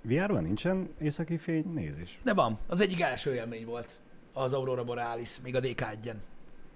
VR-ban 0.01 0.43
nincsen 0.43 0.89
északi 0.99 1.37
fény 1.37 1.71
nézés. 1.73 2.19
De 2.23 2.33
van, 2.33 2.57
az 2.67 2.81
egyik 2.81 3.01
első 3.01 3.33
élmény 3.33 3.65
volt 3.65 3.97
az 4.33 4.53
Aurora 4.53 4.83
Borealis, 4.83 5.29
még 5.43 5.55
a 5.55 5.59
dk 5.59 5.81
1 5.81 6.11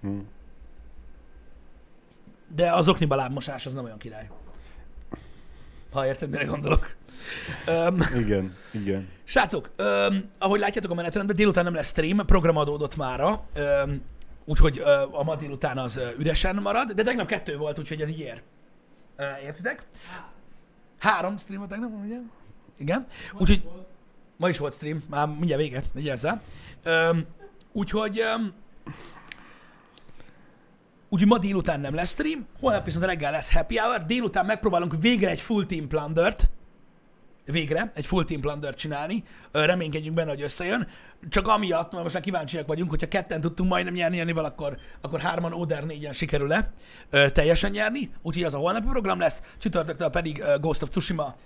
Hm. 0.00 0.18
De 2.54 2.72
az 2.72 2.88
okniba 2.88 3.14
lábmosás 3.14 3.66
az 3.66 3.74
nem 3.74 3.84
olyan 3.84 3.98
király. 3.98 4.30
Ha 5.92 6.06
érted, 6.06 6.30
mire 6.30 6.44
gondolok. 6.44 6.94
Um, 7.66 7.98
Igen, 8.16 8.56
igen. 8.70 9.08
Srácok, 9.24 9.70
öm, 9.76 10.30
ahogy 10.38 10.60
látjátok 10.60 10.90
a 10.90 10.94
menetrendben, 10.94 11.36
délután 11.36 11.64
nem 11.64 11.74
lesz 11.74 11.88
stream, 11.88 12.16
program 12.16 12.56
adódott 12.56 12.96
mára, 12.96 13.46
öm, 13.54 14.02
úgyhogy 14.44 14.78
ö, 14.78 15.02
a 15.10 15.22
ma 15.22 15.36
délután 15.36 15.78
az 15.78 15.96
ö, 15.96 16.08
üresen 16.18 16.56
marad, 16.56 16.92
de 16.92 17.02
tegnap 17.02 17.26
kettő 17.26 17.56
volt, 17.56 17.78
úgyhogy 17.78 18.00
ez 18.00 18.08
így 18.08 18.20
ér. 18.20 18.42
Ö, 19.16 19.24
értitek? 19.44 19.86
Három 21.02 21.36
stream 21.36 21.58
volt 21.58 21.70
tegnap, 21.70 21.90
ugye? 22.04 22.18
Igen. 22.76 23.06
Úgyhogy 23.38 23.68
ma 24.36 24.48
is 24.48 24.58
volt 24.58 24.74
stream, 24.74 25.02
már 25.10 25.26
mindjárt 25.26 25.62
vége, 25.62 25.82
vigyázzál. 25.92 26.42
Öm, 26.82 27.26
úgyhogy 27.72 28.20
öm, 28.20 28.52
Úgyhogy 31.08 31.28
ma 31.28 31.38
délután 31.38 31.80
nem 31.80 31.94
lesz 31.94 32.10
stream, 32.10 32.46
holnap 32.60 32.84
viszont 32.84 33.04
reggel 33.04 33.30
lesz 33.30 33.52
happy 33.52 33.78
hour, 33.78 34.04
délután 34.04 34.46
megpróbálunk 34.46 34.94
végre 35.00 35.30
egy 35.30 35.40
full 35.40 35.66
team 35.66 35.88
plundert, 35.88 36.50
végre 37.44 37.92
egy 37.94 38.06
full 38.06 38.24
team 38.24 38.40
plundert 38.40 38.78
csinálni, 38.78 39.24
reménykedjünk 39.52 40.16
benne, 40.16 40.30
hogy 40.30 40.42
összejön, 40.42 40.88
csak 41.28 41.48
amiatt, 41.48 41.90
mert 41.92 42.02
most 42.02 42.14
már 42.14 42.22
kíváncsiak 42.22 42.66
vagyunk, 42.66 42.90
hogyha 42.90 43.08
ketten 43.08 43.40
tudtunk 43.40 43.70
majdnem 43.70 43.94
nyerni 43.94 44.16
Janival, 44.16 44.44
akkor, 44.44 44.78
akkor 45.00 45.20
hárman 45.20 45.52
Oder 45.52 45.84
négyen 45.84 46.12
sikerül-e 46.12 46.72
teljesen 47.10 47.70
nyerni, 47.70 48.10
úgyhogy 48.22 48.44
az 48.44 48.54
a 48.54 48.58
holnapi 48.58 48.86
program 48.86 49.18
lesz, 49.18 49.42
csütörtöktől 49.58 50.08
pedig 50.08 50.44
Ghost 50.60 50.82
of 50.82 50.88
Tsushima, 50.88 51.36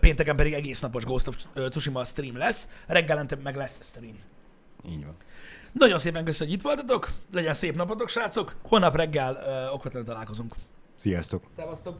pénteken 0.00 0.36
pedig 0.36 0.52
egész 0.52 0.80
napos 0.80 1.04
Ghost 1.04 1.28
of 1.28 1.36
Tsushima 1.68 2.04
stream 2.04 2.36
lesz, 2.36 2.68
reggelente 2.86 3.36
meg 3.42 3.56
lesz 3.56 3.78
stream. 3.82 4.18
Így 4.88 5.04
van. 5.04 5.14
Nagyon 5.72 5.98
szépen 5.98 6.24
köszönöm, 6.24 6.48
hogy 6.48 6.58
itt 6.58 6.64
voltatok, 6.64 7.10
legyen 7.32 7.54
szép 7.54 7.76
napotok, 7.76 8.08
srácok, 8.08 8.56
holnap 8.62 8.96
reggel 8.96 9.42
ö, 9.46 9.68
okvetlenül 9.72 10.08
találkozunk. 10.08 10.54
Sziasztok! 10.94 11.44
Szevasztok! 11.56 11.98